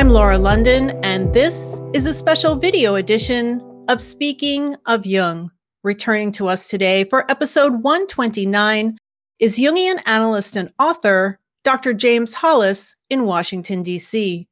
I'm 0.00 0.08
Laura 0.08 0.38
London, 0.38 0.98
and 1.04 1.30
this 1.34 1.78
is 1.92 2.06
a 2.06 2.14
special 2.14 2.56
video 2.56 2.94
edition 2.94 3.60
of 3.86 4.00
Speaking 4.00 4.74
of 4.86 5.04
Jung. 5.04 5.50
Returning 5.82 6.32
to 6.32 6.48
us 6.48 6.68
today 6.68 7.04
for 7.04 7.30
episode 7.30 7.82
129 7.82 8.96
is 9.40 9.58
Jungian 9.58 10.00
analyst 10.06 10.56
and 10.56 10.72
author 10.78 11.38
Dr. 11.64 11.92
James 11.92 12.32
Hollis 12.32 12.96
in 13.10 13.26
Washington, 13.26 13.82
D.C. 13.82 14.48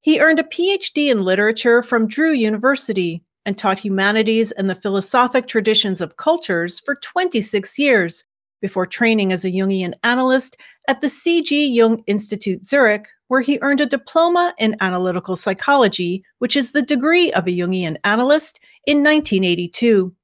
He 0.00 0.20
earned 0.20 0.40
a 0.40 0.42
PhD 0.42 1.12
in 1.12 1.22
literature 1.22 1.80
from 1.80 2.08
Drew 2.08 2.32
University 2.32 3.22
and 3.46 3.56
taught 3.56 3.78
humanities 3.78 4.50
and 4.50 4.68
the 4.68 4.74
philosophic 4.74 5.46
traditions 5.46 6.00
of 6.00 6.16
cultures 6.16 6.80
for 6.80 6.96
26 6.96 7.78
years 7.78 8.24
before 8.60 8.86
training 8.86 9.32
as 9.32 9.44
a 9.44 9.50
Jungian 9.50 9.94
analyst 10.04 10.56
at 10.88 11.00
the 11.00 11.08
C.G. 11.08 11.68
Jung 11.68 12.02
Institute 12.06 12.66
Zurich, 12.66 13.08
where 13.28 13.40
he 13.40 13.58
earned 13.62 13.80
a 13.80 13.86
diploma 13.86 14.54
in 14.58 14.76
analytical 14.80 15.36
psychology, 15.36 16.24
which 16.38 16.56
is 16.56 16.72
the 16.72 16.82
degree 16.82 17.32
of 17.32 17.46
a 17.46 17.50
Jungian 17.50 17.96
analyst, 18.04 18.60
in 18.86 18.98
1982. 18.98 20.14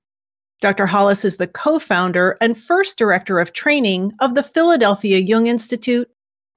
Dr. 0.60 0.86
Hollis 0.86 1.24
is 1.24 1.36
the 1.36 1.46
co 1.46 1.78
founder 1.78 2.38
and 2.40 2.56
first 2.56 2.96
director 2.96 3.38
of 3.38 3.52
training 3.52 4.12
of 4.20 4.34
the 4.34 4.42
Philadelphia 4.42 5.18
Jung 5.18 5.46
Institute, 5.46 6.08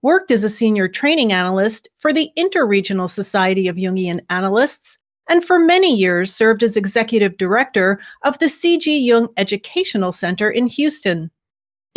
worked 0.01 0.31
as 0.31 0.43
a 0.43 0.49
senior 0.49 0.87
training 0.87 1.33
analyst 1.33 1.89
for 1.97 2.13
the 2.13 2.31
Interregional 2.37 3.09
Society 3.09 3.67
of 3.67 3.75
Jungian 3.75 4.21
Analysts, 4.29 4.97
and 5.29 5.43
for 5.43 5.59
many 5.59 5.93
years 5.93 6.33
served 6.33 6.63
as 6.63 6.77
executive 6.77 7.35
director 7.35 7.99
of 8.23 8.39
the 8.39 8.47
C.G. 8.47 8.97
Jung 8.99 9.27
Educational 9.35 10.13
Center 10.13 10.49
in 10.49 10.67
Houston. 10.67 11.29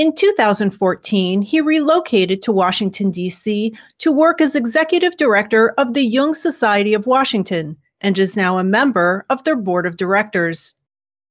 In 0.00 0.14
2014, 0.14 1.42
he 1.42 1.60
relocated 1.60 2.40
to 2.40 2.52
Washington, 2.52 3.10
D.C. 3.10 3.76
to 3.98 4.10
work 4.10 4.40
as 4.40 4.56
executive 4.56 5.18
director 5.18 5.74
of 5.76 5.92
the 5.92 6.06
Jung 6.06 6.32
Society 6.32 6.94
of 6.94 7.06
Washington 7.06 7.76
and 8.00 8.18
is 8.18 8.34
now 8.34 8.56
a 8.56 8.64
member 8.64 9.26
of 9.28 9.44
their 9.44 9.56
board 9.56 9.84
of 9.84 9.98
directors. 9.98 10.74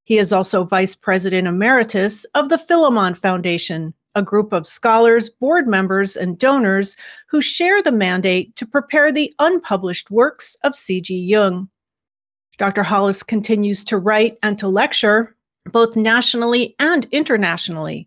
He 0.04 0.18
is 0.18 0.32
also 0.32 0.62
vice 0.62 0.94
president 0.94 1.48
emeritus 1.48 2.24
of 2.36 2.48
the 2.48 2.58
Philemon 2.58 3.16
Foundation, 3.16 3.92
a 4.14 4.22
group 4.22 4.52
of 4.52 4.68
scholars, 4.68 5.28
board 5.28 5.66
members, 5.66 6.14
and 6.16 6.38
donors 6.38 6.96
who 7.28 7.42
share 7.42 7.82
the 7.82 7.90
mandate 7.90 8.54
to 8.54 8.66
prepare 8.66 9.10
the 9.10 9.34
unpublished 9.40 10.12
works 10.12 10.56
of 10.62 10.76
C.G. 10.76 11.12
Jung. 11.12 11.68
Dr. 12.56 12.84
Hollis 12.84 13.24
continues 13.24 13.82
to 13.82 13.98
write 13.98 14.38
and 14.44 14.56
to 14.58 14.68
lecture 14.68 15.34
both 15.72 15.96
nationally 15.96 16.76
and 16.78 17.08
internationally. 17.10 18.06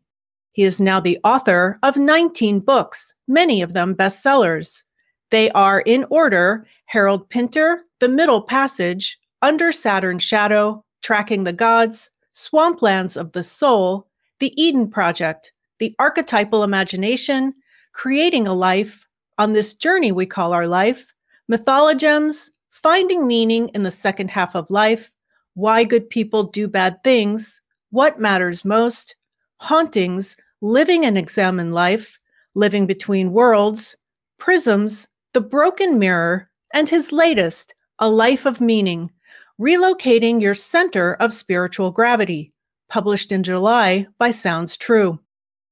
He 0.54 0.64
is 0.64 0.80
now 0.80 1.00
the 1.00 1.20
author 1.24 1.80
of 1.82 1.98
19 1.98 2.60
books, 2.60 3.16
many 3.28 3.62
of 3.64 3.74
them 3.74 3.96
bestsellers. 3.96 4.84
They 5.32 5.50
are 5.52 5.82
in 5.82 6.06
order 6.12 6.68
Harold 6.86 7.28
Pinter, 7.30 7.84
The 8.00 8.08
Middle 8.08 8.44
Passage, 8.44 9.18
Under 9.42 9.72
Saturn's 9.72 10.22
Shadow, 10.22 10.86
Tracking 11.02 11.44
the 11.44 11.54
Gods, 11.54 12.12
Swamplands 12.36 13.20
of 13.20 13.32
the 13.32 13.42
Soul, 13.42 14.08
The 14.38 14.54
Eden 14.62 14.88
Project, 14.88 15.54
The 15.80 15.96
Archetypal 15.98 16.64
Imagination, 16.64 17.56
Creating 17.94 18.46
a 18.46 18.54
Life, 18.54 19.08
On 19.40 19.54
This 19.54 19.74
Journey 19.74 20.12
We 20.12 20.28
Call 20.28 20.54
Our 20.54 20.68
Life, 20.68 21.16
Mythologems, 21.48 22.52
Finding 22.70 23.26
Meaning 23.26 23.70
in 23.70 23.82
the 23.82 23.90
Second 23.90 24.30
Half 24.30 24.56
of 24.56 24.70
Life, 24.70 25.10
Why 25.56 25.84
Good 25.84 26.12
People 26.12 26.44
Do 26.44 26.68
Bad 26.68 27.04
Things, 27.04 27.60
What 27.90 28.20
Matters 28.20 28.64
Most, 28.64 29.16
Hauntings, 29.58 30.38
Living 30.64 31.04
an 31.06 31.18
Examined 31.18 31.74
Life, 31.74 32.18
Living 32.56 32.88
Between 32.88 33.34
Worlds, 33.34 33.98
Prisms, 34.40 35.10
The 35.34 35.42
Broken 35.42 36.00
Mirror, 36.00 36.50
and 36.74 36.88
his 36.88 37.12
latest, 37.12 37.76
A 38.00 38.10
Life 38.10 38.46
of 38.46 38.62
Meaning 38.62 39.12
Relocating 39.60 40.40
Your 40.42 40.56
Center 40.56 41.16
of 41.16 41.34
Spiritual 41.34 41.92
Gravity, 41.92 42.50
published 42.88 43.34
in 43.34 43.44
July 43.44 44.08
by 44.18 44.32
Sounds 44.32 44.78
True. 44.78 45.20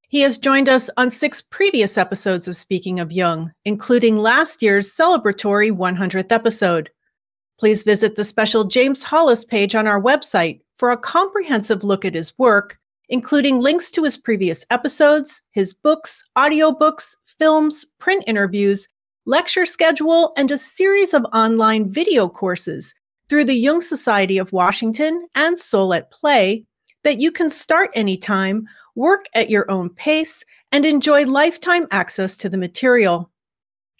He 0.09 0.19
has 0.23 0.37
joined 0.37 0.67
us 0.67 0.89
on 0.97 1.09
six 1.09 1.41
previous 1.41 1.97
episodes 1.97 2.49
of 2.49 2.57
Speaking 2.57 2.99
of 2.99 3.13
Jung, 3.13 3.53
including 3.63 4.17
last 4.17 4.61
year's 4.61 4.91
celebratory 4.91 5.71
100th 5.71 6.33
episode. 6.33 6.89
Please 7.57 7.85
visit 7.85 8.17
the 8.17 8.25
special 8.25 8.65
James 8.65 9.03
Hollis 9.03 9.45
page 9.45 9.73
on 9.73 9.87
our 9.87 10.01
website 10.01 10.59
for 10.75 10.91
a 10.91 10.97
comprehensive 10.97 11.85
look 11.85 12.03
at 12.03 12.13
his 12.13 12.37
work, 12.37 12.80
including 13.11 13.59
links 13.59 13.91
to 13.91 14.03
his 14.03 14.17
previous 14.17 14.65
episodes, 14.71 15.43
his 15.51 15.73
books, 15.73 16.23
audiobooks, 16.37 17.17
films, 17.37 17.85
print 17.99 18.23
interviews, 18.25 18.87
lecture 19.25 19.65
schedule, 19.65 20.33
and 20.37 20.49
a 20.49 20.57
series 20.57 21.13
of 21.13 21.25
online 21.33 21.91
video 21.91 22.27
courses 22.27 22.95
through 23.29 23.43
the 23.45 23.53
Jung 23.53 23.81
Society 23.81 24.37
of 24.37 24.51
Washington 24.53 25.27
and 25.35 25.59
Soul 25.59 25.93
at 25.93 26.09
Play 26.09 26.65
that 27.03 27.19
you 27.19 27.31
can 27.31 27.49
start 27.49 27.91
anytime, 27.93 28.65
work 28.95 29.25
at 29.35 29.49
your 29.49 29.69
own 29.69 29.89
pace, 29.89 30.43
and 30.71 30.85
enjoy 30.85 31.25
lifetime 31.25 31.87
access 31.91 32.37
to 32.37 32.47
the 32.47 32.57
material. 32.57 33.29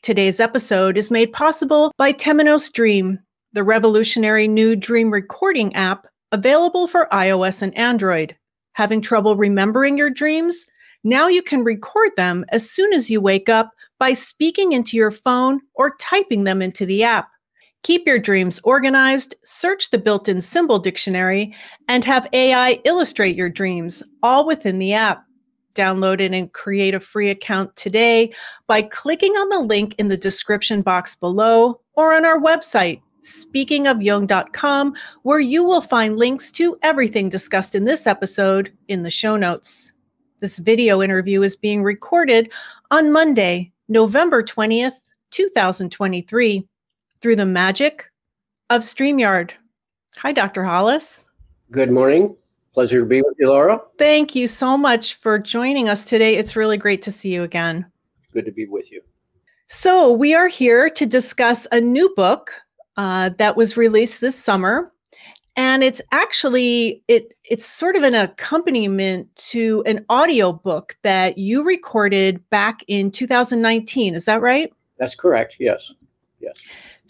Today's 0.02 0.40
episode 0.40 0.98
is 0.98 1.12
made 1.12 1.34
possible 1.34 1.92
by 1.98 2.14
Temenos 2.14 2.72
Dream, 2.72 3.20
the 3.54 3.64
revolutionary 3.64 4.48
new 4.48 4.76
dream 4.76 5.12
recording 5.12 5.76
app 5.76 6.08
available 6.32 6.88
for 6.88 7.10
iOS 7.12 7.62
and 7.62 7.78
Android. 7.78 8.36
Having 8.74 9.02
trouble 9.02 9.36
remembering 9.36 9.98
your 9.98 10.10
dreams? 10.10 10.66
Now 11.04 11.28
you 11.28 11.42
can 11.42 11.64
record 11.64 12.12
them 12.16 12.46
as 12.50 12.70
soon 12.70 12.94
as 12.94 13.10
you 13.10 13.20
wake 13.20 13.50
up 13.50 13.72
by 14.00 14.14
speaking 14.14 14.72
into 14.72 14.98
your 14.98 15.12
phone 15.12 15.60
or 15.74 15.96
typing 15.98 16.44
them 16.44 16.62
into 16.62 16.86
the 16.86 17.04
app. 17.04 17.30
Keep 17.84 18.06
your 18.06 18.20
dreams 18.20 18.62
organized, 18.64 19.34
search 19.44 19.90
the 19.90 19.98
built 19.98 20.30
in 20.30 20.40
symbol 20.40 20.78
dictionary, 20.78 21.56
and 21.88 22.06
have 22.06 22.30
AI 22.32 22.80
illustrate 22.84 23.36
your 23.36 23.50
dreams, 23.50 24.04
all 24.22 24.46
within 24.46 24.78
the 24.78 24.94
app. 24.94 25.26
Download 25.74 26.20
it 26.20 26.34
and 26.34 26.52
create 26.54 26.94
a 26.94 27.00
free 27.00 27.30
account 27.30 27.76
today 27.76 28.32
by 28.68 28.84
clicking 28.84 29.32
on 29.34 29.50
the 29.50 29.60
link 29.60 29.96
in 29.98 30.10
the 30.10 30.18
description 30.18 30.82
box 30.82 31.16
below 31.16 31.82
or 31.94 32.14
on 32.14 32.26
our 32.26 32.40
website, 32.40 33.02
speakingofjung.com, 33.24 34.96
where 35.24 35.40
you 35.40 35.64
will 35.64 35.82
find 35.82 36.18
links 36.18 36.52
to 36.52 36.78
everything 36.82 37.30
discussed 37.30 37.76
in 37.76 37.86
this 37.86 38.08
episode 38.08 38.72
in 38.88 39.04
the 39.04 39.10
show 39.10 39.36
notes. 39.36 39.94
This 40.40 40.60
video 40.60 41.02
interview 41.02 41.42
is 41.44 41.56
being 41.56 41.84
recorded 41.84 42.52
on 42.90 43.12
Monday, 43.12 43.72
November 43.88 44.44
20th, 44.44 44.94
2023 45.30 46.68
through 47.22 47.36
the 47.36 47.46
magic 47.46 48.12
of 48.70 48.82
StreamYard. 48.82 49.52
Hi, 50.18 50.32
Dr. 50.32 50.64
Hollis. 50.64 51.30
Good 51.72 51.92
morning. 51.92 52.36
Pleasure 52.74 53.02
to 53.02 53.06
be 53.06 53.22
with 53.22 53.36
you, 53.38 53.50
Laura. 53.50 53.82
Thank 53.98 54.34
you 54.34 54.48
so 54.48 54.78
much 54.78 55.16
for 55.16 55.38
joining 55.38 55.90
us 55.90 56.06
today. 56.06 56.36
It's 56.36 56.56
really 56.56 56.78
great 56.78 57.02
to 57.04 57.12
see 57.12 57.34
you 57.34 57.44
again. 57.44 57.86
Good 58.34 58.46
to 58.46 58.52
be 58.52 58.66
with 58.66 58.92
you. 58.92 59.02
So, 59.68 60.12
we 60.12 60.34
are 60.34 60.48
here 60.48 60.90
to 60.90 61.06
discuss 61.06 61.68
a 61.72 61.80
new 61.80 62.14
book 62.16 62.52
uh, 62.98 63.30
that 63.38 63.56
was 63.56 63.78
released 63.78 64.22
this 64.22 64.38
summer. 64.38 64.92
And 65.58 65.84
it's 65.84 66.02
actually 66.12 67.04
it 67.10 67.34
it's 67.44 67.66
sort 67.66 67.98
of 67.98 68.04
an 68.04 68.16
accompaniment 68.16 69.36
to 69.36 69.84
an 69.86 70.06
audio 70.08 70.54
book 70.54 70.98
that 71.02 71.38
you 71.38 71.64
recorded 71.64 72.50
back 72.50 72.84
in 72.88 73.12
2019 73.12 74.16
is 74.16 74.26
that 74.26 74.42
right? 74.42 74.72
That's 74.98 75.14
correct. 75.14 75.58
Yes. 75.60 75.94
Yes 76.40 76.56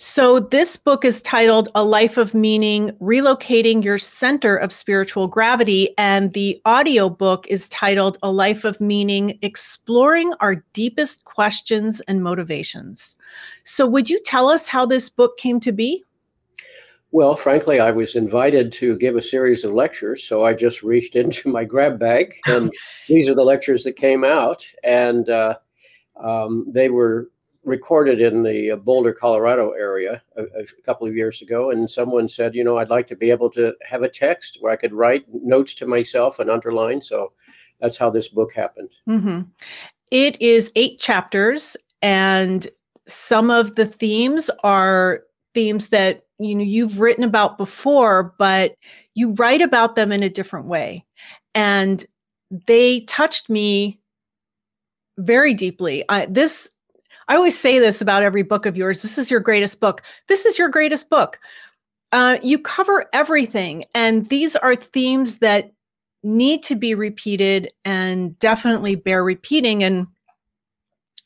so, 0.04 0.40
this 0.40 0.78
book 0.78 1.06
is 1.06 1.22
titled 1.22 1.70
A 1.76 1.84
Life 1.84 2.18
of 2.18 2.34
Meaning 2.34 2.90
Relocating 3.00 3.84
Your 3.84 4.00
Center 4.00 4.56
of 4.56 4.72
Spiritual 4.72 5.28
Gravity. 5.28 5.96
And 5.96 6.34
the 6.34 6.59
audio 6.66 7.08
book 7.08 7.46
is 7.50 7.70
titled 7.70 8.18
A 8.24 8.32
Life 8.32 8.64
of 8.64 8.82
Meaning 8.82 9.38
Exploring 9.44 10.34
Our 10.40 10.56
Deepest 10.74 11.24
Questions 11.26 12.02
and 12.08 12.24
Motivations. 12.24 13.16
So, 13.64 13.86
would 13.86 14.09
you 14.09 14.20
tell 14.24 14.50
us 14.50 14.68
how 14.68 14.88
this 14.88 15.08
book 15.08 15.38
came 15.38 15.59
to 15.59 15.72
be? 15.72 16.04
Well, 17.12 17.36
frankly, 17.36 17.80
I 17.80 17.92
was 17.92 18.16
invited 18.16 18.72
to 18.72 18.97
give 18.97 19.16
a 19.16 19.22
series 19.22 19.64
of 19.64 19.74
lectures. 19.74 20.24
So, 20.24 20.44
I 20.44 20.56
just 20.56 20.82
reached 20.82 21.16
into 21.16 21.47
my 21.47 21.64
grab 21.64 22.00
bag, 22.00 22.34
and 22.47 22.74
these 23.08 23.30
are 23.30 23.36
the 23.36 23.44
lectures 23.44 23.84
that 23.84 23.97
came 23.97 24.24
out. 24.24 24.66
And 24.84 25.30
uh, 25.30 25.58
um, 26.20 26.66
they 26.68 26.90
were 26.90 27.30
recorded 27.63 28.22
in 28.22 28.43
the 28.43 28.72
uh, 28.72 28.75
Boulder, 28.75 29.13
Colorado 29.13 29.72
area 29.72 30.22
a, 30.35 30.43
a, 30.43 30.66
couple 30.84 31.08
of 31.08 31.16
years 31.16 31.41
ago, 31.41 31.72
and 31.72 31.90
someone 31.90 32.28
said, 32.28 32.55
you 32.55 32.63
know, 32.63 32.78
I'd 32.78 32.90
like 32.90 33.08
to 33.08 33.16
be 33.16 33.29
able 33.29 33.49
to 33.52 33.73
have 33.84 34.02
a 34.02 34.09
text 34.09 34.58
where 34.59 34.72
I 34.72 34.75
could 34.75 34.93
write 34.93 35.25
notes 35.28 35.73
to 35.75 35.85
myself 35.85 36.40
and 36.40 36.49
underline. 36.49 37.02
So 37.02 37.34
that's 37.79 37.97
how 37.97 38.09
this 38.09 38.29
book 38.29 38.53
happened. 38.53 38.90
Mm-hmm. 39.08 39.41
It 40.11 40.41
is 40.41 40.72
eight 40.75 40.99
chapters, 40.99 41.78
and 42.02 42.67
some 43.08 43.49
of 43.49 43.75
the 43.75 43.85
themes 43.85 44.49
are 44.63 45.23
themes 45.53 45.90
that 45.90 46.25
you 46.40 46.55
know 46.55 46.63
you've 46.63 46.99
written 46.99 47.23
about 47.23 47.58
before, 47.58 48.35
but 48.37 48.75
you 49.13 49.34
write 49.34 49.61
about 49.61 49.96
them 49.96 50.11
in 50.11 50.23
a 50.23 50.29
different 50.29 50.66
way, 50.66 51.05
and 51.53 52.05
they 52.52 53.02
touched 53.02 53.49
me 53.49 53.99
very 55.17 55.53
deeply. 55.53 56.03
I, 56.09 56.25
this 56.25 56.69
I 57.32 57.36
always 57.38 57.58
say 57.58 57.80
this 57.80 58.02
about 58.02 58.24
every 58.24 58.42
book 58.44 58.66
of 58.66 58.76
yours. 58.76 59.02
This 59.02 59.18
is 59.18 59.32
your 59.32 59.40
greatest 59.40 59.80
book. 59.80 60.02
This 60.28 60.46
is 60.46 60.60
your 60.60 60.68
greatest 60.68 61.10
book. 61.10 61.40
Uh, 62.12 62.36
you 62.44 62.60
cover 62.60 63.06
everything, 63.14 63.86
and 63.96 64.28
these 64.28 64.58
are 64.58 64.76
themes 64.76 65.38
that 65.38 65.72
need 66.24 66.62
to 66.64 66.76
be 66.76 66.94
repeated 66.94 67.72
and 67.86 68.38
definitely 68.40 68.96
bear 68.96 69.24
repeating. 69.24 69.82
And 69.82 70.08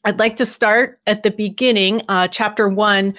I'd 0.04 0.20
like 0.20 0.36
to 0.36 0.46
start 0.46 1.00
at 1.08 1.24
the 1.24 1.32
beginning. 1.32 2.04
Uh, 2.08 2.28
chapter 2.28 2.70
one 2.70 3.16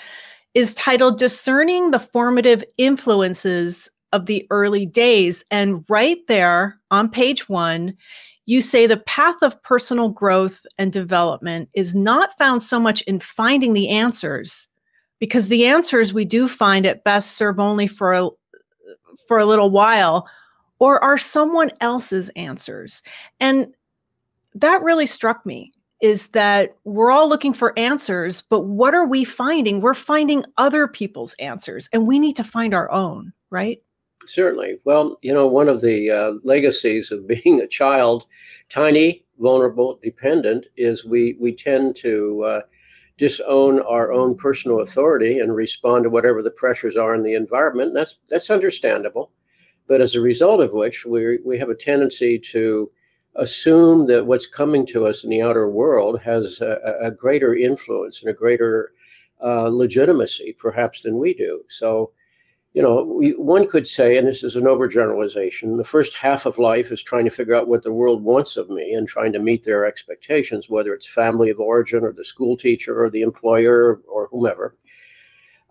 is 0.55 0.73
titled 0.75 1.19
Discerning 1.19 1.91
the 1.91 1.99
Formative 1.99 2.63
Influences 2.79 3.91
of 4.13 4.27
the 4.27 4.47
Early 4.49 4.87
Days. 4.87 5.45
And 5.51 5.85
right 5.89 6.25
there 6.29 6.79
on 6.93 7.11
page 7.11 7.49
one, 7.49 7.97
you 8.47 8.61
say 8.61 8.87
the 8.87 8.97
path 8.97 9.37
of 9.43 9.61
personal 9.63 10.09
growth 10.09 10.65
and 10.79 10.93
development 10.93 11.69
is 11.75 11.95
not 11.95 12.37
found 12.39 12.63
so 12.63 12.81
much 12.81 13.03
in 13.03 13.21
finding 13.21 13.75
the 13.75 13.89
answers, 13.89 14.69
because 15.19 15.49
the 15.49 15.67
answers 15.67 16.15
we 16.15 16.25
do 16.25 16.47
find 16.47 16.87
at 16.87 17.05
best 17.05 17.33
serve 17.33 17.59
only 17.59 17.87
for 17.87 18.13
a, 18.13 18.29
for 19.27 19.39
a 19.39 19.47
little 19.47 19.71
while 19.71 20.29
or 20.79 21.03
are 21.03 21.19
someone 21.19 21.71
else's 21.81 22.29
answers. 22.31 23.03
And 23.41 23.75
that 24.55 24.83
really 24.83 25.07
struck 25.07 25.45
me 25.47 25.73
is 26.03 26.29
that 26.29 26.77
we're 26.85 27.11
all 27.11 27.29
looking 27.29 27.55
for 27.55 27.73
answers, 27.79 28.43
but 28.43 28.61
what 28.61 28.95
are 28.95 29.07
we 29.07 29.25
finding? 29.25 29.81
We're 29.81 29.95
finding 29.95 30.45
other 30.59 30.87
people's 30.87 31.35
answers, 31.39 31.89
and 31.93 32.07
we 32.07 32.19
need 32.19 32.37
to 32.37 32.45
find 32.45 32.75
our 32.75 32.91
own, 32.93 33.33
right? 33.49 33.81
Certainly. 34.27 34.79
Well, 34.85 35.17
you 35.23 35.33
know, 35.33 35.47
one 35.47 35.69
of 35.69 35.81
the 35.81 36.11
uh, 36.11 36.33
legacies 36.45 37.11
of 37.13 37.27
being 37.45 37.61
a 37.61 37.67
child, 37.67 38.27
tiny, 38.69 39.25
vulnerable, 39.39 39.99
dependent, 40.03 40.67
is 40.77 41.05
we 41.05 41.37
we 41.41 41.55
tend 41.55 41.97
to 41.97 42.43
uh, 42.45 42.61
disown 43.19 43.81
our 43.81 44.13
own 44.13 44.37
personal 44.37 44.81
authority 44.81 45.39
and 45.39 45.55
respond 45.55 46.05
to 46.05 46.11
whatever 46.11 46.43
the 46.43 46.51
pressures 46.51 46.97
are 46.97 47.15
in 47.15 47.23
the 47.23 47.35
environment. 47.35 47.95
That's 47.95 48.17
that's 48.29 48.51
understandable, 48.51 49.31
but 49.87 50.01
as 50.01 50.15
a 50.15 50.21
result 50.21 50.61
of 50.61 50.73
which, 50.73 51.05
we 51.07 51.39
we 51.45 51.59
have 51.59 51.71
a 51.71 51.75
tendency 51.75 52.39
to 52.53 52.91
assume 53.37 54.07
that 54.07 54.27
what's 54.27 54.47
coming 54.47 54.87
to 54.87 55.07
us 55.07 55.23
in 55.25 55.31
the 55.31 55.43
outer 55.43 55.69
world 55.69 56.21
has 56.23 56.61
a, 56.61 56.79
a 57.03 57.11
greater 57.11 57.55
influence 57.55 58.23
and 58.23 58.31
a 58.31 58.35
greater 58.35 58.93
uh, 59.43 59.69
legitimacy, 59.69 60.55
perhaps, 60.59 61.03
than 61.03 61.19
we 61.19 61.35
do. 61.35 61.63
So, 61.69 62.13
you 62.77 62.83
know, 62.83 63.05
we, 63.05 63.31
one 63.31 63.67
could 63.67 63.89
say, 63.89 64.19
and 64.19 64.29
this 64.29 64.45
is 64.45 64.55
an 64.55 64.65
overgeneralization, 64.65 65.79
the 65.79 65.83
first 65.83 66.15
half 66.15 66.45
of 66.45 66.59
life 66.59 66.93
is 66.93 67.03
trying 67.03 67.25
to 67.25 67.31
figure 67.31 67.55
out 67.55 67.69
what 67.69 67.83
the 67.83 67.93
world 67.93 68.23
wants 68.23 68.59
of 68.59 68.69
me 68.69 68.93
and 68.93 69.09
trying 69.09 69.33
to 69.33 69.39
meet 69.39 69.63
their 69.65 69.87
expectations, 69.87 70.69
whether 70.69 70.93
it's 70.93 71.09
family 71.09 71.49
of 71.49 71.59
origin 71.59 72.05
or 72.05 72.13
the 72.13 72.23
school 72.23 72.55
teacher 72.55 73.03
or 73.03 73.09
the 73.09 73.23
employer 73.23 74.03
or 74.07 74.29
whomever. 74.31 74.77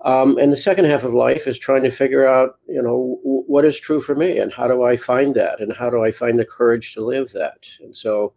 Um, 0.03 0.39
and 0.39 0.51
the 0.51 0.57
second 0.57 0.85
half 0.85 1.03
of 1.03 1.13
life 1.13 1.45
is 1.45 1.59
trying 1.59 1.83
to 1.83 1.91
figure 1.91 2.27
out, 2.27 2.57
you 2.67 2.81
know, 2.81 3.19
w- 3.23 3.43
what 3.45 3.65
is 3.65 3.79
true 3.79 4.01
for 4.01 4.15
me 4.15 4.39
and 4.39 4.51
how 4.51 4.67
do 4.67 4.83
I 4.83 4.97
find 4.97 5.35
that 5.35 5.59
and 5.59 5.77
how 5.77 5.91
do 5.91 6.03
I 6.03 6.11
find 6.11 6.39
the 6.39 6.45
courage 6.45 6.95
to 6.95 7.05
live 7.05 7.31
that. 7.33 7.67
And 7.81 7.95
so 7.95 8.33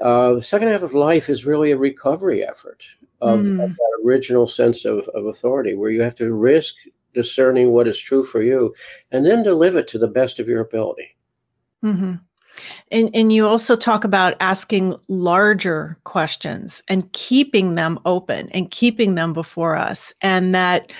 uh, 0.00 0.34
the 0.34 0.42
second 0.42 0.68
half 0.68 0.82
of 0.82 0.94
life 0.94 1.28
is 1.28 1.44
really 1.44 1.72
a 1.72 1.76
recovery 1.76 2.46
effort 2.46 2.84
of, 3.20 3.40
mm. 3.40 3.64
of 3.64 3.74
that 3.74 4.00
original 4.06 4.46
sense 4.46 4.84
of, 4.84 5.08
of 5.08 5.26
authority 5.26 5.74
where 5.74 5.90
you 5.90 6.02
have 6.02 6.14
to 6.14 6.32
risk 6.32 6.76
discerning 7.14 7.70
what 7.70 7.88
is 7.88 7.98
true 7.98 8.22
for 8.22 8.42
you 8.42 8.74
and 9.10 9.26
then 9.26 9.44
to 9.44 9.54
live 9.54 9.76
it 9.76 9.88
to 9.88 9.98
the 9.98 10.08
best 10.08 10.38
of 10.38 10.48
your 10.48 10.60
ability. 10.60 11.16
Mm-hmm. 11.84 12.14
And, 12.90 13.10
and 13.14 13.32
you 13.32 13.46
also 13.46 13.76
talk 13.76 14.04
about 14.04 14.36
asking 14.40 14.96
larger 15.08 15.96
questions 16.04 16.82
and 16.88 17.10
keeping 17.12 17.74
them 17.74 17.98
open 18.04 18.48
and 18.50 18.70
keeping 18.70 19.14
them 19.14 19.32
before 19.32 19.76
us. 19.76 20.12
And 20.20 20.54
that 20.54 20.92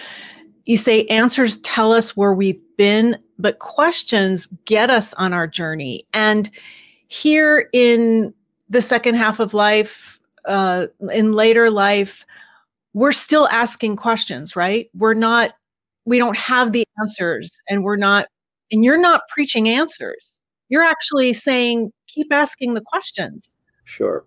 you 0.66 0.76
say 0.76 1.04
answers 1.06 1.58
tell 1.58 1.92
us 1.92 2.16
where 2.16 2.32
we've 2.32 2.60
been, 2.76 3.18
but 3.38 3.58
questions 3.58 4.46
get 4.64 4.90
us 4.90 5.12
on 5.14 5.32
our 5.32 5.46
journey. 5.46 6.06
And 6.14 6.50
here 7.08 7.68
in 7.72 8.32
the 8.68 8.80
second 8.80 9.16
half 9.16 9.40
of 9.40 9.52
life, 9.52 10.20
uh, 10.44 10.86
in 11.12 11.32
later 11.32 11.70
life, 11.70 12.24
we're 12.92 13.12
still 13.12 13.48
asking 13.48 13.96
questions, 13.96 14.56
right? 14.56 14.88
We're 14.94 15.14
not, 15.14 15.54
we 16.10 16.18
don't 16.18 16.36
have 16.36 16.72
the 16.72 16.84
answers, 17.00 17.58
and 17.70 17.82
we're 17.82 17.96
not, 17.96 18.26
and 18.70 18.84
you're 18.84 19.00
not 19.00 19.22
preaching 19.32 19.68
answers 19.70 20.40
you're 20.70 20.84
actually 20.84 21.34
saying, 21.34 21.92
keep 22.06 22.32
asking 22.32 22.72
the 22.72 22.80
questions. 22.80 23.56
Sure. 23.84 24.24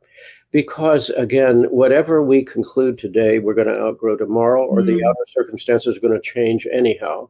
Because 0.51 1.09
again, 1.12 1.63
whatever 1.71 2.21
we 2.21 2.44
conclude 2.44 3.00
today, 3.00 3.39
we're 3.39 3.56
going 3.56 3.68
to 3.68 3.80
outgrow 3.80 4.15
tomorrow, 4.15 4.63
or 4.63 4.81
mm. 4.81 4.85
the 4.85 5.03
outer 5.03 5.25
circumstances 5.25 5.97
are 5.97 6.01
going 6.01 6.13
to 6.13 6.21
change 6.21 6.68
anyhow. 6.71 7.27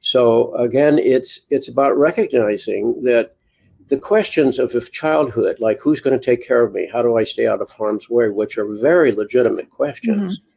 So 0.00 0.52
again, 0.54 0.98
it's 0.98 1.42
it's 1.50 1.68
about 1.68 1.96
recognizing 1.96 3.00
that 3.02 3.36
the 3.88 3.98
questions 3.98 4.58
of, 4.58 4.74
of 4.74 4.90
childhood, 4.90 5.60
like 5.60 5.78
who's 5.80 6.00
going 6.00 6.18
to 6.18 6.24
take 6.24 6.46
care 6.46 6.64
of 6.64 6.74
me, 6.74 6.88
how 6.92 7.02
do 7.02 7.16
I 7.16 7.24
stay 7.24 7.46
out 7.46 7.60
of 7.60 7.70
harm's 7.70 8.10
way, 8.10 8.28
which 8.28 8.58
are 8.58 8.66
very 8.80 9.12
legitimate 9.12 9.70
questions. 9.70 10.38
Mm-hmm. 10.38 10.47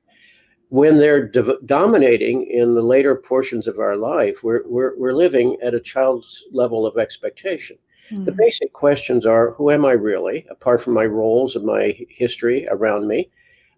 When 0.72 1.00
they're 1.00 1.28
do- 1.28 1.60
dominating 1.66 2.48
in 2.48 2.76
the 2.76 2.82
later 2.82 3.14
portions 3.14 3.68
of 3.68 3.78
our 3.78 3.98
life, 3.98 4.42
we're, 4.42 4.66
we're, 4.66 4.98
we're 4.98 5.14
living 5.14 5.58
at 5.62 5.74
a 5.74 5.82
child's 5.82 6.46
level 6.54 6.86
of 6.86 6.98
expectation. 6.98 7.78
Mm-hmm. 8.10 8.24
The 8.24 8.32
basic 8.32 8.72
questions 8.72 9.26
are 9.26 9.52
who 9.52 9.70
am 9.70 9.86
I 9.86 9.92
really, 9.92 10.48
apart 10.50 10.82
from 10.82 10.94
my 10.94 11.06
roles 11.06 11.58
and 11.58 11.66
my 11.66 11.94
history 12.08 12.66
around 12.70 13.10
me? 13.10 13.30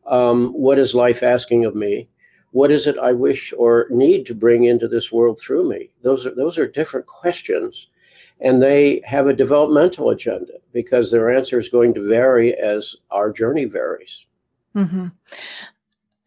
Um, 0.05 0.53
what 0.53 0.77
is 0.77 0.93
life 0.93 1.23
asking 1.23 1.65
of 1.65 1.73
me? 1.73 2.07
What 2.51 2.69
is 2.69 2.85
it 2.85 2.99
I 2.99 3.11
wish 3.11 3.53
or 3.57 3.87
need 3.89 4.27
to 4.27 4.35
bring 4.35 4.65
into 4.65 4.87
this 4.87 5.11
world 5.11 5.39
through 5.39 5.67
me? 5.67 5.89
Those 6.03 6.27
are 6.27 6.35
those 6.35 6.59
are 6.59 6.67
different 6.67 7.07
questions, 7.07 7.87
and 8.39 8.61
they 8.61 9.01
have 9.03 9.25
a 9.25 9.33
developmental 9.33 10.11
agenda 10.11 10.53
because 10.71 11.09
their 11.09 11.35
answer 11.35 11.57
is 11.57 11.69
going 11.69 11.95
to 11.95 12.07
vary 12.07 12.53
as 12.53 12.95
our 13.09 13.31
journey 13.31 13.65
varies. 13.65 14.27
Mm-hmm 14.75 15.07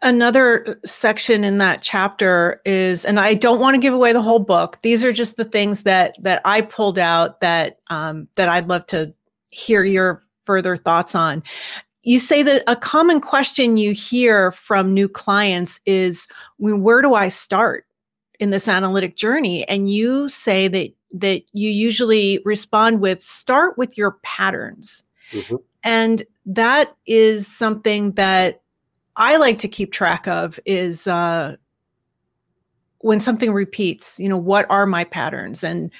another 0.06 0.78
section 0.84 1.42
in 1.42 1.58
that 1.58 1.82
chapter 1.82 2.62
is 2.64 3.04
and 3.04 3.18
i 3.18 3.34
don't 3.34 3.60
want 3.60 3.74
to 3.74 3.80
give 3.80 3.92
away 3.92 4.12
the 4.12 4.22
whole 4.22 4.38
book. 4.38 4.78
These 4.82 5.02
are 5.02 5.12
just 5.12 5.36
the 5.36 5.44
things 5.44 5.82
that 5.82 6.16
that 6.22 6.40
i 6.44 6.60
pulled 6.62 6.98
out 6.98 7.40
that 7.40 7.80
um, 7.88 8.28
that 8.36 8.48
i'd 8.48 8.68
love 8.68 8.86
to 8.86 9.12
hear 9.50 9.84
your 9.84 10.22
further 10.44 10.76
thoughts 10.76 11.14
on. 11.14 11.42
You 12.04 12.20
say 12.20 12.44
that 12.44 12.62
a 12.68 12.76
common 12.76 13.20
question 13.20 13.76
you 13.76 13.92
hear 13.92 14.52
from 14.52 14.94
new 14.94 15.08
clients 15.08 15.80
is 15.86 16.28
where 16.58 17.02
do 17.02 17.14
i 17.14 17.26
start 17.26 17.84
in 18.38 18.50
this 18.50 18.68
analytic 18.68 19.16
journey? 19.16 19.66
And 19.68 19.90
you 19.90 20.28
say 20.28 20.68
that 20.68 20.90
that 21.12 21.42
you 21.52 21.68
usually 21.68 22.40
respond 22.44 23.00
with 23.00 23.20
start 23.20 23.76
with 23.76 23.98
your 23.98 24.18
patterns. 24.22 25.02
Mm-hmm. 25.32 25.56
and 25.82 26.22
that 26.44 26.94
is 27.08 27.48
something 27.48 28.12
that 28.12 28.62
I 29.16 29.36
like 29.36 29.58
to 29.58 29.68
keep 29.68 29.92
track 29.92 30.28
of 30.28 30.60
is 30.66 31.06
uh, 31.06 31.56
when 32.98 33.20
something 33.20 33.52
repeats, 33.52 34.18
you 34.20 34.28
know, 34.28 34.36
what 34.36 34.66
are 34.70 34.86
my 34.86 35.04
patterns? 35.04 35.64
And 35.64 35.90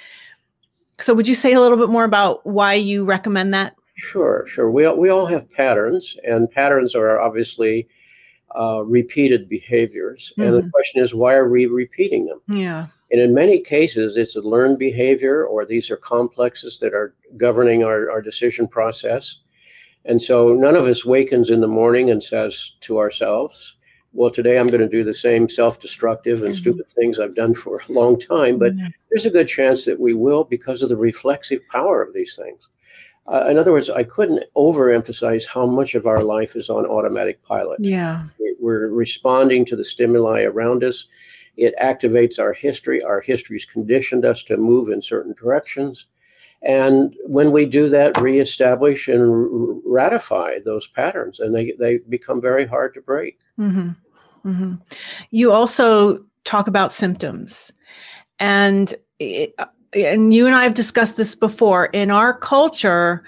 so, 0.99 1.15
would 1.15 1.29
you 1.29 1.35
say 1.35 1.53
a 1.53 1.61
little 1.61 1.79
bit 1.79 1.89
more 1.89 2.05
about 2.05 2.45
why 2.47 2.75
you 2.75 3.05
recommend 3.05 3.53
that? 3.55 3.77
Sure, 3.97 4.45
sure. 4.47 4.71
We, 4.71 4.89
we 4.93 5.09
all 5.09 5.27
have 5.27 5.51
patterns, 5.51 6.17
and 6.25 6.51
patterns 6.51 6.95
are 6.95 7.19
obviously 7.21 7.89
uh, 8.59 8.85
repeated 8.85 9.49
behaviors. 9.49 10.33
Mm-hmm. 10.33 10.43
And 10.43 10.55
the 10.55 10.61
mm-hmm. 10.61 10.71
question 10.71 11.03
is, 11.03 11.15
why 11.15 11.35
are 11.35 11.49
we 11.49 11.67
repeating 11.67 12.27
them? 12.27 12.41
Yeah. 12.49 12.87
And 13.11 13.21
in 13.21 13.35
many 13.35 13.61
cases, 13.61 14.17
it's 14.17 14.37
a 14.37 14.41
learned 14.41 14.79
behavior, 14.79 15.45
or 15.45 15.65
these 15.65 15.91
are 15.91 15.97
complexes 15.97 16.79
that 16.81 16.93
are 16.93 17.15
governing 17.37 17.85
our, 17.85 18.11
our 18.11 18.21
decision 18.21 18.67
process. 18.67 19.39
And 20.07 20.23
so 20.23 20.55
none 20.55 20.77
of 20.77 20.87
us 20.87 21.05
wakens 21.05 21.51
in 21.51 21.61
the 21.61 21.69
morning 21.69 22.11
and 22.11 22.23
says 22.23 22.73
to 22.83 22.99
ourselves, 22.99 23.77
well, 24.13 24.31
today 24.31 24.59
I'm 24.59 24.69
going 24.69 24.81
to 24.81 24.89
do 24.89 25.05
the 25.05 25.13
same 25.13 25.49
self 25.49 25.79
destructive 25.79 26.43
and 26.43 26.55
mm-hmm. 26.55 26.61
stupid 26.61 26.89
things 26.89 27.21
I've 27.21 27.35
done 27.35 27.55
for 27.55 27.83
a 27.87 27.93
long 27.93 28.19
time. 28.19 28.59
But 28.59 28.75
mm-hmm. 28.75 28.87
there's 29.11 29.27
a 29.27 29.31
good 29.31 29.49
chance 29.49 29.85
that 29.85 30.01
we 30.01 30.15
will 30.15 30.45
because 30.45 30.83
of 30.83 30.89
the 30.89 30.97
reflexive 30.97 31.61
power 31.71 32.03
of 32.03 32.15
these 32.15 32.37
things. 32.37 32.69
Uh, 33.29 33.47
in 33.49 33.59
other 33.59 33.73
words, 33.73 33.91
I 33.91 34.05
couldn't 34.05 34.45
overemphasize 34.57 35.47
how 35.47 35.67
much 35.67 35.95
of 35.95 36.07
our 36.07 36.21
life 36.21 36.55
is 36.55 36.71
on 36.71 36.87
automatic 36.87 37.43
pilot. 37.43 37.81
Yeah. 37.83 38.25
We're 38.61 38.89
responding 38.89 39.65
to 39.67 39.77
the 39.77 39.85
stimuli 39.85 40.43
around 40.43 40.85
us. 40.85 41.07
It 41.57 41.75
activates 41.83 42.39
our 42.39 42.53
history. 42.53 43.03
Our 43.03 43.21
history's 43.21 43.65
conditioned 43.65 44.25
us 44.25 44.43
to 44.45 44.57
move 44.57 44.91
in 44.91 45.03
certain 45.03 45.35
directions. 45.37 46.07
And 46.63 47.15
when 47.27 47.53
we 47.53 47.67
do 47.67 47.89
that, 47.91 48.21
reestablish 48.21 49.09
and 49.09 49.81
ratify 49.85 50.59
those 50.65 50.87
patterns, 50.87 51.39
and 51.41 51.55
they, 51.55 51.73
they 51.73 51.99
become 52.09 52.41
very 52.41 52.67
hard 52.67 52.95
to 52.95 53.01
break. 53.01 53.39
Mm-hmm. 53.59 53.91
Mm-hmm. 54.49 54.75
You 55.31 55.53
also 55.53 56.25
talk 56.45 56.67
about 56.69 56.93
symptoms. 56.93 57.73
And, 58.39 58.95
it, 59.19 59.55
and 59.95 60.33
you 60.33 60.47
and 60.47 60.55
I 60.55 60.63
have 60.63 60.75
discussed 60.75 61.17
this 61.17 61.35
before. 61.35 61.87
In 61.87 62.11
our 62.11 62.37
culture, 62.37 63.25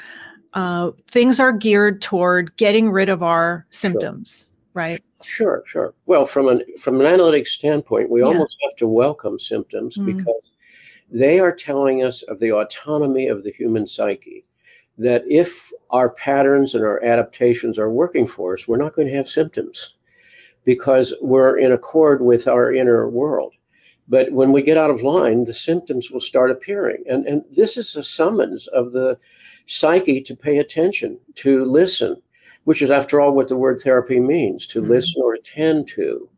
uh, 0.55 0.93
things 1.07 1.39
are 1.39 1.53
geared 1.53 2.03
toward 2.03 2.57
getting 2.57 2.91
rid 2.91 3.09
of 3.09 3.23
our 3.23 3.67
symptoms. 3.71 4.47
Sure 4.47 4.55
right? 4.79 5.03
Sure, 5.25 5.63
sure. 5.67 5.93
Well, 6.07 6.25
from 6.25 6.49
an 6.49 6.63
from 6.79 7.01
an 7.01 7.07
analytic 7.07 7.49
standpoint, 7.49 8.11
we 8.11 8.21
yeah. 8.21 8.27
almost 8.27 8.57
have 8.63 8.77
to 8.77 8.87
welcome 8.87 9.39
symptoms 9.39 9.97
mm. 9.97 10.07
because 10.07 10.53
they 11.11 11.39
are 11.41 11.55
telling 11.55 12.03
us 12.03 12.23
of 12.23 12.39
the 12.39 12.53
autonomy 12.53 13.27
of 13.27 13.43
the 13.43 13.53
human 13.53 13.87
psyche. 13.87 14.45
That 14.99 15.23
if 15.29 15.71
our 15.91 16.11
patterns 16.11 16.75
and 16.75 16.85
our 16.85 17.03
adaptations 17.05 17.79
are 17.79 17.91
working 17.91 18.27
for 18.27 18.55
us, 18.55 18.67
we're 18.67 18.79
not 18.79 18.95
going 18.95 19.07
to 19.09 19.15
have 19.15 19.29
symptoms 19.29 19.95
because 20.65 21.15
we're 21.21 21.57
in 21.57 21.73
accord 21.73 22.21
with 22.21 22.49
our 22.49 22.73
inner 22.73 23.09
world. 23.09 23.55
But 24.09 24.33
when 24.33 24.53
we 24.53 24.63
get 24.63 24.79
out 24.79 24.91
of 24.91 25.03
line, 25.03 25.45
the 25.45 25.53
symptoms 25.53 26.11
will 26.11 26.21
start 26.21 26.51
appearing. 26.51 27.05
And, 27.09 27.27
and 27.27 27.45
this 27.51 27.77
is 27.77 27.95
a 27.95 28.03
summons 28.03 28.67
of 28.69 28.93
the 28.93 29.19
psyche 29.67 30.21
to 30.23 30.35
pay 30.35 30.59
attention, 30.59 31.19
to 31.37 31.65
listen, 31.65 32.21
which 32.65 32.83
is, 32.83 32.91
after 32.91 33.21
all, 33.21 33.33
what 33.33 33.49
the 33.49 33.57
word 33.57 33.81
therapy 33.81 34.19
means 34.19 34.67
to 34.69 34.81
mm-hmm. 34.81 34.91
listen 34.91 35.23
or 35.23 35.35
attend 35.35 35.89
to. 35.89 36.29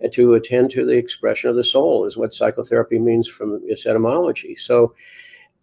And 0.00 0.12
to 0.12 0.34
attend 0.34 0.70
to 0.70 0.84
the 0.84 0.96
expression 0.96 1.50
of 1.50 1.56
the 1.56 1.64
soul 1.64 2.06
is 2.06 2.16
what 2.16 2.34
psychotherapy 2.34 2.98
means 2.98 3.28
from 3.28 3.60
its 3.64 3.86
etymology. 3.86 4.54
So, 4.56 4.94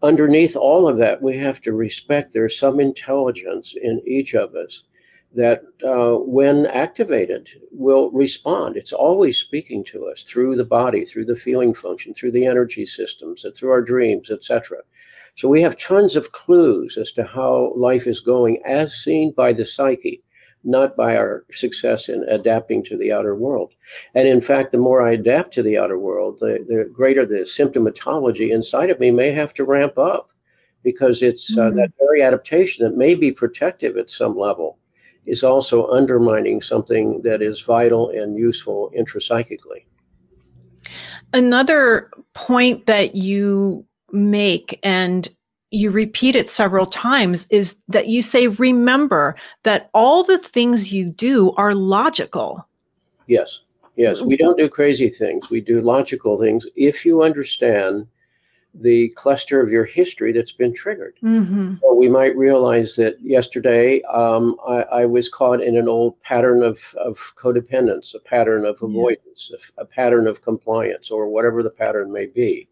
underneath 0.03 0.55
all 0.55 0.87
of 0.87 0.97
that, 0.99 1.21
we 1.21 1.35
have 1.37 1.59
to 1.61 1.73
respect 1.73 2.33
there's 2.33 2.57
some 2.57 2.79
intelligence 2.79 3.75
in 3.81 4.01
each 4.05 4.35
of 4.35 4.53
us 4.53 4.83
that, 5.33 5.63
uh, 5.83 6.19
when 6.19 6.67
activated, 6.67 7.49
will 7.71 8.11
respond. 8.11 8.77
It's 8.77 8.93
always 8.93 9.37
speaking 9.37 9.83
to 9.85 10.05
us 10.07 10.23
through 10.23 10.55
the 10.55 10.65
body, 10.65 11.03
through 11.03 11.25
the 11.25 11.35
feeling 11.35 11.73
function, 11.73 12.13
through 12.13 12.31
the 12.31 12.45
energy 12.45 12.85
systems, 12.85 13.43
and 13.43 13.55
through 13.55 13.71
our 13.71 13.81
dreams, 13.81 14.29
etc. 14.29 14.79
So 15.35 15.47
we 15.47 15.61
have 15.61 15.77
tons 15.77 16.15
of 16.15 16.31
clues 16.31 16.97
as 16.97 17.11
to 17.13 17.23
how 17.23 17.73
life 17.75 18.07
is 18.07 18.19
going 18.19 18.61
as 18.65 18.95
seen 18.95 19.31
by 19.31 19.53
the 19.53 19.65
psyche, 19.65 20.23
not 20.67 20.97
by 20.97 21.15
our 21.15 21.45
success 21.49 22.09
in 22.09 22.23
adapting 22.27 22.83
to 22.83 22.97
the 22.97 23.11
outer 23.11 23.35
world. 23.35 23.73
And 24.13 24.27
in 24.27 24.41
fact, 24.41 24.71
the 24.71 24.77
more 24.77 25.01
I 25.01 25.13
adapt 25.13 25.53
to 25.53 25.63
the 25.63 25.77
outer 25.77 25.97
world, 25.97 26.39
the, 26.39 26.65
the 26.67 26.89
greater 26.91 27.25
the 27.25 27.39
symptomatology 27.39 28.51
inside 28.51 28.89
of 28.89 28.99
me 28.99 29.09
may 29.09 29.31
have 29.31 29.53
to 29.55 29.63
ramp 29.63 29.97
up 29.97 30.31
because 30.83 31.23
it's 31.23 31.57
uh, 31.57 31.61
mm-hmm. 31.61 31.77
that 31.77 31.91
very 31.97 32.21
adaptation 32.21 32.85
that 32.85 32.97
may 32.97 33.15
be 33.15 33.31
protective 33.31 33.97
at 33.97 34.09
some 34.09 34.37
level 34.37 34.77
is 35.25 35.43
also 35.43 35.87
undermining 35.87 36.61
something 36.61 37.21
that 37.21 37.41
is 37.41 37.61
vital 37.61 38.09
and 38.09 38.37
useful 38.37 38.91
intrapsychically. 38.97 39.85
Another 41.33 42.09
point 42.33 42.85
that 42.85 43.15
you 43.15 43.85
make 44.11 44.79
and 44.83 45.29
you 45.77 45.91
repeat 45.91 46.35
it 46.35 46.49
several 46.49 46.85
times 46.85 47.47
is 47.49 47.77
that 47.87 48.07
you 48.07 48.21
say 48.21 48.47
remember 48.47 49.35
that 49.63 49.89
all 49.93 50.23
the 50.23 50.37
things 50.39 50.91
you 50.93 51.05
do 51.05 51.51
are 51.53 51.75
logical 51.75 52.67
yes 53.27 53.61
yes 53.95 54.21
we 54.21 54.35
don't 54.35 54.57
do 54.57 54.67
crazy 54.67 55.09
things 55.09 55.49
we 55.49 55.61
do 55.61 55.79
logical 55.79 56.39
things 56.39 56.65
if 56.75 57.05
you 57.05 57.23
understand 57.23 58.07
the 58.81 59.09
cluster 59.09 59.61
of 59.61 59.71
your 59.71 59.85
history 59.85 60.31
that's 60.31 60.51
been 60.51 60.73
triggered. 60.73 61.17
Mm-hmm. 61.23 61.75
So 61.81 61.93
we 61.93 62.09
might 62.09 62.35
realize 62.35 62.95
that 62.97 63.19
yesterday 63.21 64.01
um, 64.03 64.55
I, 64.67 64.81
I, 64.83 65.05
was 65.05 65.29
caught 65.29 65.61
in 65.61 65.77
an 65.77 65.87
old 65.87 66.19
pattern 66.21 66.63
of, 66.63 66.93
of 67.03 67.17
codependence, 67.35 68.13
a 68.13 68.19
pattern 68.19 68.65
of 68.65 68.81
avoidance, 68.83 69.51
yeah. 69.51 69.57
a, 69.77 69.81
a, 69.81 69.85
pattern 69.85 70.27
of 70.27 70.41
compliance, 70.41 71.09
or 71.09 71.27
whatever 71.27 71.63
the 71.63 71.71
pattern 71.71 72.11
may 72.11 72.27
be 72.27 72.67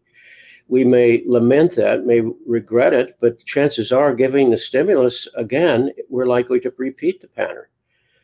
we 0.68 0.84
may 0.84 1.22
lament 1.26 1.76
that, 1.76 2.06
may 2.06 2.22
regret 2.46 2.92
it, 2.92 3.16
but 3.20 3.44
chances 3.44 3.92
are, 3.92 4.14
giving 4.14 4.50
the 4.50 4.56
stimulus 4.56 5.28
again, 5.36 5.92
we're 6.08 6.26
likely 6.26 6.58
to 6.60 6.74
repeat 6.76 7.20
the 7.20 7.28
pattern. 7.28 7.66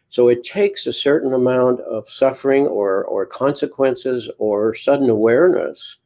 So 0.08 0.28
it 0.28 0.44
takes 0.44 0.87
a 0.87 0.92
certain 0.92 1.32
amount 1.32 1.80
of 1.80 2.08
suffering 2.08 2.66
or, 2.66 3.04
or 3.04 3.25
consequences 3.25 4.28
or 4.38 4.75
sudden 4.75 5.08
awareness 5.08 5.99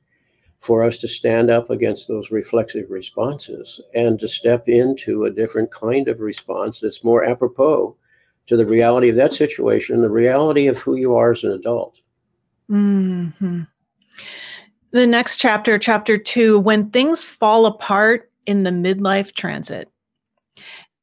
for 0.61 0.85
us 0.85 0.97
to 0.99 1.09
stand 1.09 1.51
up 1.51 1.71
against 1.71 2.07
those 2.07 2.31
reflexive 2.31 2.91
responses 2.91 3.81
and 3.95 4.19
to 4.21 4.29
step 4.29 4.69
into 4.69 5.25
a 5.25 5.31
different 5.31 5.71
kind 5.71 6.09
of 6.09 6.21
response 6.21 6.81
that's 6.81 7.05
more 7.05 7.25
apropos 7.25 7.97
to 8.47 8.57
the 8.57 8.67
reality 8.67 9.09
of 9.09 9.17
that 9.17 9.33
situation, 9.33 10.03
the 10.03 10.11
reality 10.11 10.67
of 10.67 10.79
who 10.79 10.97
you 10.97 11.17
are 11.17 11.33
as 11.33 11.45
an 11.45 11.53
adult. 11.53 12.01
Mm-hmm 12.71 13.63
the 14.93 15.07
next 15.07 15.39
chapter, 15.39 15.79
chapter 15.79 16.17
two, 16.17 16.59
when 16.59 16.91
things 16.91 17.25
fall 17.25 17.67
apart 17.67 18.31
in 18.47 18.63
the 18.63 18.71
midlife 18.71 19.35
transit. 19.35 19.91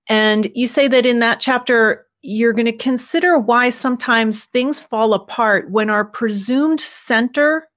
And 0.09 0.51
you 0.55 0.67
say 0.67 0.87
that 0.87 1.05
in 1.05 1.19
that 1.19 1.39
chapter, 1.39 2.07
you're 2.21 2.53
going 2.53 2.65
to 2.65 2.71
consider 2.71 3.37
why 3.37 3.69
sometimes 3.69 4.45
things 4.45 4.81
fall 4.81 5.13
apart 5.13 5.69
when 5.69 5.89
our 5.89 6.05
presumed 6.05 6.79
center 6.79 7.67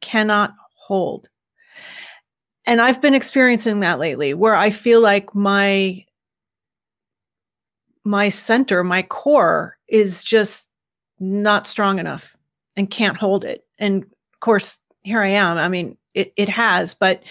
cannot 0.00 0.54
hold. 0.74 1.28
And 2.64 2.80
I've 2.80 3.00
been 3.00 3.14
experiencing 3.14 3.80
that 3.80 3.98
lately 3.98 4.34
where 4.34 4.54
I 4.54 4.70
feel 4.70 5.00
like 5.00 5.34
my 5.34 6.04
my 8.04 8.28
center, 8.30 8.82
my 8.84 9.02
core 9.02 9.76
is 9.88 10.22
just 10.22 10.68
not 11.20 11.66
strong 11.66 11.98
enough 11.98 12.36
and 12.76 12.90
can't 12.90 13.16
hold 13.16 13.44
it. 13.44 13.66
And 13.78 14.04
of 14.04 14.40
course, 14.40 14.78
here 15.08 15.22
I 15.22 15.28
am. 15.28 15.56
I 15.56 15.68
mean, 15.68 15.96
it, 16.14 16.32
it 16.36 16.48
has, 16.48 16.94
but 16.94 17.22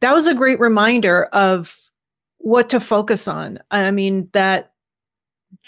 that 0.00 0.14
was 0.14 0.26
a 0.26 0.34
great 0.34 0.60
reminder 0.60 1.24
of 1.26 1.78
what 2.38 2.68
to 2.70 2.80
focus 2.80 3.26
on. 3.26 3.58
I 3.70 3.90
mean, 3.90 4.28
that 4.32 4.72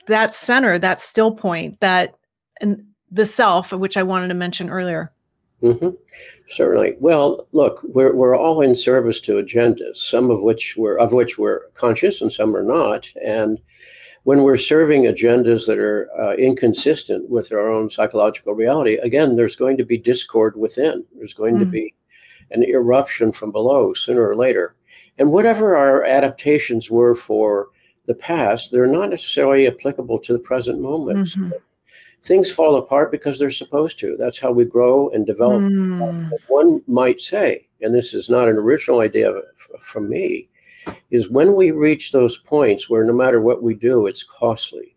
that 0.06 0.34
center, 0.34 0.78
that 0.78 1.02
still 1.02 1.32
point, 1.32 1.80
that 1.80 2.16
and 2.60 2.84
the 3.10 3.26
self, 3.26 3.72
which 3.72 3.96
I 3.96 4.02
wanted 4.02 4.28
to 4.28 4.34
mention 4.34 4.70
earlier. 4.70 5.12
Mm-hmm. 5.62 5.90
Certainly. 6.48 6.96
Well, 7.00 7.48
look, 7.52 7.82
we're 7.82 8.14
we're 8.14 8.36
all 8.36 8.60
in 8.60 8.74
service 8.74 9.20
to 9.22 9.42
agendas, 9.42 9.96
some 9.96 10.30
of 10.30 10.42
which 10.42 10.76
we're 10.76 10.98
of 10.98 11.12
which 11.12 11.38
we're 11.38 11.66
conscious, 11.74 12.20
and 12.20 12.32
some 12.32 12.54
are 12.54 12.62
not. 12.62 13.10
And 13.24 13.58
when 14.26 14.42
we're 14.42 14.56
serving 14.56 15.04
agendas 15.04 15.68
that 15.68 15.78
are 15.78 16.10
uh, 16.18 16.34
inconsistent 16.34 17.30
with 17.30 17.52
our 17.52 17.70
own 17.70 17.88
psychological 17.88 18.54
reality, 18.54 18.96
again, 18.96 19.36
there's 19.36 19.54
going 19.54 19.76
to 19.76 19.84
be 19.84 19.96
discord 19.96 20.56
within. 20.56 21.04
There's 21.14 21.32
going 21.32 21.54
mm. 21.54 21.60
to 21.60 21.64
be 21.64 21.94
an 22.50 22.64
eruption 22.64 23.30
from 23.30 23.52
below 23.52 23.92
sooner 23.92 24.28
or 24.28 24.34
later. 24.34 24.74
And 25.18 25.30
whatever 25.30 25.76
our 25.76 26.02
adaptations 26.02 26.90
were 26.90 27.14
for 27.14 27.68
the 28.06 28.16
past, 28.16 28.72
they're 28.72 28.88
not 28.88 29.10
necessarily 29.10 29.68
applicable 29.68 30.18
to 30.18 30.32
the 30.32 30.40
present 30.40 30.80
moment. 30.80 31.28
Mm-hmm. 31.28 31.52
things 32.24 32.50
fall 32.50 32.74
apart 32.74 33.12
because 33.12 33.38
they're 33.38 33.52
supposed 33.52 33.96
to. 34.00 34.16
That's 34.18 34.40
how 34.40 34.50
we 34.50 34.64
grow 34.64 35.08
and 35.10 35.24
develop. 35.24 35.62
Mm. 35.62 36.32
One 36.48 36.82
might 36.88 37.20
say, 37.20 37.68
and 37.80 37.94
this 37.94 38.12
is 38.12 38.28
not 38.28 38.48
an 38.48 38.56
original 38.56 38.98
idea 38.98 39.30
from 39.78 40.08
me, 40.08 40.48
is 41.10 41.28
when 41.28 41.54
we 41.54 41.70
reach 41.70 42.12
those 42.12 42.38
points 42.38 42.88
where 42.88 43.04
no 43.04 43.12
matter 43.12 43.40
what 43.40 43.62
we 43.62 43.74
do, 43.74 44.06
it's 44.06 44.24
costly. 44.24 44.96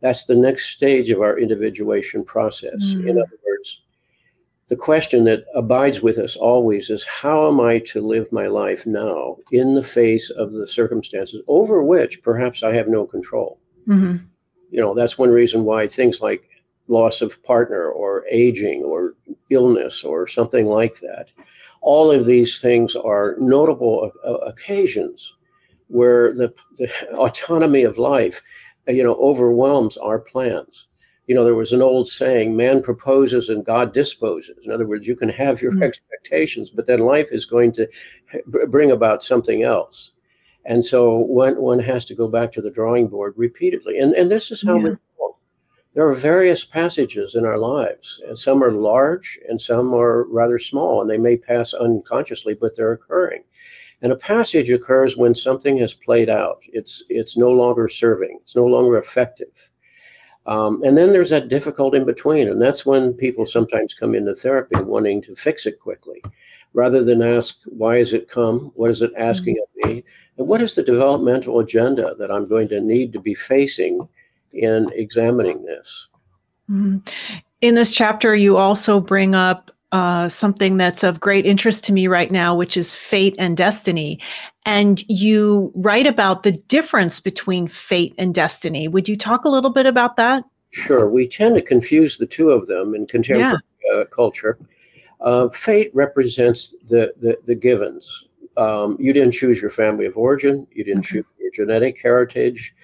That's 0.00 0.24
the 0.24 0.34
next 0.34 0.66
stage 0.66 1.10
of 1.10 1.20
our 1.20 1.38
individuation 1.38 2.24
process. 2.24 2.76
Mm. 2.78 3.08
In 3.08 3.18
other 3.18 3.38
words, 3.46 3.80
the 4.68 4.76
question 4.76 5.24
that 5.24 5.44
abides 5.54 6.02
with 6.02 6.18
us 6.18 6.36
always 6.36 6.90
is 6.90 7.04
how 7.04 7.48
am 7.48 7.60
I 7.60 7.78
to 7.80 8.00
live 8.00 8.32
my 8.32 8.46
life 8.46 8.86
now 8.86 9.36
in 9.52 9.74
the 9.74 9.82
face 9.82 10.30
of 10.30 10.52
the 10.52 10.66
circumstances 10.66 11.42
over 11.48 11.82
which 11.82 12.22
perhaps 12.22 12.62
I 12.62 12.74
have 12.74 12.88
no 12.88 13.06
control? 13.06 13.58
Mm-hmm. 13.86 14.24
You 14.70 14.80
know, 14.80 14.94
that's 14.94 15.18
one 15.18 15.30
reason 15.30 15.64
why 15.64 15.86
things 15.86 16.20
like 16.20 16.48
loss 16.88 17.22
of 17.22 17.42
partner 17.42 17.90
or 17.90 18.24
aging 18.30 18.82
or 18.82 19.14
illness 19.50 20.04
or 20.04 20.26
something 20.26 20.66
like 20.66 20.96
that 21.00 21.30
all 21.84 22.10
of 22.10 22.24
these 22.24 22.60
things 22.60 22.96
are 22.96 23.36
notable 23.38 24.10
occasions 24.46 25.34
where 25.88 26.32
the, 26.32 26.52
the, 26.76 26.90
autonomy 27.14 27.82
of 27.82 27.98
life, 27.98 28.42
you 28.88 29.04
know, 29.04 29.14
overwhelms 29.16 29.96
our 29.98 30.18
plans. 30.18 30.86
You 31.26 31.34
know, 31.34 31.44
there 31.44 31.54
was 31.54 31.72
an 31.72 31.82
old 31.82 32.08
saying, 32.08 32.56
man 32.56 32.82
proposes 32.82 33.48
and 33.48 33.64
God 33.64 33.92
disposes. 33.92 34.56
In 34.64 34.72
other 34.72 34.86
words, 34.86 35.06
you 35.06 35.14
can 35.14 35.28
have 35.28 35.62
your 35.62 35.72
mm-hmm. 35.72 35.82
expectations, 35.82 36.70
but 36.70 36.86
then 36.86 36.98
life 36.98 37.28
is 37.32 37.44
going 37.44 37.72
to 37.72 37.86
bring 38.68 38.90
about 38.90 39.22
something 39.22 39.62
else. 39.62 40.12
And 40.66 40.82
so 40.82 41.18
one, 41.18 41.60
one 41.60 41.78
has 41.78 42.04
to 42.06 42.14
go 42.14 42.28
back 42.28 42.50
to 42.52 42.62
the 42.62 42.70
drawing 42.70 43.08
board 43.08 43.34
repeatedly. 43.36 43.98
And, 43.98 44.14
and 44.14 44.30
this 44.30 44.50
is 44.50 44.62
how 44.62 44.78
yeah. 44.78 44.94
There 45.94 46.06
are 46.08 46.14
various 46.14 46.64
passages 46.64 47.36
in 47.36 47.46
our 47.46 47.56
lives, 47.56 48.20
and 48.26 48.36
some 48.36 48.62
are 48.62 48.72
large 48.72 49.38
and 49.48 49.60
some 49.60 49.94
are 49.94 50.24
rather 50.24 50.58
small, 50.58 51.00
and 51.00 51.08
they 51.08 51.18
may 51.18 51.36
pass 51.36 51.72
unconsciously, 51.72 52.54
but 52.54 52.74
they're 52.74 52.92
occurring. 52.92 53.44
And 54.02 54.12
a 54.12 54.16
passage 54.16 54.70
occurs 54.70 55.16
when 55.16 55.34
something 55.34 55.78
has 55.78 55.94
played 55.94 56.28
out. 56.28 56.62
It's 56.72 57.04
it's 57.08 57.36
no 57.36 57.50
longer 57.50 57.88
serving. 57.88 58.38
It's 58.42 58.56
no 58.56 58.66
longer 58.66 58.98
effective. 58.98 59.70
Um, 60.46 60.82
and 60.82 60.98
then 60.98 61.12
there's 61.12 61.30
that 61.30 61.48
difficult 61.48 61.94
in 61.94 62.04
between, 62.04 62.48
and 62.48 62.60
that's 62.60 62.84
when 62.84 63.14
people 63.14 63.46
sometimes 63.46 63.94
come 63.94 64.14
into 64.14 64.34
therapy 64.34 64.78
wanting 64.82 65.22
to 65.22 65.34
fix 65.36 65.64
it 65.64 65.80
quickly, 65.80 66.22
rather 66.74 67.02
than 67.02 67.22
ask, 67.22 67.60
"Why 67.66 67.98
has 67.98 68.12
it 68.12 68.28
come? 68.28 68.72
What 68.74 68.90
is 68.90 69.00
it 69.00 69.12
asking 69.16 69.56
mm-hmm. 69.56 69.88
of 69.88 69.94
me? 69.94 70.04
And 70.36 70.48
what 70.48 70.60
is 70.60 70.74
the 70.74 70.82
developmental 70.82 71.60
agenda 71.60 72.14
that 72.18 72.32
I'm 72.32 72.46
going 72.46 72.68
to 72.68 72.80
need 72.80 73.12
to 73.12 73.20
be 73.20 73.34
facing 73.34 74.08
in 74.54 74.90
examining 74.94 75.64
this. 75.64 76.08
Mm-hmm. 76.70 76.98
In 77.60 77.74
this 77.74 77.92
chapter, 77.92 78.34
you 78.34 78.56
also 78.56 79.00
bring 79.00 79.34
up 79.34 79.70
uh, 79.92 80.28
something 80.28 80.76
that's 80.76 81.04
of 81.04 81.20
great 81.20 81.46
interest 81.46 81.84
to 81.84 81.92
me 81.92 82.08
right 82.08 82.32
now, 82.32 82.54
which 82.54 82.76
is 82.76 82.94
fate 82.94 83.36
and 83.38 83.56
destiny. 83.56 84.18
And 84.66 85.04
you 85.08 85.70
write 85.76 86.06
about 86.06 86.42
the 86.42 86.52
difference 86.52 87.20
between 87.20 87.68
fate 87.68 88.12
and 88.18 88.34
destiny. 88.34 88.88
Would 88.88 89.08
you 89.08 89.16
talk 89.16 89.44
a 89.44 89.48
little 89.48 89.70
bit 89.70 89.86
about 89.86 90.16
that? 90.16 90.44
Sure. 90.72 91.08
We 91.08 91.28
tend 91.28 91.54
to 91.54 91.62
confuse 91.62 92.18
the 92.18 92.26
two 92.26 92.50
of 92.50 92.66
them 92.66 92.94
in 92.94 93.06
contemporary 93.06 93.56
yeah. 93.84 94.00
uh, 94.00 94.04
culture. 94.06 94.58
Uh, 95.20 95.48
fate 95.50 95.92
represents 95.94 96.74
the, 96.88 97.14
the, 97.16 97.38
the 97.44 97.54
givens. 97.54 98.24
Um, 98.56 98.96
you 98.98 99.12
didn't 99.12 99.32
choose 99.32 99.60
your 99.60 99.70
family 99.70 100.06
of 100.06 100.16
origin, 100.16 100.66
you 100.72 100.84
didn't 100.84 101.02
choose 101.02 101.24
your 101.38 101.50
genetic 101.52 102.00
heritage, 102.02 102.74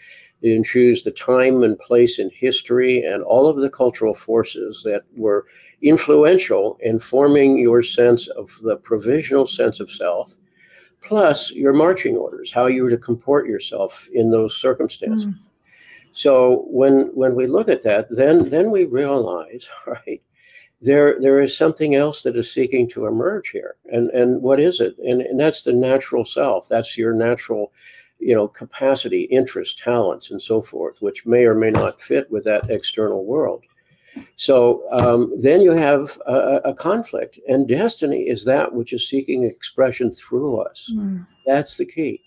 didn't 0.42 0.66
choose 0.66 1.02
the 1.02 1.10
time 1.10 1.62
and 1.62 1.78
place 1.78 2.18
in 2.18 2.30
history 2.30 3.04
and 3.04 3.22
all 3.22 3.46
of 3.46 3.58
the 3.58 3.70
cultural 3.70 4.14
forces 4.14 4.82
that 4.84 5.02
were 5.16 5.44
influential 5.82 6.78
in 6.80 6.98
forming 6.98 7.58
your 7.58 7.82
sense 7.82 8.26
of 8.28 8.58
the 8.62 8.76
provisional 8.76 9.46
sense 9.46 9.80
of 9.80 9.90
self, 9.90 10.36
plus 11.02 11.50
your 11.52 11.72
marching 11.72 12.16
orders, 12.16 12.52
how 12.52 12.66
you 12.66 12.82
were 12.82 12.90
to 12.90 12.98
comport 12.98 13.46
yourself 13.46 14.08
in 14.12 14.30
those 14.30 14.56
circumstances. 14.56 15.26
Mm. 15.26 15.38
So 16.12 16.64
when 16.68 17.10
when 17.14 17.34
we 17.34 17.46
look 17.46 17.68
at 17.68 17.82
that, 17.82 18.08
then 18.10 18.48
then 18.48 18.70
we 18.70 18.84
realize, 18.84 19.68
right, 19.86 20.22
there 20.80 21.20
there 21.20 21.40
is 21.40 21.56
something 21.56 21.94
else 21.94 22.22
that 22.22 22.36
is 22.36 22.52
seeking 22.52 22.88
to 22.90 23.06
emerge 23.06 23.50
here. 23.50 23.76
And 23.92 24.10
and 24.10 24.42
what 24.42 24.60
is 24.60 24.80
it? 24.80 24.96
And, 24.98 25.22
and 25.22 25.38
that's 25.38 25.64
the 25.64 25.72
natural 25.72 26.24
self. 26.24 26.68
That's 26.68 26.98
your 26.98 27.14
natural 27.14 27.72
you 28.20 28.34
know 28.34 28.46
capacity 28.48 29.22
interest 29.24 29.78
talents 29.78 30.30
and 30.30 30.40
so 30.40 30.60
forth 30.60 31.00
which 31.00 31.26
may 31.26 31.44
or 31.44 31.54
may 31.54 31.70
not 31.70 32.00
fit 32.00 32.30
with 32.30 32.44
that 32.44 32.68
external 32.70 33.24
world 33.24 33.62
so 34.36 34.82
um, 34.92 35.32
then 35.40 35.60
you 35.60 35.72
have 35.72 36.18
a, 36.26 36.60
a, 36.64 36.74
conflict, 36.74 37.38
and 37.48 37.68
destiny 37.68 38.22
is 38.22 38.44
that 38.44 38.74
which 38.74 38.92
is 38.92 39.08
seeking 39.08 39.44
expression 39.44 40.10
through 40.10 40.60
us. 40.60 40.90
Mm. 40.94 41.26
That's 41.46 41.76
the 41.76 41.86
key. 41.86 42.22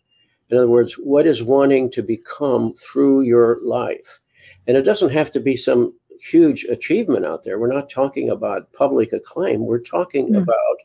In 0.50 0.58
other 0.58 0.70
words, 0.70 0.94
what 0.96 1.26
is 1.26 1.44
wanting 1.44 1.90
to 1.92 2.02
become 2.02 2.74
through 2.74 3.22
your 3.22 3.60
life? 3.64 4.20
And 4.68 4.78
it 4.78 4.84
doesn't 4.84 5.12
have 5.12 5.32
to 5.32 5.40
be 5.40 5.56
some 5.56 5.94
huge 6.22 6.64
achievement 6.66 7.26
out 7.26 7.44
there. 7.44 7.60
We're 7.60 7.74
not 7.74 7.90
talking 7.90 8.30
about 8.30 8.72
public 8.74 9.12
acclaim. 9.12 9.66
We're 9.66 9.80
talking 9.80 10.30
mm. 10.30 10.42
about 10.42 10.78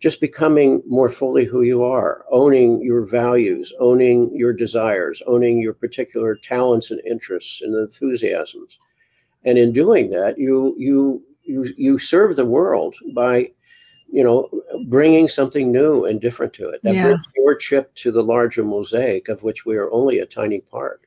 just 0.00 0.20
becoming 0.20 0.82
more 0.86 1.08
fully 1.08 1.44
who 1.44 1.62
you 1.62 1.82
are, 1.82 2.24
owning 2.30 2.82
your 2.82 3.06
values, 3.06 3.72
owning 3.80 4.30
your 4.34 4.52
desires, 4.52 5.22
owning 5.26 5.60
your 5.60 5.72
particular 5.72 6.36
talents 6.36 6.90
and 6.90 7.00
interests 7.06 7.62
and 7.62 7.74
enthusiasms. 7.74 8.78
And 9.44 9.58
in 9.58 9.72
doing 9.72 10.10
that 10.10 10.38
you 10.38 10.74
you 10.78 11.22
you 11.42 11.66
you 11.76 11.98
serve 11.98 12.36
the 12.36 12.44
world 12.44 12.96
by 13.14 13.50
you 14.10 14.22
know 14.22 14.50
bringing 14.86 15.28
something 15.28 15.70
new 15.70 16.04
and 16.04 16.20
different 16.20 16.52
to 16.54 16.68
it. 16.68 16.82
That 16.82 16.94
yeah. 16.94 17.04
brings 17.04 17.24
your 17.36 17.54
chip 17.54 17.94
to 17.96 18.12
the 18.12 18.22
larger 18.22 18.64
mosaic 18.64 19.28
of 19.28 19.42
which 19.42 19.64
we 19.64 19.76
are 19.76 19.90
only 19.90 20.18
a 20.18 20.26
tiny 20.26 20.60
part. 20.60 21.02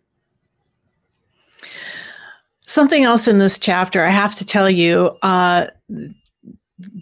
Something 2.66 3.04
else 3.04 3.28
in 3.28 3.40
this 3.40 3.58
chapter 3.58 4.06
i 4.06 4.10
have 4.10 4.36
to 4.36 4.46
tell 4.46 4.70
you 4.70 5.18
uh, 5.22 5.68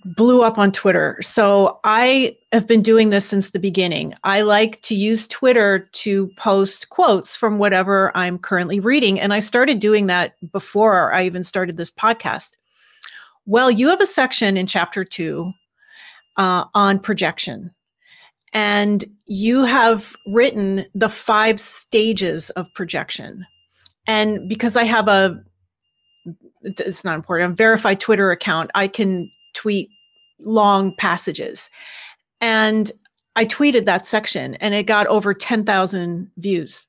blew 0.05 0.41
up 0.41 0.57
on 0.57 0.71
Twitter. 0.71 1.17
So 1.21 1.79
I 1.83 2.37
have 2.53 2.65
been 2.65 2.81
doing 2.81 3.09
this 3.09 3.25
since 3.25 3.49
the 3.49 3.59
beginning. 3.59 4.13
I 4.23 4.41
like 4.41 4.81
to 4.81 4.95
use 4.95 5.27
Twitter 5.27 5.79
to 5.79 6.27
post 6.37 6.89
quotes 6.89 7.35
from 7.35 7.57
whatever 7.57 8.15
I'm 8.15 8.37
currently 8.37 8.79
reading. 8.79 9.19
And 9.19 9.33
I 9.33 9.39
started 9.39 9.79
doing 9.79 10.07
that 10.07 10.35
before 10.51 11.13
I 11.13 11.25
even 11.25 11.43
started 11.43 11.75
this 11.75 11.91
podcast. 11.91 12.51
Well, 13.45 13.69
you 13.69 13.89
have 13.89 13.99
a 13.99 14.05
section 14.05 14.55
in 14.55 14.65
chapter 14.65 15.03
two 15.03 15.51
uh, 16.37 16.65
on 16.73 16.99
projection. 16.99 17.71
And 18.53 19.03
you 19.25 19.65
have 19.65 20.15
written 20.25 20.85
the 20.95 21.09
five 21.09 21.59
stages 21.59 22.49
of 22.51 22.73
projection. 22.73 23.45
And 24.07 24.47
because 24.47 24.77
I 24.77 24.83
have 24.83 25.09
a 25.09 25.43
it's 26.61 27.03
not 27.03 27.15
important, 27.15 27.51
a 27.51 27.55
verified 27.55 27.99
Twitter 27.99 28.31
account, 28.31 28.71
I 28.73 28.87
can 28.87 29.29
tweet 29.55 29.89
long 30.41 30.95
passages. 30.97 31.71
And 32.41 32.91
I 33.35 33.45
tweeted 33.45 33.85
that 33.85 34.05
section 34.05 34.55
and 34.55 34.75
it 34.75 34.83
got 34.83 35.07
over 35.07 35.33
10,000 35.33 36.31
views 36.37 36.87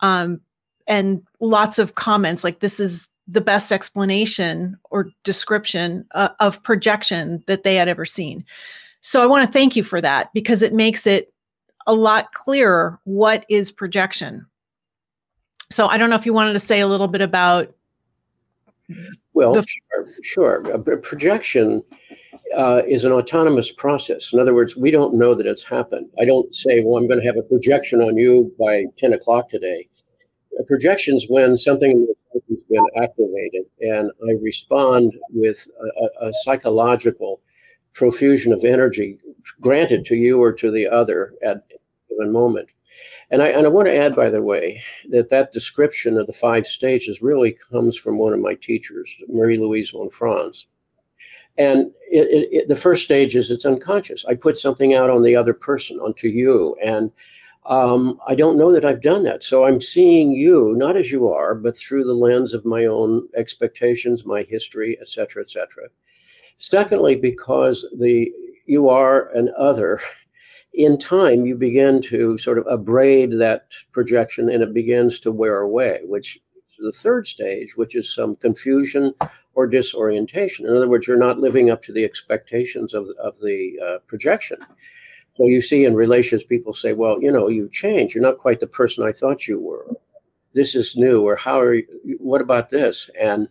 um, 0.00 0.40
and 0.86 1.22
lots 1.40 1.78
of 1.78 1.94
comments 1.94 2.44
like, 2.44 2.60
this 2.60 2.80
is 2.80 3.08
the 3.26 3.40
best 3.40 3.72
explanation 3.72 4.78
or 4.90 5.10
description 5.22 6.06
uh, 6.14 6.30
of 6.40 6.62
projection 6.62 7.42
that 7.46 7.62
they 7.62 7.74
had 7.74 7.88
ever 7.88 8.04
seen. 8.04 8.44
So 9.00 9.22
I 9.22 9.26
want 9.26 9.46
to 9.46 9.52
thank 9.52 9.76
you 9.76 9.84
for 9.84 10.00
that 10.00 10.32
because 10.32 10.62
it 10.62 10.72
makes 10.72 11.06
it 11.06 11.32
a 11.86 11.94
lot 11.94 12.32
clearer 12.32 12.98
what 13.04 13.44
is 13.48 13.70
projection. 13.70 14.46
So 15.70 15.86
I 15.86 15.98
don't 15.98 16.08
know 16.10 16.16
if 16.16 16.26
you 16.26 16.32
wanted 16.32 16.54
to 16.54 16.58
say 16.58 16.80
a 16.80 16.86
little 16.86 17.08
bit 17.08 17.20
about. 17.20 17.74
Well, 19.38 19.52
the- 19.52 19.66
sure. 19.92 20.14
sure. 20.22 20.70
A 20.72 20.96
projection 20.98 21.84
uh, 22.56 22.82
is 22.88 23.04
an 23.04 23.12
autonomous 23.12 23.70
process. 23.70 24.32
In 24.32 24.40
other 24.40 24.52
words, 24.52 24.76
we 24.76 24.90
don't 24.90 25.14
know 25.14 25.32
that 25.32 25.46
it's 25.46 25.62
happened. 25.62 26.08
I 26.18 26.24
don't 26.24 26.52
say, 26.52 26.82
well, 26.82 26.96
I'm 26.96 27.06
going 27.06 27.20
to 27.20 27.26
have 27.26 27.36
a 27.36 27.42
projection 27.42 28.00
on 28.00 28.16
you 28.16 28.52
by 28.58 28.86
10 28.96 29.12
o'clock 29.12 29.48
today. 29.48 29.88
A 30.58 30.64
projection 30.64 31.14
is 31.14 31.26
when 31.28 31.56
something 31.56 32.08
has 32.32 32.42
been 32.68 32.86
activated 33.00 33.62
and 33.80 34.10
I 34.28 34.32
respond 34.42 35.16
with 35.30 35.68
a, 36.00 36.26
a, 36.26 36.32
psychological 36.42 37.40
profusion 37.94 38.52
of 38.52 38.64
energy 38.64 39.18
granted 39.60 40.04
to 40.06 40.16
you 40.16 40.42
or 40.42 40.52
to 40.54 40.72
the 40.72 40.88
other 40.88 41.32
at 41.44 41.58
a 41.58 41.62
given 42.10 42.32
moment. 42.32 42.72
And 43.30 43.42
I, 43.42 43.48
and 43.48 43.66
I 43.66 43.68
want 43.68 43.86
to 43.86 43.96
add, 43.96 44.16
by 44.16 44.30
the 44.30 44.42
way, 44.42 44.82
that 45.10 45.28
that 45.28 45.52
description 45.52 46.16
of 46.16 46.26
the 46.26 46.32
five 46.32 46.66
stages 46.66 47.20
really 47.20 47.56
comes 47.70 47.96
from 47.96 48.18
one 48.18 48.32
of 48.32 48.40
my 48.40 48.54
teachers, 48.54 49.14
Marie 49.28 49.58
Louise 49.58 49.90
von 49.90 50.08
Franz 50.08 50.66
and 51.58 51.90
it, 52.10 52.28
it, 52.28 52.48
it, 52.52 52.68
the 52.68 52.76
first 52.76 53.02
stage 53.02 53.34
is 53.34 53.50
it's 53.50 53.66
unconscious. 53.66 54.24
I 54.26 54.34
put 54.34 54.56
something 54.56 54.94
out 54.94 55.10
on 55.10 55.24
the 55.24 55.34
other 55.34 55.52
person, 55.52 55.98
onto 55.98 56.28
you, 56.28 56.76
and 56.82 57.10
um, 57.66 58.18
I 58.26 58.36
don't 58.36 58.56
know 58.56 58.72
that 58.72 58.84
I've 58.84 59.02
done 59.02 59.24
that. 59.24 59.42
So 59.42 59.64
I'm 59.64 59.80
seeing 59.80 60.30
you 60.30 60.74
not 60.78 60.96
as 60.96 61.10
you 61.10 61.28
are, 61.28 61.54
but 61.56 61.76
through 61.76 62.04
the 62.04 62.14
lens 62.14 62.54
of 62.54 62.64
my 62.64 62.86
own 62.86 63.28
expectations, 63.36 64.24
my 64.24 64.42
history, 64.44 64.96
etc., 65.00 65.42
etc. 65.42 65.88
Secondly, 66.56 67.16
because 67.16 67.84
the 67.98 68.32
you 68.66 68.88
are 68.88 69.28
an 69.30 69.52
other, 69.58 70.00
in 70.78 70.96
time 70.96 71.44
you 71.44 71.56
begin 71.56 72.00
to 72.00 72.38
sort 72.38 72.56
of 72.56 72.64
abrade 72.68 73.32
that 73.32 73.66
projection, 73.90 74.48
and 74.48 74.62
it 74.62 74.72
begins 74.72 75.18
to 75.18 75.32
wear 75.32 75.58
away, 75.58 76.00
which 76.04 76.36
is 76.70 76.76
the 76.78 76.92
third 76.92 77.26
stage, 77.26 77.76
which 77.76 77.96
is 77.96 78.14
some 78.14 78.36
confusion 78.36 79.12
or 79.54 79.66
disorientation. 79.66 80.66
In 80.66 80.76
other 80.76 80.88
words, 80.88 81.08
you're 81.08 81.16
not 81.16 81.40
living 81.40 81.68
up 81.68 81.82
to 81.82 81.92
the 81.92 82.04
expectations 82.04 82.94
of, 82.94 83.08
of 83.20 83.36
the 83.40 83.76
uh, 83.84 83.98
projection. 84.06 84.58
So 85.36 85.46
you 85.46 85.60
see 85.60 85.84
in 85.84 85.94
relations, 85.94 86.44
people 86.44 86.72
say, 86.72 86.92
well, 86.92 87.20
you 87.20 87.32
know, 87.32 87.48
you've 87.48 87.72
changed. 87.72 88.14
You're 88.14 88.22
not 88.22 88.38
quite 88.38 88.60
the 88.60 88.68
person 88.68 89.04
I 89.04 89.10
thought 89.10 89.48
you 89.48 89.58
were. 89.58 89.84
This 90.54 90.76
is 90.76 90.96
new, 90.96 91.26
or 91.26 91.34
how 91.34 91.58
are 91.58 91.74
you? 91.74 91.86
What 92.20 92.40
about 92.40 92.70
this? 92.70 93.10
And 93.20 93.48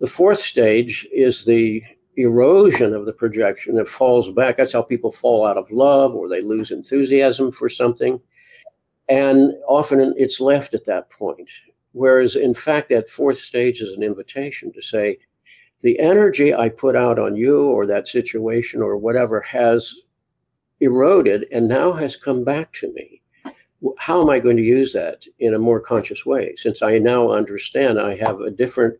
the 0.00 0.08
fourth 0.08 0.38
stage 0.38 1.06
is 1.12 1.44
the 1.44 1.84
erosion 2.18 2.94
of 2.94 3.06
the 3.06 3.12
projection. 3.12 3.78
It 3.78 3.88
falls 3.88 4.30
back. 4.30 4.56
That's 4.56 4.72
how 4.72 4.82
people 4.82 5.12
fall 5.12 5.46
out 5.46 5.56
of 5.56 5.70
love 5.70 6.14
or 6.14 6.28
they 6.28 6.40
lose 6.40 6.70
enthusiasm 6.70 7.52
for 7.52 7.68
something. 7.68 8.20
And 9.08 9.52
often 9.68 10.14
it's 10.16 10.40
left 10.40 10.74
at 10.74 10.84
that 10.84 11.10
point. 11.10 11.48
Whereas, 11.92 12.36
in 12.36 12.54
fact, 12.54 12.90
that 12.90 13.08
fourth 13.08 13.38
stage 13.38 13.80
is 13.80 13.94
an 13.94 14.02
invitation 14.02 14.72
to 14.72 14.82
say, 14.82 15.18
the 15.80 15.98
energy 16.00 16.52
I 16.52 16.68
put 16.68 16.96
out 16.96 17.18
on 17.18 17.36
you 17.36 17.62
or 17.62 17.86
that 17.86 18.08
situation 18.08 18.82
or 18.82 18.96
whatever 18.96 19.40
has 19.42 19.94
eroded 20.80 21.46
and 21.52 21.68
now 21.68 21.92
has 21.92 22.16
come 22.16 22.42
back 22.44 22.72
to 22.74 22.92
me. 22.92 23.22
How 23.96 24.20
am 24.20 24.28
I 24.28 24.40
going 24.40 24.56
to 24.56 24.62
use 24.62 24.92
that 24.92 25.24
in 25.38 25.54
a 25.54 25.58
more 25.58 25.78
conscious 25.78 26.26
way? 26.26 26.54
Since 26.56 26.82
I 26.82 26.98
now 26.98 27.30
understand 27.30 28.00
I 28.00 28.16
have 28.16 28.40
a 28.40 28.50
different 28.50 28.98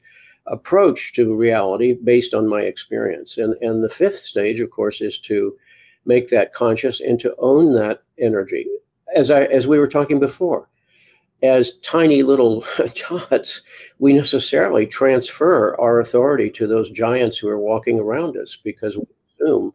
approach 0.49 1.13
to 1.15 1.37
reality 1.37 1.97
based 2.03 2.35
on 2.35 2.49
my 2.49 2.63
experience. 2.63 3.39
And, 3.39 3.55
and 3.63 3.83
the 3.83 3.89
fifth 3.89 4.17
stage, 4.17 4.61
of 4.61 4.71
course, 4.71 5.01
is 5.01 5.19
to 5.21 5.57
make 6.05 6.31
that 6.31 6.53
conscious 6.53 7.01
and 7.01 7.21
to 7.21 7.35
own 7.39 7.75
that 7.75 8.03
energy. 8.19 8.67
As 9.15 9.31
I 9.31 9.45
as 9.45 9.67
we 9.67 9.79
were 9.79 9.89
talking 9.89 10.21
before, 10.21 10.69
as 11.43 11.79
tiny 11.79 12.23
little 12.23 12.65
dots, 13.09 13.63
we 13.99 14.13
necessarily 14.13 14.87
transfer 14.87 15.79
our 15.81 16.01
authority 16.01 16.51
to 16.51 16.67
those 16.67 16.91
giants 16.91 17.39
who 17.39 17.49
are 17.49 17.59
walking 17.59 17.99
around 18.01 18.37
us 18.37 18.57
because 18.63 18.97
we 18.97 19.05
assume 19.41 19.73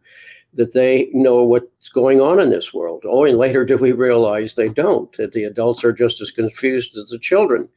that 0.56 0.74
they 0.74 1.10
know 1.14 1.44
what's 1.44 1.90
going 1.90 2.22
on 2.22 2.40
in 2.40 2.50
this 2.50 2.74
world. 2.74 3.04
Oh, 3.06 3.20
Only 3.20 3.34
later 3.34 3.66
do 3.66 3.78
we 3.78 3.92
realize 3.92 4.54
they 4.54 4.70
don't, 4.70 5.12
that 5.14 5.32
the 5.32 5.46
adults 5.46 5.84
are 5.84 5.94
just 5.94 6.22
as 6.22 6.32
confused 6.32 6.96
as 6.98 7.10
the 7.10 7.18
children. 7.18 7.70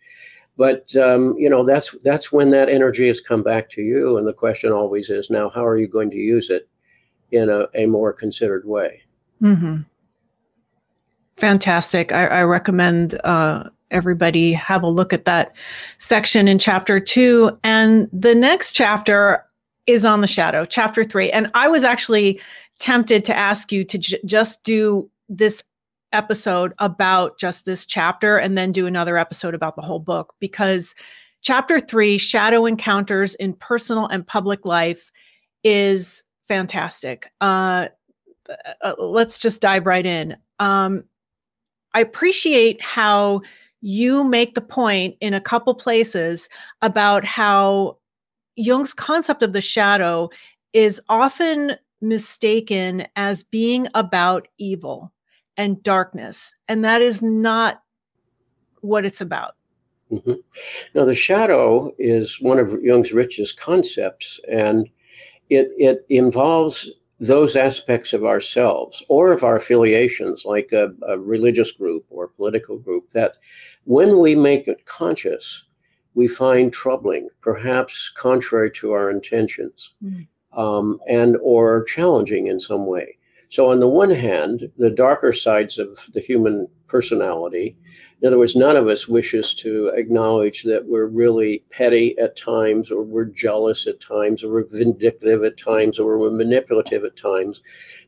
But 0.57 0.95
um, 0.97 1.35
you 1.38 1.49
know 1.49 1.64
that's 1.64 1.95
that's 2.03 2.33
when 2.33 2.51
that 2.51 2.69
energy 2.69 3.07
has 3.07 3.21
come 3.21 3.42
back 3.42 3.71
to 3.71 3.83
you 3.83 4.16
and 4.16 4.27
the 4.27 4.33
question 4.33 4.73
always 4.73 5.11
is 5.11 5.31
now 5.31 5.51
how 5.51 5.64
are 5.64 5.77
you 5.77 5.88
going 5.88 6.11
to 6.11 6.16
use 6.16 6.51
it 6.51 6.69
in 7.33 7.49
a, 7.49 7.66
a 7.75 7.87
more 7.87 8.12
considered 8.12 8.66
way? 8.66 9.03
Mm-hmm. 9.42 9.83
fantastic. 11.35 12.11
I, 12.11 12.27
I 12.27 12.42
recommend 12.45 13.21
uh, 13.25 13.64
everybody 13.90 14.53
have 14.53 14.83
a 14.83 14.88
look 14.88 15.12
at 15.12 15.25
that 15.27 15.55
section 15.99 16.49
in 16.49 16.59
chapter 16.59 16.99
two. 16.99 17.59
And 17.62 18.09
the 18.12 18.35
next 18.35 18.73
chapter 18.73 19.45
is 19.87 20.05
on 20.05 20.21
the 20.21 20.27
shadow 20.27 20.64
chapter 20.64 21.05
three. 21.05 21.31
And 21.31 21.51
i 21.55 21.69
was 21.69 21.85
actually 21.85 22.40
tempted 22.79 23.25
to 23.25 23.37
ask 23.37 23.71
you 23.71 23.85
to 23.85 23.99
j- 23.99 24.19
just 24.25 24.62
do 24.64 25.09
this 25.29 25.62
episode 26.12 26.73
about 26.79 27.38
just 27.38 27.64
this 27.64 27.87
chapter 27.87 28.37
and 28.37 28.57
then 28.57 28.73
do 28.73 28.87
another 28.87 29.16
episode 29.16 29.55
about 29.55 29.77
the 29.77 29.83
whole 29.83 29.99
book 29.99 30.35
because 30.40 30.95
chapter 31.42 31.79
three, 31.79 32.19
Shadow 32.19 32.66
Encounters 32.66 33.35
in 33.37 33.55
Personal 33.55 34.07
and 34.07 34.27
Public 34.27 34.64
Life, 34.64 35.11
is 35.62 36.25
fantastic. 36.49 37.31
Uh, 37.40 37.88
uh, 38.83 38.95
let's 38.99 39.38
just 39.38 39.61
dive 39.61 39.87
right 39.87 40.07
in. 40.07 40.37
Um, 40.59 41.05
I 41.95 42.01
appreciate 42.01 42.83
how 42.83 43.42
you 43.81 44.25
make 44.25 44.55
the 44.55 44.61
point 44.61 45.16
in 45.21 45.35
a 45.35 45.40
couple 45.40 45.75
places 45.75 46.49
about 46.83 47.25
how 47.25 47.99
Jung's 48.57 48.95
concept 48.95 49.42
of 49.42 49.53
the 49.53 49.61
shadow 49.61 50.31
is 50.73 51.01
often 51.09 51.77
mistaken 52.01 53.07
as 53.16 53.42
being 53.42 53.88
about 53.95 54.49
evil 54.59 55.12
and 55.57 55.83
darkness. 55.83 56.55
And 56.69 56.85
that 56.85 57.03
is 57.03 57.23
not 57.23 57.83
what 58.81 59.05
it's 59.05 59.21
about. 59.21 59.55
Mm-hmm. 60.11 60.35
Now, 60.95 61.05
the 61.05 61.14
shadow 61.14 61.92
is 61.99 62.40
one 62.40 62.59
of 62.59 62.81
Jung's 62.81 63.12
richest 63.12 63.59
concepts, 63.59 64.38
and 64.49 64.88
it, 65.51 65.71
it 65.79 66.07
involves 66.09 66.88
those 67.19 67.57
aspects 67.57 68.12
of 68.12 68.25
ourselves 68.25 69.03
or 69.09 69.33
of 69.33 69.42
our 69.42 69.57
affiliations, 69.57 70.45
like 70.45 70.71
a, 70.73 70.92
a 71.09 71.19
religious 71.19 71.73
group 71.73 72.05
or 72.11 72.29
political 72.29 72.79
group, 72.79 73.09
that 73.11 73.35
when 73.85 74.19
we 74.19 74.35
make 74.35 74.69
it 74.69 74.85
conscious, 74.85 75.64
we 76.14 76.29
find 76.29 76.73
troubling, 76.73 77.29
perhaps 77.40 78.11
contrary 78.11 78.71
to 78.73 78.92
our 78.92 79.11
intentions, 79.11 79.95
mm. 80.03 80.27
um, 80.57 80.99
and 81.09 81.37
or 81.42 81.85
challenging 81.85 82.47
in 82.47 82.61
some 82.61 82.87
way. 82.87 83.16
So, 83.48 83.70
on 83.70 83.80
the 83.80 83.88
one 83.88 84.11
hand, 84.11 84.70
the 84.76 84.90
darker 84.90 85.32
sides 85.32 85.78
of 85.78 85.98
the 86.14 86.20
human 86.20 86.68
personality, 86.88 87.76
in 88.22 88.28
other 88.28 88.38
words, 88.38 88.56
none 88.56 88.76
of 88.76 88.88
us 88.88 89.09
wishes 89.09 89.52
to 89.54 89.88
acknowledge 89.94 90.62
that 90.62 90.87
we're 90.87 91.06
really 91.06 91.62
petty 91.70 92.16
at 92.18 92.37
times, 92.37 92.90
or 92.90 93.02
we're 93.02 93.26
jealous 93.26 93.87
at 93.87 94.00
times, 94.00 94.42
or 94.42 94.50
we're 94.50 94.66
vindictive 94.66 95.44
at 95.44 95.59
times, 95.59 95.98
or 95.98 96.18
we're 96.18 96.30
manipulative 96.30 97.04
at 97.04 97.16
times. 97.16 97.62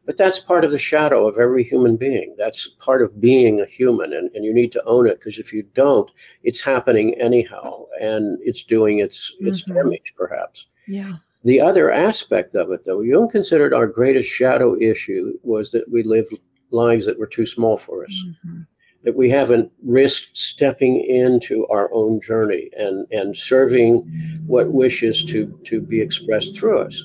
But 0.06 0.16
that's 0.16 0.40
part 0.40 0.64
of 0.64 0.72
the 0.72 0.78
shadow 0.78 1.28
of 1.28 1.36
every 1.36 1.62
human 1.62 1.98
being. 1.98 2.34
That's 2.38 2.68
part 2.68 3.02
of 3.02 3.20
being 3.20 3.60
a 3.60 3.66
human, 3.66 4.14
and, 4.14 4.30
and 4.34 4.46
you 4.46 4.54
need 4.54 4.72
to 4.72 4.84
own 4.84 5.06
it 5.06 5.18
because 5.18 5.38
if 5.38 5.52
you 5.52 5.62
don't, 5.74 6.10
it's 6.42 6.62
happening 6.62 7.14
anyhow, 7.20 7.84
and 8.00 8.38
it's 8.42 8.64
doing 8.64 9.00
its 9.00 9.34
its 9.40 9.62
mm-hmm. 9.62 9.74
damage, 9.74 10.14
perhaps. 10.16 10.68
Yeah. 10.86 11.16
The 11.44 11.60
other 11.60 11.90
aspect 11.92 12.54
of 12.54 12.72
it, 12.72 12.84
though, 12.84 13.00
Jung 13.00 13.28
considered 13.28 13.72
our 13.72 13.86
greatest 13.86 14.28
shadow 14.28 14.76
issue 14.80 15.38
was 15.42 15.70
that 15.70 15.90
we 15.90 16.02
lived 16.02 16.34
lives 16.70 17.06
that 17.06 17.18
were 17.18 17.26
too 17.26 17.46
small 17.46 17.76
for 17.76 18.04
us, 18.04 18.24
mm-hmm. 18.26 18.62
that 19.04 19.16
we 19.16 19.30
haven't 19.30 19.72
risked 19.84 20.36
stepping 20.36 21.00
into 21.04 21.66
our 21.68 21.92
own 21.92 22.20
journey 22.20 22.70
and, 22.76 23.06
and 23.12 23.36
serving 23.36 23.98
what 24.46 24.72
wishes 24.72 25.24
to, 25.24 25.58
to 25.64 25.80
be 25.80 26.00
expressed 26.00 26.58
through 26.58 26.80
us. 26.80 27.04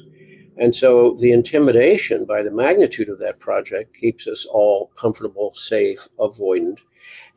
And 0.58 0.76
so 0.76 1.16
the 1.20 1.32
intimidation 1.32 2.26
by 2.26 2.44
the 2.44 2.52
magnitude 2.52 3.10
of 3.10 3.20
that 3.20 3.40
project 3.40 3.96
keeps 3.96 4.28
us 4.28 4.46
all 4.46 4.92
comfortable, 4.96 5.52
safe, 5.54 6.08
avoidant. 6.20 6.78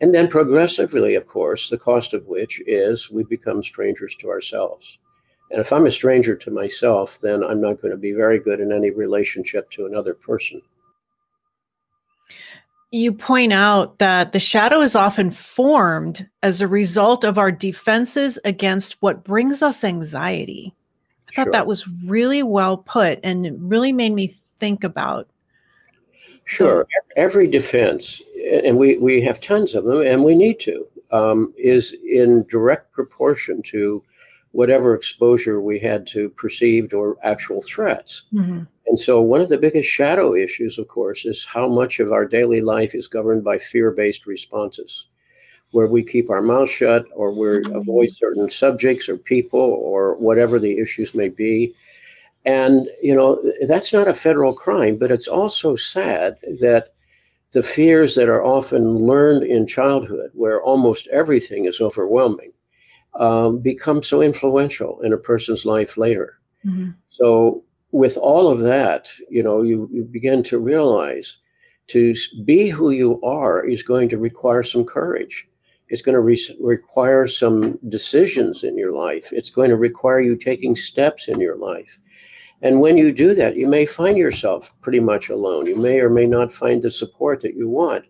And 0.00 0.14
then 0.14 0.28
progressively, 0.28 1.14
of 1.14 1.26
course, 1.26 1.70
the 1.70 1.78
cost 1.78 2.14
of 2.14 2.26
which 2.26 2.60
is 2.66 3.10
we 3.10 3.24
become 3.24 3.62
strangers 3.62 4.14
to 4.16 4.28
ourselves. 4.28 4.98
And 5.50 5.60
if 5.60 5.72
I'm 5.72 5.86
a 5.86 5.90
stranger 5.90 6.34
to 6.34 6.50
myself, 6.50 7.20
then 7.20 7.44
I'm 7.44 7.60
not 7.60 7.80
going 7.80 7.92
to 7.92 7.96
be 7.96 8.12
very 8.12 8.38
good 8.38 8.60
in 8.60 8.72
any 8.72 8.90
relationship 8.90 9.70
to 9.72 9.86
another 9.86 10.14
person. 10.14 10.60
You 12.90 13.12
point 13.12 13.52
out 13.52 13.98
that 13.98 14.32
the 14.32 14.40
shadow 14.40 14.80
is 14.80 14.96
often 14.96 15.30
formed 15.30 16.28
as 16.42 16.60
a 16.60 16.68
result 16.68 17.24
of 17.24 17.38
our 17.38 17.52
defenses 17.52 18.38
against 18.44 18.96
what 19.00 19.24
brings 19.24 19.62
us 19.62 19.84
anxiety. 19.84 20.74
I 21.28 21.32
thought 21.32 21.44
sure. 21.44 21.52
that 21.52 21.66
was 21.66 21.86
really 22.06 22.42
well 22.42 22.78
put 22.78 23.20
and 23.22 23.46
it 23.46 23.54
really 23.58 23.92
made 23.92 24.12
me 24.12 24.28
think 24.58 24.84
about. 24.84 25.28
Sure. 26.44 26.86
Every 27.16 27.48
defense, 27.48 28.22
and 28.62 28.76
we, 28.76 28.98
we 28.98 29.20
have 29.22 29.40
tons 29.40 29.74
of 29.74 29.84
them, 29.84 30.02
and 30.02 30.22
we 30.22 30.36
need 30.36 30.60
to, 30.60 30.86
um, 31.10 31.52
is 31.58 31.96
in 32.08 32.44
direct 32.48 32.92
proportion 32.92 33.62
to 33.62 34.02
whatever 34.56 34.94
exposure 34.94 35.60
we 35.60 35.78
had 35.78 36.06
to 36.06 36.30
perceived 36.30 36.94
or 36.94 37.18
actual 37.22 37.60
threats. 37.60 38.22
Mm-hmm. 38.32 38.62
And 38.86 38.98
so, 38.98 39.20
one 39.20 39.42
of 39.42 39.50
the 39.50 39.58
biggest 39.58 39.86
shadow 39.86 40.34
issues, 40.34 40.78
of 40.78 40.88
course, 40.88 41.26
is 41.26 41.44
how 41.44 41.68
much 41.68 42.00
of 42.00 42.10
our 42.10 42.24
daily 42.24 42.62
life 42.62 42.94
is 42.94 43.06
governed 43.06 43.44
by 43.44 43.58
fear 43.58 43.90
based 43.90 44.26
responses, 44.26 45.08
where 45.72 45.88
we 45.88 46.02
keep 46.02 46.30
our 46.30 46.40
mouth 46.40 46.70
shut 46.70 47.04
or 47.14 47.32
we 47.32 47.46
mm-hmm. 47.46 47.74
avoid 47.74 48.10
certain 48.10 48.48
subjects 48.48 49.10
or 49.10 49.18
people 49.18 49.60
or 49.60 50.16
whatever 50.16 50.58
the 50.58 50.78
issues 50.78 51.14
may 51.14 51.28
be. 51.28 51.74
And, 52.46 52.88
you 53.02 53.14
know, 53.14 53.42
that's 53.68 53.92
not 53.92 54.08
a 54.08 54.14
federal 54.14 54.54
crime, 54.54 54.96
but 54.96 55.10
it's 55.10 55.28
also 55.28 55.76
sad 55.76 56.38
that 56.60 56.94
the 57.52 57.62
fears 57.62 58.14
that 58.14 58.28
are 58.30 58.44
often 58.44 59.06
learned 59.06 59.42
in 59.42 59.66
childhood, 59.66 60.30
where 60.32 60.62
almost 60.62 61.08
everything 61.08 61.66
is 61.66 61.80
overwhelming, 61.80 62.52
um, 63.18 63.58
become 63.58 64.02
so 64.02 64.22
influential 64.22 65.00
in 65.02 65.12
a 65.12 65.18
person's 65.18 65.64
life 65.64 65.96
later. 65.96 66.38
Mm-hmm. 66.64 66.90
So, 67.08 67.62
with 67.92 68.16
all 68.16 68.48
of 68.48 68.60
that, 68.60 69.10
you 69.30 69.42
know, 69.42 69.62
you, 69.62 69.88
you 69.92 70.04
begin 70.04 70.42
to 70.44 70.58
realize 70.58 71.38
to 71.88 72.14
be 72.44 72.68
who 72.68 72.90
you 72.90 73.20
are 73.22 73.64
is 73.64 73.82
going 73.82 74.08
to 74.08 74.18
require 74.18 74.62
some 74.62 74.84
courage. 74.84 75.46
It's 75.88 76.02
going 76.02 76.14
to 76.14 76.20
re- 76.20 76.56
require 76.60 77.26
some 77.28 77.78
decisions 77.88 78.64
in 78.64 78.76
your 78.76 78.92
life. 78.92 79.32
It's 79.32 79.50
going 79.50 79.70
to 79.70 79.76
require 79.76 80.20
you 80.20 80.36
taking 80.36 80.74
steps 80.74 81.28
in 81.28 81.40
your 81.40 81.56
life. 81.56 81.98
And 82.62 82.80
when 82.80 82.96
you 82.96 83.12
do 83.12 83.34
that, 83.34 83.56
you 83.56 83.68
may 83.68 83.86
find 83.86 84.16
yourself 84.16 84.74
pretty 84.80 85.00
much 85.00 85.28
alone. 85.28 85.66
You 85.66 85.76
may 85.76 86.00
or 86.00 86.10
may 86.10 86.26
not 86.26 86.52
find 86.52 86.82
the 86.82 86.90
support 86.90 87.40
that 87.42 87.54
you 87.54 87.68
want. 87.68 88.06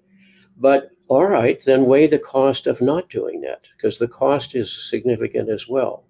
But 0.57 0.91
all 1.09 1.27
right, 1.27 1.63
then 1.65 1.85
weigh 1.85 2.07
the 2.07 2.19
cost 2.19 2.67
of 2.67 2.83
not 2.83 3.09
doing 3.09 3.41
that 3.43 3.69
because 3.77 3.99
the 3.99 4.09
cost 4.09 4.55
is 4.55 4.73
significant 4.91 5.49
as 5.49 5.69
well. 5.69 6.05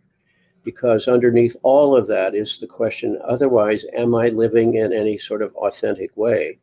Because 0.64 1.06
underneath 1.06 1.56
all 1.62 1.94
of 1.94 2.08
that 2.08 2.34
is 2.34 2.58
the 2.58 2.66
question 2.66 3.18
otherwise, 3.28 3.84
am 3.96 4.14
I 4.14 4.28
living 4.28 4.74
in 4.74 4.92
any 4.92 5.16
sort 5.16 5.42
of 5.42 5.54
authentic 5.54 6.16
way 6.16 6.58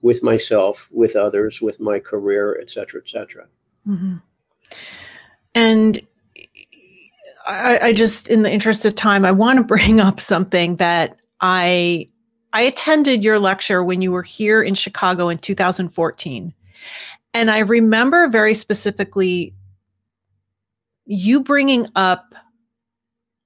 with 0.00 0.22
myself, 0.22 0.88
with 0.90 1.16
others, 1.16 1.60
with 1.60 1.80
my 1.80 1.98
career, 1.98 2.58
et 2.60 2.70
cetera, 2.70 3.00
et 3.04 3.08
cetera? 3.08 3.46
Mm-hmm. 3.86 4.16
And 5.54 6.00
I, 7.46 7.78
I 7.82 7.92
just, 7.92 8.28
in 8.28 8.42
the 8.42 8.50
interest 8.50 8.86
of 8.86 8.94
time, 8.94 9.24
I 9.24 9.32
want 9.32 9.58
to 9.58 9.64
bring 9.64 10.00
up 10.00 10.18
something 10.18 10.76
that 10.76 11.18
I 11.40 12.06
I 12.52 12.62
attended 12.62 13.24
your 13.24 13.38
lecture 13.38 13.82
when 13.82 14.02
you 14.02 14.12
were 14.12 14.22
here 14.22 14.62
in 14.62 14.74
Chicago 14.74 15.28
in 15.28 15.38
2014. 15.38 16.52
And 17.34 17.50
I 17.50 17.60
remember 17.60 18.28
very 18.28 18.54
specifically 18.54 19.54
you 21.06 21.40
bringing 21.40 21.86
up 21.96 22.34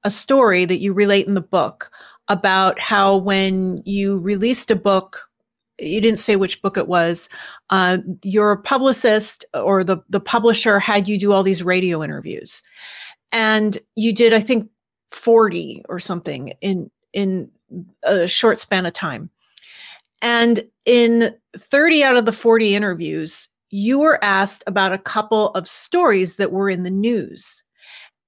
a 0.05 0.11
story 0.11 0.64
that 0.64 0.79
you 0.79 0.92
relate 0.92 1.27
in 1.27 1.35
the 1.35 1.40
book 1.40 1.90
about 2.29 2.79
how 2.79 3.16
when 3.16 3.83
you 3.85 4.18
released 4.18 4.70
a 4.70 4.77
book 4.77 5.31
you 5.79 6.01
didn't 6.01 6.18
say 6.18 6.37
which 6.37 6.62
book 6.62 6.77
it 6.77 6.88
was 6.88 7.29
uh, 7.70 7.99
your 8.22 8.57
publicist 8.57 9.44
or 9.53 9.85
the, 9.85 9.99
the 10.09 10.20
publisher 10.20 10.79
had 10.79 11.07
you 11.07 11.18
do 11.18 11.33
all 11.33 11.42
these 11.42 11.62
radio 11.62 12.03
interviews. 12.03 12.62
And 13.33 13.77
you 13.94 14.12
did 14.14 14.33
i 14.33 14.40
think 14.40 14.70
40 15.11 15.83
or 15.88 15.99
something 15.99 16.53
in 16.61 16.90
in 17.12 17.51
a 18.03 18.29
short 18.29 18.59
span 18.59 18.87
of 18.87 18.92
time. 18.92 19.31
And 20.22 20.64
in 20.85 21.35
30 21.57 22.05
out 22.05 22.16
of 22.16 22.25
the 22.25 22.33
40 22.33 22.75
interviews 22.75 23.49
you 23.77 23.99
were 23.99 24.19
asked 24.25 24.65
about 24.67 24.95
a 24.95 24.99
couple 24.99 25.51
of 25.51 25.69
stories 25.69 26.39
that 26.39 26.51
were 26.51 26.71
in 26.71 26.83
the 26.83 26.91
news. 26.91 27.62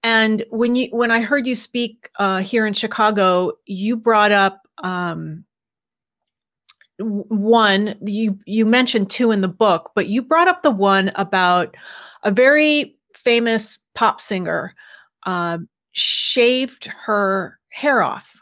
And 0.03 0.43
when 0.51 0.77
you 0.77 0.89
when 0.91 1.11
I 1.11 1.23
heard 1.23 1.47
you 1.47 1.55
speak 1.55 2.11
uh, 2.19 2.41
here 2.41 2.67
in 2.67 2.75
Chicago, 2.75 3.53
you 3.65 3.97
brought 3.97 4.31
up 4.31 4.69
um, 4.85 5.45
one. 6.99 7.97
You 8.03 8.39
you 8.45 8.67
mentioned 8.67 9.09
two 9.09 9.31
in 9.31 9.41
the 9.41 9.49
book, 9.49 9.91
but 9.95 10.09
you 10.09 10.21
brought 10.21 10.49
up 10.49 10.63
the 10.63 10.71
one 10.71 11.13
about 11.15 11.75
a 12.25 12.31
very 12.31 12.95
famous 13.15 13.79
pop 13.95 14.21
singer 14.21 14.75
uh, 15.25 15.59
shaved 15.93 16.85
her 16.85 17.59
hair 17.71 18.03
off 18.03 18.39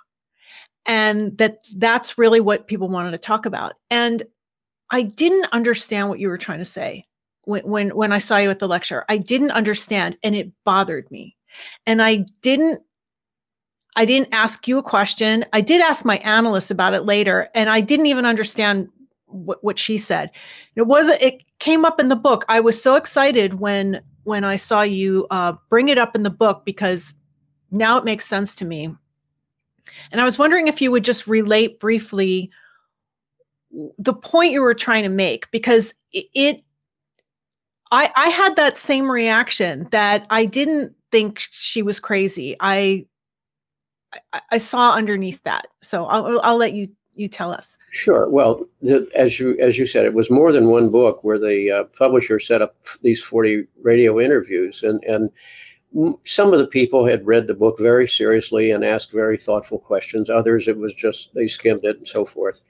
and 0.87 1.37
that 1.38 1.59
that's 1.77 2.19
really 2.19 2.40
what 2.40 2.66
people 2.66 2.88
wanted 2.88 3.11
to 3.11 3.19
talk 3.19 3.45
about 3.45 3.75
and 3.90 4.23
i 4.90 5.03
didn't 5.03 5.46
understand 5.53 6.09
what 6.09 6.18
you 6.18 6.29
were 6.29 6.38
trying 6.38 6.59
to 6.59 6.64
say 6.64 7.05
when 7.42 7.62
when, 7.64 7.90
when 7.90 8.12
i 8.12 8.18
saw 8.18 8.37
you 8.37 8.51
at 8.51 8.59
the 8.59 8.68
lecture. 8.68 9.05
I 9.09 9.16
didn't 9.18 9.53
understand 9.53 10.18
and 10.22 10.35
it 10.35 10.53
bothered 10.64 11.11
me. 11.11 11.37
And 11.87 12.03
i 12.03 12.27
didn't 12.42 12.83
i 13.96 14.05
didn't 14.05 14.33
ask 14.33 14.68
you 14.68 14.79
a 14.79 14.83
question. 14.83 15.44
I 15.53 15.61
did 15.61 15.81
ask 15.81 16.05
my 16.05 16.18
analyst 16.18 16.70
about 16.70 16.94
it 16.94 17.05
later 17.05 17.49
and 17.55 17.70
i 17.70 17.81
didn't 17.81 18.07
even 18.07 18.27
understand 18.27 18.88
what, 19.27 19.62
what 19.64 19.79
she 19.79 19.99
said. 19.99 20.31
It 20.77 20.83
was 20.83 21.09
it 21.09 21.42
came 21.59 21.85
up 21.85 21.99
in 21.99 22.09
the 22.09 22.16
book. 22.16 22.44
I 22.49 22.61
was 22.61 22.81
so 22.81 22.94
excited 22.94 23.55
when 23.55 24.01
when 24.25 24.44
i 24.44 24.57
saw 24.57 24.83
you 24.83 25.27
uh, 25.31 25.55
bring 25.68 25.88
it 25.88 25.99
up 25.99 26.14
in 26.14 26.22
the 26.22 26.31
book 26.31 26.64
because 26.64 27.14
now 27.70 27.96
it 27.96 28.05
makes 28.05 28.27
sense 28.27 28.55
to 28.57 28.64
me. 28.64 28.94
And 30.11 30.20
I 30.20 30.25
was 30.25 30.38
wondering 30.38 30.68
if 30.68 30.81
you 30.81 30.90
would 30.90 31.05
just 31.05 31.27
relate 31.27 31.81
briefly 31.81 32.51
the 33.98 34.14
point 34.14 34.52
you 34.52 34.62
were 34.62 34.74
trying 34.74 35.02
to 35.02 35.08
make 35.08 35.50
because 35.50 35.94
it, 36.12 36.62
I, 37.90 38.10
I 38.16 38.28
had 38.28 38.56
that 38.56 38.76
same 38.76 39.10
reaction 39.10 39.88
that 39.90 40.26
I 40.30 40.46
didn't 40.46 40.94
think 41.12 41.46
she 41.50 41.82
was 41.82 42.00
crazy. 42.00 42.56
I 42.60 43.06
I, 44.32 44.40
I 44.52 44.58
saw 44.58 44.92
underneath 44.92 45.42
that. 45.44 45.66
So 45.82 46.06
I'll, 46.06 46.40
I'll 46.40 46.56
let 46.56 46.72
you 46.72 46.88
you 47.14 47.28
tell 47.28 47.50
us. 47.50 47.78
Sure. 47.92 48.28
Well, 48.28 48.66
the, 48.82 49.08
as 49.14 49.40
you 49.40 49.58
as 49.58 49.78
you 49.78 49.86
said, 49.86 50.04
it 50.04 50.14
was 50.14 50.30
more 50.30 50.52
than 50.52 50.68
one 50.68 50.90
book 50.90 51.24
where 51.24 51.38
the 51.38 51.70
uh, 51.70 51.84
publisher 51.96 52.38
set 52.38 52.62
up 52.62 52.76
these 53.02 53.22
forty 53.22 53.66
radio 53.82 54.20
interviews, 54.20 54.82
and 54.82 55.02
and 55.04 55.30
some 56.24 56.52
of 56.52 56.58
the 56.58 56.66
people 56.66 57.06
had 57.06 57.26
read 57.26 57.46
the 57.46 57.54
book 57.54 57.78
very 57.78 58.06
seriously 58.06 58.70
and 58.70 58.84
asked 58.84 59.12
very 59.12 59.38
thoughtful 59.38 59.78
questions. 59.78 60.28
Others, 60.28 60.68
it 60.68 60.76
was 60.76 60.92
just 60.92 61.32
they 61.34 61.46
skimmed 61.46 61.84
it 61.84 61.96
and 61.96 62.08
so 62.08 62.24
forth. 62.24 62.60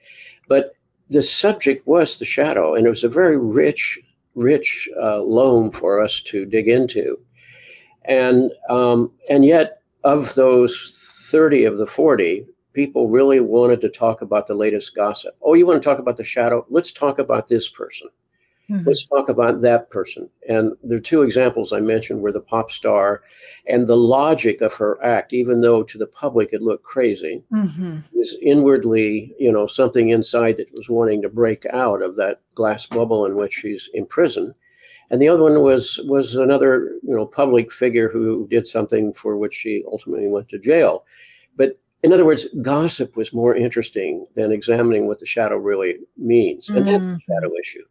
But 0.48 0.75
the 1.08 1.22
subject 1.22 1.86
was 1.86 2.18
the 2.18 2.24
shadow, 2.24 2.74
and 2.74 2.86
it 2.86 2.90
was 2.90 3.04
a 3.04 3.08
very 3.08 3.36
rich, 3.36 3.98
rich 4.34 4.88
uh, 5.00 5.22
loam 5.22 5.70
for 5.70 6.00
us 6.00 6.20
to 6.22 6.44
dig 6.44 6.68
into. 6.68 7.18
And 8.04 8.52
um, 8.68 9.12
and 9.28 9.44
yet, 9.44 9.82
of 10.04 10.34
those 10.34 11.28
thirty 11.30 11.64
of 11.64 11.78
the 11.78 11.86
forty, 11.86 12.46
people 12.72 13.08
really 13.08 13.40
wanted 13.40 13.80
to 13.80 13.88
talk 13.88 14.22
about 14.22 14.46
the 14.46 14.54
latest 14.54 14.94
gossip. 14.94 15.36
Oh, 15.42 15.54
you 15.54 15.66
want 15.66 15.82
to 15.82 15.88
talk 15.88 15.98
about 15.98 16.16
the 16.16 16.24
shadow? 16.24 16.64
Let's 16.68 16.92
talk 16.92 17.18
about 17.18 17.48
this 17.48 17.68
person. 17.68 18.08
Mm-hmm. 18.70 18.87
Let's 18.87 19.05
talk 19.05 19.29
about 19.29 19.61
that 19.61 19.90
person. 19.90 20.29
And 20.48 20.72
the 20.83 21.00
two 21.00 21.22
examples 21.22 21.72
I 21.72 21.81
mentioned 21.81 22.20
were 22.20 22.33
the 22.33 22.40
pop 22.40 22.72
star 22.72 23.22
and 23.68 23.87
the 23.87 23.96
logic 23.96 24.61
of 24.61 24.74
her 24.74 25.02
act, 25.05 25.33
even 25.33 25.61
though 25.61 25.85
to 25.85 25.98
the 25.98 26.07
public 26.07 26.52
it 26.52 26.62
looked 26.62 26.85
crazy, 26.85 27.44
mm-hmm. 27.52 27.98
is 28.14 28.37
inwardly, 28.42 29.35
you 29.38 29.52
know, 29.52 29.66
something 29.66 30.09
inside 30.09 30.57
that 30.57 30.72
was 30.72 30.90
wanting 30.90 31.22
to 31.22 31.29
break 31.29 31.64
out 31.66 32.02
of 32.02 32.16
that 32.16 32.40
glass 32.55 32.87
bubble 32.87 33.24
in 33.24 33.37
which 33.37 33.55
she's 33.55 33.88
imprisoned. 33.94 34.52
And 35.11 35.22
the 35.22 35.29
other 35.29 35.44
one 35.44 35.62
was 35.62 36.00
was 36.07 36.35
another, 36.35 36.98
you 37.05 37.14
know, 37.14 37.26
public 37.26 37.70
figure 37.70 38.09
who 38.09 38.48
did 38.48 38.66
something 38.66 39.12
for 39.12 39.37
which 39.37 39.55
she 39.55 39.85
ultimately 39.87 40.26
went 40.26 40.48
to 40.48 40.59
jail. 40.59 41.05
But 41.57 41.79
in 42.02 42.12
other 42.12 42.24
words, 42.24 42.48
gossip 42.62 43.16
was 43.16 43.33
more 43.33 43.55
interesting 43.55 44.26
than 44.35 44.50
examining 44.50 45.07
what 45.07 45.20
the 45.20 45.26
shadow 45.26 45.57
really 45.59 45.98
means. 46.16 46.68
And 46.68 46.79
mm-hmm. 46.79 46.90
that's 46.90 47.05
the 47.05 47.20
shadow 47.20 47.52
issue 47.61 47.85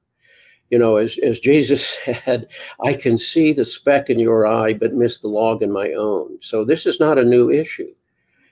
you 0.70 0.80
know, 0.80 0.98
as, 0.98 1.18
as 1.20 1.40
Jesus 1.40 1.98
said, 2.06 2.48
I 2.84 2.94
can 2.94 3.18
see 3.18 3.54
the 3.54 3.66
speck 3.66 4.10
in 4.10 4.20
your 4.20 4.48
eye, 4.48 4.74
but 4.74 4.94
miss 4.94 5.20
the 5.20 5.28
log 5.28 5.62
in 5.62 5.72
my 5.72 5.92
own. 5.92 6.38
So 6.42 6.66
this 6.66 6.86
is 6.86 7.00
not 7.00 7.18
a 7.18 7.24
new 7.24 7.50
issue. 7.50 7.94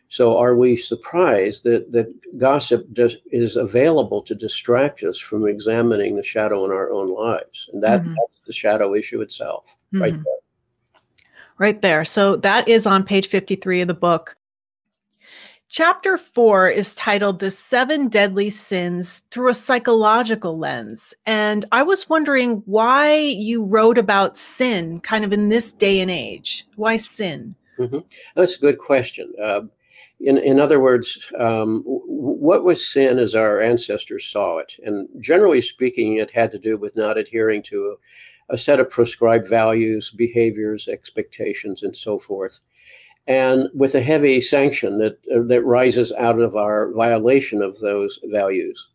So 0.10 0.38
are 0.38 0.56
we 0.56 0.76
surprised 0.76 1.64
that, 1.64 1.92
that 1.92 2.38
gossip 2.38 2.86
does, 2.94 3.18
is 3.32 3.56
available 3.56 4.22
to 4.24 4.36
distract 4.36 5.02
us 5.02 5.18
from 5.18 5.48
examining 5.48 6.16
the 6.16 6.24
shadow 6.24 6.66
in 6.66 6.72
our 6.72 6.92
own 6.92 7.10
lives? 7.10 7.68
And 7.74 7.82
that, 7.82 8.02
mm-hmm. 8.02 8.14
that's 8.14 8.40
the 8.46 8.54
shadow 8.54 8.94
issue 8.94 9.22
itself, 9.22 9.76
mm-hmm. 9.92 10.04
right 10.04 10.14
there. 10.14 11.02
Right 11.58 11.82
there. 11.82 12.06
So 12.06 12.36
that 12.38 12.68
is 12.68 12.86
on 12.86 13.04
page 13.04 13.28
53 13.28 13.82
of 13.82 13.88
the 13.88 13.94
book. 13.96 14.36
Chapter 15.70 16.18
four 16.18 16.70
is 16.70 16.94
titled 16.94 17.40
The 17.40 17.50
Seven 17.50 18.08
Deadly 18.08 18.52
Sins 18.52 19.24
Through 19.32 19.50
a 19.50 19.54
Psychological 19.56 20.60
Lens. 20.60 21.16
And 21.26 21.66
I 21.72 21.82
was 21.82 22.08
wondering 22.08 22.62
why 22.66 23.16
you 23.16 23.64
wrote 23.64 23.98
about 23.98 24.38
sin 24.38 25.00
kind 25.00 25.26
of 25.26 25.34
in 25.34 25.50
this 25.50 25.72
day 25.72 26.00
and 26.00 26.12
age. 26.12 26.68
Why 26.76 26.98
sin? 26.98 27.56
Mm-hmm. 27.80 28.00
That's 28.36 28.56
a 28.56 28.60
good 28.60 28.78
question. 28.78 29.34
Uh, 29.42 29.62
in, 30.20 30.38
in 30.38 30.60
other 30.60 30.80
words, 30.80 31.32
um, 31.40 31.82
what 31.86 32.64
was 32.64 32.88
sin 32.88 33.18
as 33.18 33.34
our 33.34 33.60
ancestors 33.60 34.26
saw 34.28 34.60
it? 34.60 34.74
And 34.86 35.10
generally 35.20 35.62
speaking, 35.62 36.18
it 36.18 36.30
had 36.30 36.52
to 36.52 36.60
do 36.60 36.78
with 36.78 36.96
not 36.96 37.18
adhering 37.18 37.64
to 37.64 37.98
a, 38.50 38.54
a 38.54 38.58
set 38.60 38.80
of 38.80 38.92
prescribed 38.92 39.50
values, 39.50 40.12
behaviors, 40.12 40.88
expectations, 40.88 41.82
and 41.82 41.98
so 41.98 42.20
forth 42.20 42.62
and 43.28 43.70
with 43.74 43.96
a 43.96 44.02
heavy 44.02 44.42
sanction 44.42 44.98
that 44.98 45.18
uh, 45.34 45.42
that 45.48 45.64
rises 45.64 46.12
out 46.14 46.40
of 46.40 46.56
our 46.56 46.92
violation 46.92 47.62
of 47.62 47.80
those 47.80 48.20
values. 48.26 48.90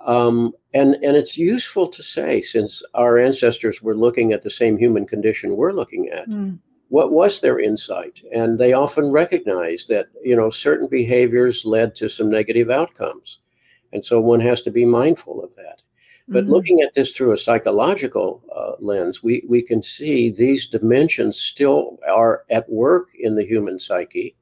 Um, 0.00 0.52
and 0.72 0.94
and 0.96 1.16
it's 1.16 1.38
useful 1.38 1.88
to 1.88 2.02
say 2.02 2.40
since 2.40 2.82
our 2.94 3.18
ancestors 3.18 3.82
were 3.82 3.96
looking 3.96 4.32
at 4.32 4.42
the 4.42 4.50
same 4.50 4.76
human 4.76 5.06
condition 5.06 5.56
we're 5.56 5.72
looking 5.72 6.08
at. 6.08 6.28
Mm. 6.28 6.58
What 6.88 7.12
was 7.12 7.40
their 7.40 7.58
insight? 7.58 8.22
And 8.32 8.58
they 8.58 8.72
often 8.72 9.10
recognized 9.10 9.88
that 9.88 10.06
you 10.22 10.36
know 10.36 10.50
certain 10.50 10.88
behaviors 10.88 11.64
led 11.64 11.94
to 11.96 12.08
some 12.08 12.28
negative 12.28 12.70
outcomes, 12.70 13.38
and 13.92 14.04
so 14.04 14.20
one 14.20 14.40
has 14.40 14.60
to 14.62 14.70
be 14.70 14.84
mindful 14.84 15.42
of 15.42 15.54
that. 15.56 15.82
But 16.26 16.44
mm-hmm. 16.44 16.52
looking 16.52 16.80
at 16.80 16.94
this 16.94 17.14
through 17.14 17.32
a 17.32 17.38
psychological 17.38 18.42
uh, 18.54 18.72
lens, 18.80 19.22
we, 19.22 19.44
we 19.48 19.60
can 19.60 19.82
see 19.82 20.30
these 20.30 20.66
dimensions 20.66 21.38
still 21.38 21.98
are 22.08 22.44
at 22.50 22.68
work 22.70 23.08
in 23.18 23.34
the 23.34 23.44
human 23.44 23.78
psyche. 23.78 24.34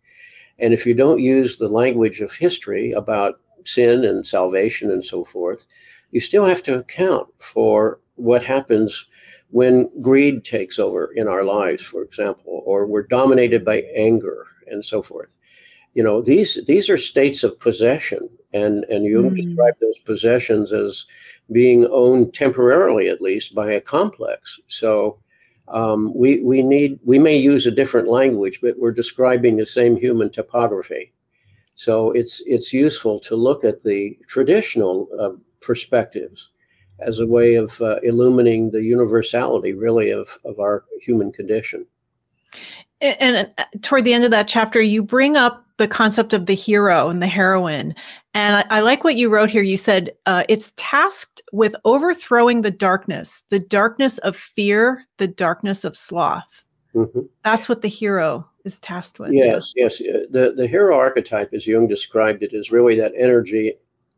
And 0.59 0.73
if 0.73 0.87
you 0.87 0.95
don't 0.95 1.21
use 1.21 1.59
the 1.59 1.69
language 1.69 2.21
of 2.21 2.33
history 2.33 2.93
about 2.93 3.41
sin 3.65 4.05
and 4.05 4.27
salvation 4.27 4.91
and 4.91 5.05
so 5.05 5.25
forth, 5.25 5.67
you 6.13 6.21
still 6.21 6.45
have 6.45 6.63
to 6.65 6.79
account 6.79 7.29
for 7.39 7.99
what 8.15 8.45
happens 8.45 9.07
when 9.51 9.91
greed 10.01 10.45
takes 10.45 10.79
over 10.79 11.13
in 11.15 11.29
our 11.29 11.45
lives, 11.45 11.83
for 11.83 12.03
example, 12.03 12.63
or 12.65 12.87
we're 12.87 13.03
dominated 13.03 13.65
by 13.65 13.83
anger 13.95 14.47
and 14.67 14.85
so 14.85 15.03
forth. 15.03 15.37
You 15.95 16.03
know, 16.03 16.23
these 16.23 16.59
these 16.67 16.89
are 16.89 16.97
states 16.97 17.45
of 17.45 17.59
possession, 17.61 18.31
and 18.55 18.85
and 18.85 19.05
you 19.05 19.23
mm. 19.23 19.37
describe 19.37 19.75
those 19.81 19.99
possessions 19.99 20.73
as 20.73 21.05
being 21.53 21.87
owned 21.91 22.35
temporarily, 22.35 23.09
at 23.09 23.21
least, 23.21 23.55
by 23.55 23.73
a 23.73 23.81
complex. 23.81 24.59
So 24.67 25.19
um, 25.69 26.13
we 26.15 26.41
we 26.41 26.63
need 26.63 26.99
we 27.05 27.19
may 27.19 27.37
use 27.37 27.67
a 27.67 27.71
different 27.71 28.09
language, 28.09 28.61
but 28.63 28.79
we're 28.79 28.93
describing 28.93 29.57
the 29.57 29.67
same 29.67 29.97
human 29.97 30.31
topography. 30.31 31.13
So 31.75 32.11
it's 32.13 32.43
it's 32.47 32.73
useful 32.73 33.19
to 33.21 33.37
look 33.37 33.65
at 33.65 33.83
the 33.83 34.19
traditional 34.27 35.09
uh, 35.21 35.31
perspectives 35.61 36.51
as 37.01 37.19
a 37.19 37.27
way 37.27 37.55
of 37.55 37.81
uh, 37.81 37.97
illuminating 38.03 38.71
the 38.71 38.83
universality, 38.83 39.73
really, 39.73 40.11
of 40.11 40.39
of 40.45 40.59
our 40.59 40.85
human 41.01 41.33
condition. 41.33 41.87
And, 43.01 43.37
and 43.37 43.51
uh, 43.59 43.65
toward 43.81 44.05
the 44.05 44.13
end 44.13 44.25
of 44.25 44.31
that 44.31 44.49
chapter, 44.49 44.81
you 44.81 45.03
bring 45.03 45.37
up 45.37 45.62
the 45.77 45.89
concept 45.89 46.33
of 46.33 46.47
the 46.47 46.55
hero 46.55 47.09
and 47.09 47.23
the 47.23 47.27
heroine. 47.27 47.95
And 48.35 48.57
I, 48.57 48.79
I 48.79 48.81
like 48.81 49.05
what 49.05 49.17
you 49.17 49.29
wrote 49.29 49.51
here. 49.51 49.63
You 49.63 49.77
said 49.77 50.11
uh, 50.27 50.45
it's 50.49 50.73
tasked 50.77 51.43
with 51.53 51.75
overthrowing 51.85 52.63
the 52.63 52.71
darkness, 52.71 53.45
the 53.51 53.59
darkness 53.59 54.19
of 54.19 54.37
fear, 54.37 55.05
the 55.19 55.29
darkness 55.29 55.85
of 55.85 55.97
sloth. 55.97 56.65
Mm-hmm. 56.95 57.21
That's 57.43 57.69
what 57.69 57.83
the 57.83 57.89
hero 57.89 58.47
is 58.65 58.79
tasked 58.79 59.19
with. 59.19 59.33
Yes, 59.33 59.73
yes. 59.77 60.01
Uh, 60.01 60.25
the, 60.31 60.55
the 60.57 60.67
hero 60.67 60.97
archetype, 60.97 61.53
as 61.53 61.67
Jung 61.67 61.89
described 61.89 62.43
it, 62.43 62.53
is 62.53 62.71
really 62.71 62.97
that 62.97 63.13
energy 63.17 63.75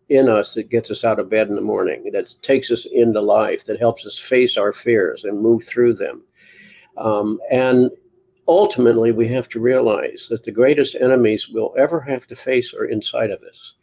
in 0.08 0.28
us 0.28 0.54
that 0.54 0.68
gets 0.68 0.90
us 0.90 1.04
out 1.04 1.18
of 1.18 1.30
bed 1.30 1.48
in 1.48 1.54
the 1.54 1.60
morning, 1.60 2.10
that 2.12 2.34
takes 2.42 2.70
us 2.70 2.86
into 2.92 3.20
life, 3.20 3.64
that 3.64 3.78
helps 3.78 4.04
us 4.04 4.18
face 4.18 4.56
our 4.56 4.72
fears 4.72 5.24
and 5.24 5.40
move 5.40 5.64
through 5.64 5.94
them. 5.94 6.22
Um, 6.98 7.40
and 7.50 7.90
ultimately, 8.48 9.12
we 9.12 9.28
have 9.28 9.48
to 9.50 9.60
realize 9.60 10.28
that 10.30 10.42
the 10.42 10.52
greatest 10.52 10.96
enemies 10.96 11.48
we'll 11.48 11.74
ever 11.78 12.00
have 12.00 12.26
to 12.28 12.36
face 12.36 12.74
are 12.74 12.84
inside 12.84 13.30
of 13.30 13.42
us. 13.42 13.74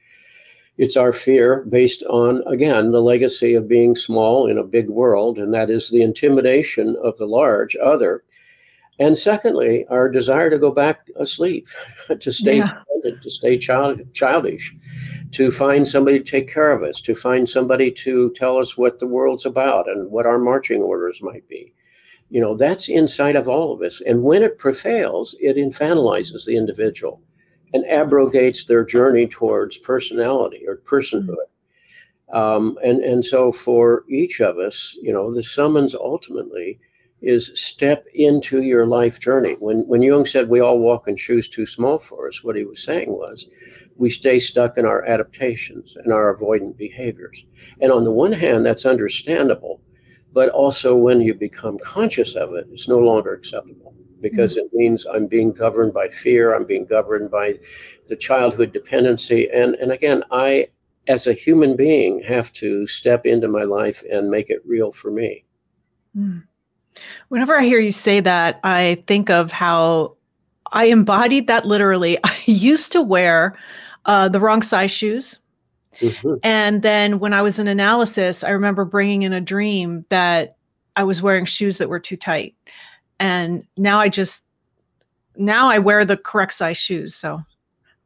It's 0.77 0.97
our 0.97 1.13
fear 1.13 1.63
based 1.69 2.03
on, 2.03 2.43
again, 2.47 2.91
the 2.91 3.01
legacy 3.01 3.53
of 3.53 3.67
being 3.67 3.95
small 3.95 4.47
in 4.47 4.57
a 4.57 4.63
big 4.63 4.89
world, 4.89 5.37
and 5.37 5.53
that 5.53 5.69
is 5.69 5.89
the 5.89 6.01
intimidation 6.01 6.95
of 7.03 7.17
the 7.17 7.25
large 7.25 7.75
other. 7.75 8.23
And 8.97 9.17
secondly, 9.17 9.85
our 9.89 10.09
desire 10.09 10.49
to 10.49 10.57
go 10.57 10.71
back 10.71 11.07
asleep, 11.17 11.67
to 12.19 12.31
stay 12.31 12.57
yeah. 12.57 12.79
to 13.03 13.29
stay 13.29 13.57
child, 13.57 14.01
childish, 14.13 14.73
to 15.31 15.51
find 15.51 15.87
somebody 15.87 16.19
to 16.19 16.23
take 16.23 16.51
care 16.51 16.71
of 16.71 16.83
us, 16.83 17.01
to 17.01 17.15
find 17.15 17.49
somebody 17.49 17.91
to 17.91 18.31
tell 18.35 18.57
us 18.57 18.77
what 18.77 18.99
the 18.99 19.07
world's 19.07 19.45
about 19.45 19.89
and 19.89 20.11
what 20.11 20.25
our 20.25 20.37
marching 20.37 20.81
orders 20.81 21.19
might 21.21 21.47
be 21.47 21.73
You 22.31 22.39
know, 22.39 22.55
that's 22.55 22.87
inside 22.87 23.35
of 23.35 23.49
all 23.49 23.73
of 23.73 23.81
us. 23.81 24.01
And 24.01 24.23
when 24.23 24.41
it 24.41 24.57
prevails, 24.57 25.35
it 25.41 25.57
infantilizes 25.57 26.45
the 26.45 26.55
individual 26.55 27.21
and 27.73 27.85
abrogates 27.85 28.63
their 28.65 28.85
journey 28.85 29.27
towards 29.27 29.77
personality 29.77 30.63
or 30.65 30.77
personhood. 30.77 31.35
Um, 32.31 32.77
and, 32.83 33.03
and 33.03 33.25
so 33.25 33.51
for 33.51 34.05
each 34.09 34.39
of 34.39 34.57
us, 34.57 34.95
you 35.01 35.11
know, 35.11 35.33
the 35.33 35.43
summons 35.43 35.93
ultimately 35.93 36.79
is 37.21 37.51
step 37.53 38.05
into 38.15 38.61
your 38.61 38.85
life 38.85 39.19
journey. 39.19 39.57
When, 39.59 39.85
when 39.87 40.01
Jung 40.01 40.25
said 40.25 40.47
we 40.47 40.61
all 40.61 40.79
walk 40.79 41.09
in 41.09 41.17
shoes 41.17 41.49
too 41.49 41.65
small 41.65 41.99
for 41.99 42.29
us, 42.29 42.45
what 42.45 42.55
he 42.55 42.63
was 42.63 42.81
saying 42.81 43.11
was 43.11 43.47
we 43.97 44.09
stay 44.09 44.39
stuck 44.39 44.77
in 44.77 44.85
our 44.85 45.05
adaptations 45.05 45.97
and 45.97 46.13
our 46.13 46.33
avoidant 46.33 46.77
behaviors. 46.77 47.45
And 47.81 47.91
on 47.91 48.05
the 48.05 48.11
one 48.11 48.31
hand, 48.31 48.65
that's 48.65 48.85
understandable 48.85 49.81
but 50.33 50.49
also 50.49 50.95
when 50.95 51.21
you 51.21 51.33
become 51.33 51.77
conscious 51.79 52.35
of 52.35 52.53
it, 52.53 52.67
it's 52.71 52.87
no 52.87 52.99
longer 52.99 53.33
acceptable 53.33 53.93
because 54.21 54.55
mm-hmm. 54.55 54.65
it 54.65 54.73
means 54.73 55.05
I'm 55.05 55.27
being 55.27 55.51
governed 55.51 55.93
by 55.93 56.07
fear, 56.09 56.55
I'm 56.55 56.65
being 56.65 56.85
governed 56.85 57.31
by 57.31 57.59
the 58.07 58.15
childhood 58.15 58.71
dependency. 58.71 59.49
And, 59.53 59.75
and 59.75 59.91
again, 59.91 60.23
I, 60.31 60.67
as 61.07 61.27
a 61.27 61.33
human 61.33 61.75
being, 61.75 62.21
have 62.23 62.53
to 62.53 62.87
step 62.87 63.25
into 63.25 63.47
my 63.47 63.63
life 63.63 64.03
and 64.11 64.29
make 64.29 64.49
it 64.49 64.61
real 64.65 64.91
for 64.91 65.11
me. 65.11 65.43
Mm. 66.15 66.43
Whenever 67.29 67.57
I 67.57 67.63
hear 67.65 67.79
you 67.79 67.91
say 67.91 68.19
that, 68.19 68.59
I 68.63 69.03
think 69.07 69.29
of 69.29 69.51
how 69.51 70.15
I 70.73 70.85
embodied 70.85 71.47
that 71.47 71.65
literally. 71.65 72.17
I 72.23 72.37
used 72.45 72.91
to 72.93 73.01
wear 73.01 73.57
uh, 74.05 74.29
the 74.29 74.39
wrong 74.39 74.61
size 74.61 74.91
shoes 74.91 75.39
Mm-hmm. 75.95 76.35
And 76.43 76.81
then 76.81 77.19
when 77.19 77.33
I 77.33 77.41
was 77.41 77.59
in 77.59 77.67
analysis, 77.67 78.43
I 78.43 78.49
remember 78.49 78.85
bringing 78.85 79.23
in 79.23 79.33
a 79.33 79.41
dream 79.41 80.05
that 80.09 80.55
I 80.95 81.03
was 81.03 81.21
wearing 81.21 81.45
shoes 81.45 81.77
that 81.77 81.89
were 81.89 81.99
too 81.99 82.17
tight. 82.17 82.55
And 83.19 83.65
now 83.77 83.99
I 83.99 84.09
just, 84.09 84.43
now 85.35 85.69
I 85.69 85.79
wear 85.79 86.05
the 86.05 86.17
correct 86.17 86.53
size 86.53 86.77
shoes. 86.77 87.13
So 87.15 87.41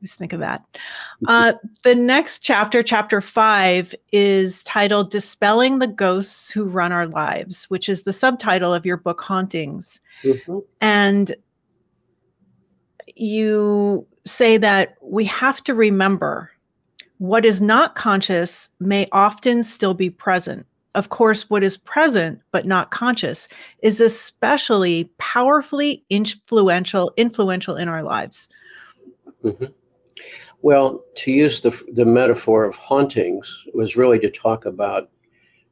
just 0.02 0.20
think 0.20 0.34
of 0.34 0.40
that. 0.40 0.62
Mm-hmm. 0.74 1.26
Uh, 1.28 1.54
the 1.84 1.96
next 1.96 2.40
chapter, 2.40 2.84
chapter 2.84 3.22
five, 3.22 3.96
is 4.12 4.62
titled 4.64 5.10
Dispelling 5.10 5.80
the 5.80 5.88
Ghosts 5.88 6.52
Who 6.52 6.66
Run 6.66 6.92
Our 6.92 7.08
Lives, 7.08 7.66
which 7.66 7.88
is 7.88 8.04
the 8.04 8.14
subtitle 8.14 8.74
of 8.74 8.86
your 8.86 8.98
book, 8.98 9.22
Hauntings. 9.22 10.02
Mm-hmm. 10.24 10.60
And 10.82 11.36
you 13.16 14.06
say 14.26 14.58
that 14.58 14.96
we 15.02 15.24
have 15.26 15.64
to 15.64 15.74
remember 15.74 16.52
what 17.28 17.46
is 17.46 17.62
not 17.62 17.96
conscious 17.96 18.70
may 18.80 19.08
often 19.12 19.64
still 19.64 19.94
be 19.94 20.10
present. 20.10 20.66
Of 20.94 21.10
course, 21.10 21.50
what 21.50 21.64
is 21.64 21.78
present 21.78 22.40
but 22.52 22.66
not 22.66 22.92
conscious 22.92 23.48
is 23.82 24.00
especially 24.00 25.12
powerfully 25.18 26.04
influential 26.10 27.12
influential 27.18 27.76
in 27.76 27.90
our 27.90 28.04
lives. 28.04 28.48
Mm-hmm. 29.44 29.66
Well, 30.62 31.04
to 31.18 31.32
use 31.32 31.62
the 31.62 31.84
the 31.94 32.06
metaphor 32.06 32.64
of 32.64 32.76
hauntings 32.76 33.66
was 33.74 33.98
really 33.98 34.20
to 34.20 34.32
talk 34.32 34.66
about 34.66 35.10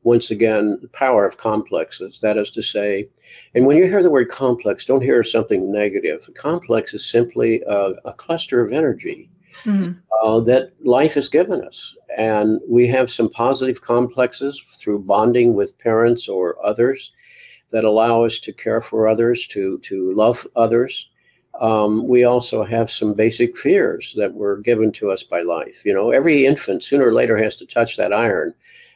once 0.03 0.31
again 0.31 0.77
the 0.81 0.89
power 0.89 1.25
of 1.25 1.37
complexes. 1.37 2.19
That 2.19 2.37
is 2.37 2.49
to 2.51 2.61
say, 2.61 3.07
and 3.55 3.65
when 3.65 3.77
you 3.77 3.85
hear 3.85 4.03
the 4.03 4.09
word 4.09 4.29
complex, 4.29 4.83
don't 4.83 5.01
hear 5.01 5.23
something 5.23 5.71
negative. 5.71 6.25
A 6.27 6.31
complex 6.33 6.93
is 6.93 7.09
simply 7.09 7.61
a, 7.65 7.93
a 8.03 8.13
cluster 8.13 8.59
of 8.59 8.73
energy 8.73 9.29
mm-hmm. 9.63 9.93
uh, 10.21 10.39
that 10.41 10.73
life 10.83 11.13
has 11.15 11.29
given 11.29 11.61
us. 11.61 11.95
And 12.17 12.59
we 12.67 12.87
have 12.87 13.09
some 13.09 13.29
positive 13.29 13.81
complexes 13.81 14.61
through 14.77 14.99
bonding 14.99 15.53
with 15.53 15.77
parents 15.79 16.27
or 16.27 16.63
others 16.65 17.13
that 17.71 17.83
allow 17.83 18.23
us 18.23 18.39
to 18.39 18.53
care 18.53 18.81
for 18.81 19.07
others, 19.07 19.47
to, 19.47 19.79
to 19.79 20.13
love 20.13 20.45
others. 20.55 21.09
Um, 21.59 22.07
we 22.07 22.23
also 22.23 22.63
have 22.63 22.89
some 22.89 23.13
basic 23.13 23.57
fears 23.57 24.13
that 24.17 24.33
were 24.33 24.57
given 24.57 24.91
to 24.93 25.11
us 25.11 25.23
by 25.23 25.41
life. 25.41 25.83
You 25.85 25.93
know, 25.93 26.11
every 26.11 26.45
infant 26.45 26.83
sooner 26.83 27.07
or 27.07 27.13
later 27.13 27.37
has 27.37 27.55
to 27.57 27.65
touch 27.65 27.97
that 27.97 28.13
iron 28.13 28.53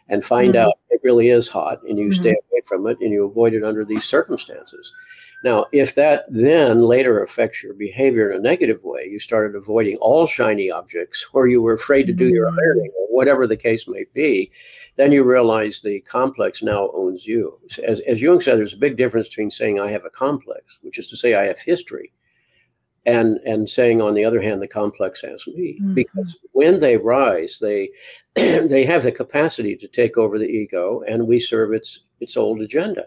and 0.10 0.24
find 0.24 0.54
mm-hmm. 0.54 0.68
out 0.68 0.74
it 0.90 1.02
really 1.04 1.30
is 1.30 1.48
hot, 1.48 1.82
and 1.84 2.00
you 2.00 2.06
mm-hmm. 2.06 2.22
stay 2.22 2.30
away 2.30 2.62
from 2.66 2.88
it 2.88 2.98
and 3.02 3.12
you 3.12 3.26
avoid 3.26 3.54
it 3.54 3.64
under 3.64 3.86
these 3.86 4.06
circumstances. 4.06 4.94
Now, 5.44 5.68
if 5.72 5.94
that 5.96 6.26
then 6.30 6.82
later 6.82 7.22
affects 7.22 7.62
your 7.62 7.74
behavior 7.74 8.32
in 8.32 8.40
a 8.40 8.42
negative 8.42 8.84
way, 8.84 9.08
you 9.08 9.20
started 9.20 9.56
avoiding 9.56 9.98
all 9.98 10.26
shiny 10.26 10.72
objects, 10.72 11.28
or 11.32 11.48
you 11.48 11.62
were 11.62 11.74
afraid 11.74 12.08
to 12.08 12.14
do 12.14 12.28
your 12.28 12.48
mm-hmm. 12.48 12.60
ironing, 12.60 12.92
or 12.98 13.16
whatever 13.16 13.46
the 13.46 13.58
case 13.58 13.88
may 13.88 14.06
be, 14.14 14.52
then 14.96 15.12
you 15.12 15.24
realize 15.24 15.80
the 15.80 16.02
complex 16.02 16.64
now 16.64 16.90
owns 16.94 17.28
you. 17.28 17.60
As, 17.86 18.00
as 18.02 18.22
Jung 18.22 18.42
said, 18.42 18.58
there's 18.58 18.74
a 18.74 18.78
big 18.78 18.98
difference 18.98 19.30
between 19.30 19.52
saying 19.52 19.80
I 19.80 19.92
have 19.92 20.06
a 20.06 20.10
complex, 20.10 20.80
which 20.82 20.98
is 20.98 21.08
to 21.10 21.16
say 21.16 21.36
I 21.36 21.46
have 21.46 21.60
history, 21.60 22.12
and 23.06 23.38
and 23.46 23.70
saying 23.70 24.02
on 24.02 24.16
the 24.16 24.26
other 24.26 24.42
hand 24.42 24.62
the 24.62 24.68
complex 24.68 25.22
has 25.22 25.46
me. 25.48 25.78
Mm-hmm. 25.80 25.94
Because 25.94 26.36
when 26.54 26.80
they 26.80 26.98
rise, 26.98 27.60
they 27.62 27.92
they 28.36 28.86
have 28.86 29.04
the 29.04 29.12
capacity 29.12 29.76
to 29.76 29.88
take 29.88 30.18
over 30.18 30.40
the 30.40 30.50
ego, 30.50 31.04
and 31.08 31.28
we 31.28 31.40
serve 31.40 31.74
its 31.74 32.00
its 32.20 32.36
old 32.36 32.60
agenda. 32.62 33.06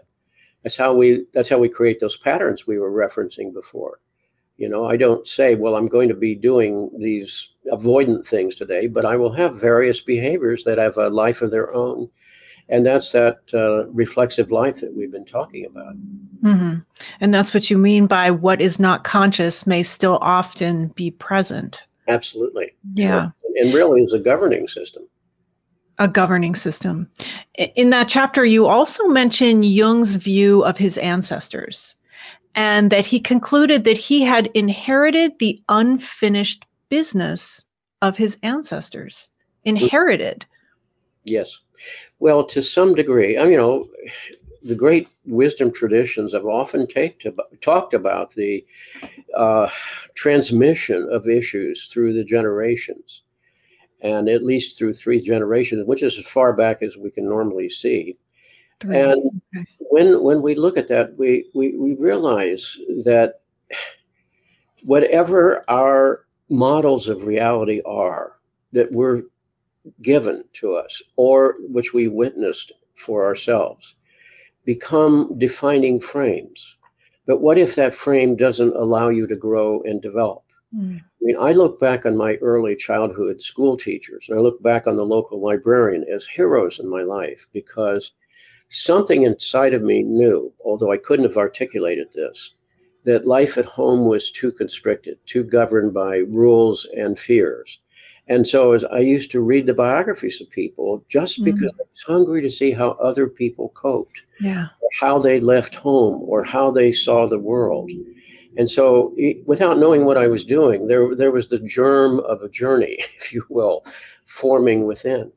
That's 0.63 0.77
how 0.77 0.93
we 0.93 1.25
that's 1.33 1.49
how 1.49 1.57
we 1.57 1.69
create 1.69 1.99
those 1.99 2.17
patterns 2.17 2.67
we 2.67 2.79
were 2.79 2.91
referencing 2.91 3.53
before. 3.53 3.99
You 4.57 4.69
know, 4.69 4.85
I 4.85 4.95
don't 4.95 5.25
say, 5.25 5.55
well, 5.55 5.75
I'm 5.75 5.87
going 5.87 6.07
to 6.09 6.15
be 6.15 6.35
doing 6.35 6.91
these 6.99 7.49
avoidant 7.71 8.27
things 8.27 8.55
today, 8.55 8.85
but 8.87 9.05
I 9.05 9.15
will 9.15 9.33
have 9.33 9.59
various 9.59 10.01
behaviors 10.01 10.63
that 10.65 10.77
have 10.77 10.97
a 10.97 11.09
life 11.09 11.41
of 11.41 11.49
their 11.49 11.73
own. 11.73 12.09
And 12.69 12.85
that's 12.85 13.11
that 13.11 13.39
uh, 13.53 13.89
reflexive 13.89 14.51
life 14.51 14.79
that 14.81 14.95
we've 14.95 15.11
been 15.11 15.25
talking 15.25 15.65
about. 15.65 15.95
Mm-hmm. 16.43 16.75
And 17.19 17.33
that's 17.33 17.55
what 17.55 17.71
you 17.71 17.77
mean 17.77 18.05
by 18.05 18.29
what 18.29 18.61
is 18.61 18.79
not 18.79 19.03
conscious 19.03 19.65
may 19.65 19.81
still 19.81 20.19
often 20.21 20.89
be 20.89 21.09
present. 21.09 21.83
Absolutely. 22.07 22.71
Yeah. 22.93 23.31
And 23.55 23.73
really 23.73 24.01
is 24.01 24.13
a 24.13 24.19
governing 24.19 24.67
system 24.67 25.03
a 25.99 26.07
governing 26.07 26.55
system. 26.55 27.09
In 27.75 27.89
that 27.91 28.07
chapter, 28.07 28.45
you 28.45 28.67
also 28.67 29.07
mention 29.07 29.63
Jung's 29.63 30.15
view 30.15 30.63
of 30.63 30.77
his 30.77 30.97
ancestors 30.97 31.95
and 32.55 32.91
that 32.91 33.05
he 33.05 33.19
concluded 33.19 33.83
that 33.83 33.97
he 33.97 34.21
had 34.21 34.49
inherited 34.53 35.33
the 35.39 35.61
unfinished 35.69 36.65
business 36.89 37.65
of 38.01 38.17
his 38.17 38.37
ancestors. 38.43 39.29
Inherited. 39.63 40.45
Yes. 41.23 41.59
Well, 42.19 42.43
to 42.45 42.61
some 42.61 42.95
degree, 42.95 43.33
you 43.33 43.57
know, 43.57 43.87
the 44.63 44.75
great 44.75 45.07
wisdom 45.25 45.71
traditions 45.71 46.33
have 46.33 46.45
often 46.45 46.87
take 46.87 47.25
talked 47.61 47.93
about 47.93 48.31
the 48.31 48.65
uh, 49.35 49.69
transmission 50.15 51.07
of 51.11 51.27
issues 51.27 51.85
through 51.85 52.13
the 52.13 52.23
generations 52.23 53.21
and 54.01 54.29
at 54.29 54.43
least 54.43 54.77
through 54.77 54.93
three 54.93 55.21
generations, 55.21 55.85
which 55.85 56.03
is 56.03 56.17
as 56.17 56.25
far 56.25 56.53
back 56.53 56.81
as 56.81 56.97
we 56.97 57.11
can 57.11 57.25
normally 57.25 57.69
see. 57.69 58.17
Three. 58.79 58.97
And 58.97 59.31
okay. 59.55 59.65
when 59.77 60.23
when 60.23 60.41
we 60.41 60.55
look 60.55 60.77
at 60.77 60.87
that, 60.87 61.17
we, 61.17 61.45
we 61.53 61.77
we 61.77 61.95
realize 61.95 62.77
that 63.03 63.41
whatever 64.83 65.63
our 65.69 66.25
models 66.49 67.07
of 67.07 67.25
reality 67.25 67.81
are 67.85 68.33
that 68.73 68.91
were 68.91 69.23
given 70.01 70.43
to 70.53 70.73
us 70.73 71.01
or 71.15 71.55
which 71.69 71.93
we 71.93 72.07
witnessed 72.07 72.71
for 72.95 73.25
ourselves 73.25 73.95
become 74.65 75.33
defining 75.37 75.99
frames. 75.99 76.77
But 77.25 77.41
what 77.41 77.57
if 77.57 77.75
that 77.75 77.95
frame 77.95 78.35
doesn't 78.35 78.75
allow 78.75 79.09
you 79.09 79.27
to 79.27 79.35
grow 79.35 79.81
and 79.83 80.01
develop? 80.01 80.43
Mm. 80.75 80.99
I 80.99 81.21
mean, 81.21 81.37
I 81.39 81.51
look 81.51 81.79
back 81.79 82.05
on 82.05 82.17
my 82.17 82.35
early 82.35 82.75
childhood 82.75 83.41
school 83.41 83.77
teachers, 83.77 84.27
and 84.29 84.37
I 84.37 84.41
look 84.41 84.61
back 84.63 84.87
on 84.87 84.95
the 84.95 85.05
local 85.05 85.41
librarian 85.41 86.05
as 86.13 86.25
heroes 86.25 86.79
in 86.79 86.89
my 86.89 87.01
life 87.01 87.47
because 87.53 88.13
something 88.69 89.23
inside 89.23 89.73
of 89.73 89.81
me 89.81 90.01
knew, 90.01 90.51
although 90.63 90.91
I 90.91 90.97
couldn't 90.97 91.25
have 91.25 91.37
articulated 91.37 92.11
this, 92.13 92.53
that 93.03 93.27
life 93.27 93.57
at 93.57 93.65
home 93.65 94.07
was 94.07 94.31
too 94.31 94.51
constricted, 94.51 95.17
too 95.25 95.43
governed 95.43 95.93
by 95.93 96.17
rules 96.29 96.87
and 96.95 97.17
fears. 97.17 97.79
And 98.27 98.47
so, 98.47 98.71
as 98.71 98.85
I 98.85 98.99
used 98.99 99.31
to 99.31 99.41
read 99.41 99.65
the 99.65 99.73
biographies 99.73 100.39
of 100.39 100.49
people, 100.49 101.03
just 101.09 101.41
mm-hmm. 101.41 101.51
because 101.51 101.71
I 101.73 101.83
was 101.89 102.03
hungry 102.07 102.41
to 102.41 102.49
see 102.49 102.71
how 102.71 102.91
other 102.91 103.27
people 103.27 103.69
coped, 103.69 104.21
yeah. 104.39 104.67
how 104.99 105.19
they 105.19 105.39
left 105.39 105.75
home, 105.75 106.21
or 106.23 106.43
how 106.43 106.71
they 106.71 106.91
saw 106.91 107.27
the 107.27 107.39
world. 107.39 107.91
And 108.57 108.69
so, 108.69 109.15
without 109.45 109.79
knowing 109.79 110.05
what 110.05 110.17
I 110.17 110.27
was 110.27 110.43
doing, 110.43 110.87
there, 110.87 111.15
there 111.15 111.31
was 111.31 111.47
the 111.47 111.59
germ 111.59 112.19
of 112.21 112.41
a 112.41 112.49
journey, 112.49 112.97
if 113.17 113.33
you 113.33 113.45
will, 113.49 113.85
forming 114.25 114.85
within. 114.85 115.31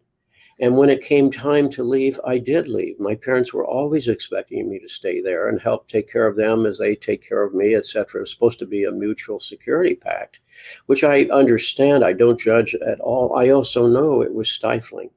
And 0.61 0.77
when 0.77 0.89
it 0.89 1.03
came 1.03 1.31
time 1.31 1.69
to 1.71 1.83
leave, 1.83 2.21
I 2.25 2.39
did 2.39 2.69
leave. 2.69 3.01
My 3.01 3.17
parents 3.17 3.53
were 3.53 3.67
always 3.67 4.07
expecting 4.07 4.71
me 4.71 4.79
to 4.79 4.89
stay 4.89 5.21
there 5.21 5.49
and 5.49 5.61
help 5.61 5.89
take 5.89 6.11
care 6.11 6.29
of 6.29 6.37
them 6.37 6.65
as 6.65 6.79
they 6.79 6.95
take 6.95 7.29
care 7.29 7.43
of 7.43 7.55
me, 7.55 7.75
etc. 7.75 8.19
It 8.19 8.21
was 8.21 8.31
supposed 8.31 8.61
to 8.61 8.67
be 8.67 8.85
a 8.85 8.93
mutual 8.93 9.41
security 9.41 9.97
pact, 9.97 10.41
which 10.87 11.03
I 11.03 11.25
understand. 11.25 12.05
I 12.05 12.13
don't 12.13 12.39
judge 12.39 12.77
at 12.87 13.01
all. 13.01 13.37
I 13.37 13.51
also 13.51 13.89
know 13.89 14.23
it 14.23 14.33
was 14.33 14.49
stifling 14.49 15.11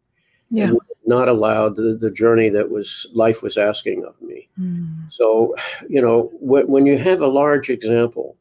Yeah. 0.49 0.71
not 1.05 1.29
allowed 1.29 1.75
the, 1.75 1.97
the 1.99 2.11
journey 2.11 2.49
that 2.49 2.69
was 2.69 3.07
life 3.13 3.41
was 3.41 3.57
asking 3.57 4.05
of 4.05 4.21
me. 4.21 4.47
Mm. 4.59 5.11
So, 5.11 5.55
you 5.89 6.01
know, 6.01 6.31
when, 6.33 6.67
when 6.67 6.85
you 6.85 6.97
have 6.97 7.21
a 7.21 7.27
large 7.27 7.69
example, 7.69 8.37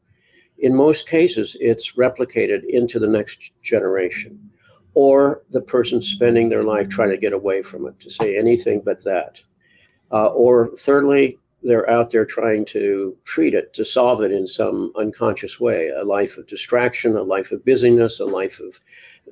in 0.59 0.75
most 0.75 1.07
cases, 1.07 1.55
it's 1.59 1.93
replicated 1.93 2.63
into 2.67 2.99
the 2.99 3.07
next 3.07 3.51
generation 3.61 4.39
or 4.93 5.43
the 5.51 5.61
person 5.61 6.01
spending 6.01 6.49
their 6.49 6.63
life 6.63 6.89
trying 6.89 7.11
to 7.11 7.17
get 7.17 7.33
away 7.33 7.61
from 7.61 7.85
it 7.87 7.99
to 7.99 8.09
say 8.09 8.37
anything 8.37 8.81
but 8.83 9.03
that. 9.03 9.41
Uh, 10.11 10.27
or 10.27 10.71
thirdly, 10.75 11.37
they're 11.61 11.89
out 11.89 12.09
there 12.09 12.25
trying 12.25 12.65
to 12.65 13.15
treat 13.25 13.53
it, 13.53 13.73
to 13.73 13.83
solve 13.83 14.21
it 14.23 14.31
in 14.31 14.47
some 14.47 14.91
unconscious 14.97 15.59
way 15.59 15.89
a 15.89 16.03
life 16.03 16.37
of 16.37 16.47
distraction, 16.47 17.15
a 17.15 17.21
life 17.21 17.51
of 17.51 17.63
busyness, 17.65 18.19
a 18.19 18.25
life 18.25 18.59
of 18.59 18.79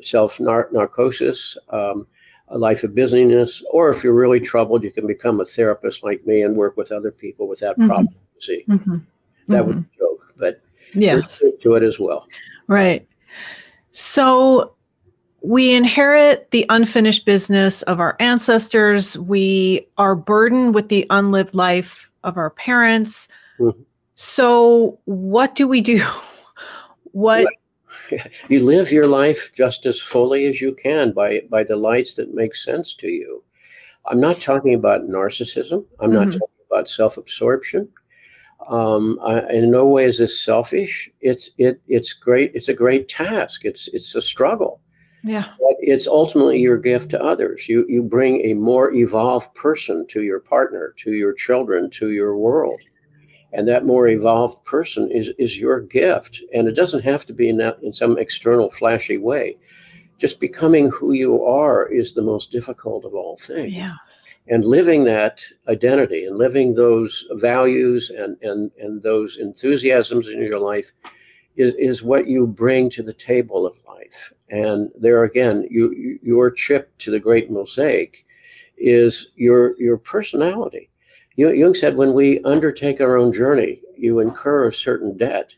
self 0.02 0.40
narcosis, 0.40 1.58
um, 1.70 2.06
a 2.50 2.58
life 2.58 2.84
of 2.84 2.96
busyness. 2.96 3.64
Or 3.72 3.90
if 3.90 4.04
you're 4.04 4.14
really 4.14 4.40
troubled, 4.40 4.84
you 4.84 4.92
can 4.92 5.08
become 5.08 5.40
a 5.40 5.46
therapist 5.46 6.04
like 6.04 6.26
me 6.26 6.42
and 6.42 6.56
work 6.56 6.78
with 6.78 6.92
other 6.92 7.12
people 7.12 7.48
with 7.48 7.60
that 7.60 7.78
mm-hmm. 7.78 7.88
problem. 7.88 8.16
See, 8.40 8.64
mm-hmm. 8.68 8.98
that 9.48 9.64
mm-hmm. 9.64 9.68
was 9.68 9.78
a 9.78 9.98
joke, 9.98 10.34
but 10.38 10.62
yeah, 10.94 11.22
to 11.62 11.76
it 11.76 11.84
as 11.84 12.00
well. 12.00 12.28
Right. 12.68 13.08
So 13.92 14.76
we 15.42 15.74
inherit 15.74 16.50
the 16.52 16.66
unfinished 16.70 17.26
business 17.26 17.82
of 17.84 18.00
our 18.00 18.16
ancestors. 18.20 19.18
We 19.20 19.88
are 19.98 20.16
burdened 20.16 20.74
with 20.74 20.90
the 20.90 21.06
unlived 21.12 21.54
life 21.54 22.12
of 22.24 22.38
our 22.38 22.50
parents. 22.50 23.30
Mm-hmm. 23.60 23.82
So, 24.16 24.98
what 25.06 25.56
do 25.56 25.68
we 25.68 25.82
do? 25.82 26.04
what 27.12 27.46
you 28.50 28.60
live 28.60 28.92
your 28.92 29.08
life 29.08 29.52
just 29.56 29.86
as 29.86 30.02
fully 30.02 30.46
as 30.46 30.62
you 30.62 30.74
can 30.74 31.12
by 31.12 31.42
by 31.50 31.64
the 31.64 31.76
lights 31.76 32.16
that 32.16 32.34
make 32.34 32.56
sense 32.56 32.94
to 32.96 33.08
you. 33.08 33.44
I'm 34.08 34.20
not 34.20 34.40
talking 34.40 34.76
about 34.76 35.08
narcissism. 35.08 35.86
I'm 36.00 36.14
not 36.14 36.28
mm-hmm. 36.28 36.40
talking 36.40 36.66
about 36.70 36.90
self-absorption. 36.90 37.90
Um, 38.68 39.20
I, 39.24 39.42
in 39.52 39.72
no 39.72 39.86
way 39.86 40.06
is 40.06 40.20
this 40.20 40.42
selfish. 40.42 41.10
It's 41.22 41.50
it 41.58 41.82
it's 41.88 42.14
great. 42.14 42.52
It's 42.54 42.70
a 42.70 42.74
great 42.74 43.08
task. 43.08 43.66
It's 43.66 43.88
it's 43.90 44.16
a 44.16 44.22
struggle. 44.22 44.82
Yeah. 45.24 45.50
But 45.60 45.78
it's 45.80 46.08
ultimately 46.08 46.60
your 46.60 46.78
gift 46.78 47.10
to 47.12 47.24
others. 47.24 47.68
You 47.68 47.86
you 47.90 48.04
bring 48.04 48.46
a 48.46 48.54
more 48.54 48.94
evolved 48.94 49.54
person 49.56 50.06
to 50.08 50.24
your 50.24 50.40
partner, 50.40 50.94
to 50.98 51.14
your 51.14 51.34
children, 51.34 51.90
to 51.92 52.12
your 52.12 52.38
world. 52.38 52.80
And 53.56 53.68
that 53.68 53.86
more 53.86 54.08
evolved 54.08 54.64
person 54.66 55.10
is, 55.12 55.32
is 55.38 55.58
your 55.58 55.82
gift. 55.82 56.42
And 56.54 56.68
it 56.68 56.76
doesn't 56.76 57.04
have 57.04 57.26
to 57.28 57.34
be 57.34 57.50
in, 57.50 57.58
that, 57.58 57.78
in 57.82 57.94
some 57.94 58.18
external 58.18 58.70
flashy 58.70 59.18
way. 59.18 59.58
Just 60.18 60.40
becoming 60.40 60.90
who 60.92 61.14
you 61.14 61.44
are 61.44 61.88
is 61.88 62.14
the 62.14 62.22
most 62.22 62.52
difficult 62.52 63.06
of 63.06 63.14
all 63.14 63.38
things. 63.38 63.74
Yeah. 63.74 63.96
And 64.48 64.64
living 64.64 65.06
that 65.06 65.42
identity 65.68 66.26
and 66.26 66.38
living 66.38 66.76
those 66.76 67.26
values 67.32 68.12
and, 68.12 68.38
and, 68.42 68.72
and 68.80 69.02
those 69.02 69.38
enthusiasms 69.38 70.28
in 70.28 70.42
your 70.42 70.60
life 70.60 70.92
is, 71.56 71.74
is 71.76 72.04
what 72.04 72.28
you 72.28 72.46
bring 72.46 72.90
to 72.92 73.02
the 73.02 73.14
table 73.14 73.66
of 73.66 73.82
life. 73.88 74.32
And 74.50 74.92
there 74.96 75.24
again, 75.24 75.68
you, 75.72 76.20
your 76.22 76.52
chip 76.52 76.96
to 77.00 77.12
the 77.12 77.20
great 77.20 77.50
mosaic 77.50 78.26
is 78.78 79.28
your 79.36 79.80
your 79.80 79.98
personality. 79.98 80.90
Jung 81.36 81.74
said, 81.74 81.98
when 81.98 82.14
we 82.14 82.42
undertake 82.44 83.02
our 83.02 83.18
own 83.18 83.34
journey, 83.34 83.82
you 83.98 84.20
incur 84.20 84.68
a 84.68 84.74
certain 84.74 85.18
debt, 85.18 85.54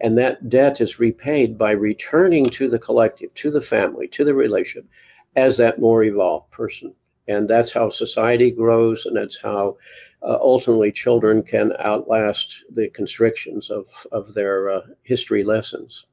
and 0.00 0.16
that 0.16 0.48
debt 0.48 0.80
is 0.80 1.00
repaid 1.00 1.58
by 1.58 1.72
returning 1.72 2.48
to 2.50 2.68
the 2.68 2.78
collective, 2.78 3.34
to 3.34 3.50
the 3.50 3.60
family, 3.60 4.06
to 4.08 4.24
the 4.24 4.34
relationship, 4.34 4.88
as 5.34 5.56
that 5.56 5.80
more 5.80 6.04
evolved 6.04 6.50
person. 6.50 6.94
And 7.26 7.48
that's 7.48 7.72
how 7.72 7.90
society 7.90 8.50
grows, 8.50 9.06
and 9.06 9.16
that's 9.16 9.38
how 9.38 9.76
uh, 10.22 10.38
ultimately 10.40 10.92
children 10.92 11.42
can 11.42 11.74
outlast 11.80 12.64
the 12.70 12.88
constrictions 12.90 13.70
of, 13.70 13.86
of 14.12 14.32
their 14.34 14.70
uh, 14.70 14.80
history 15.02 15.44
lessons. 15.44 16.06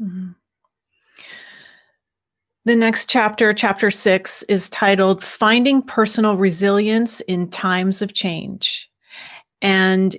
Mm-hmm. 0.00 0.30
The 2.64 2.76
next 2.76 3.10
chapter, 3.10 3.52
chapter 3.52 3.90
six, 3.90 4.44
is 4.44 4.68
titled 4.68 5.24
Finding 5.24 5.82
Personal 5.82 6.36
Resilience 6.36 7.20
in 7.22 7.48
Times 7.50 8.02
of 8.02 8.14
Change. 8.14 8.88
And 9.60 10.16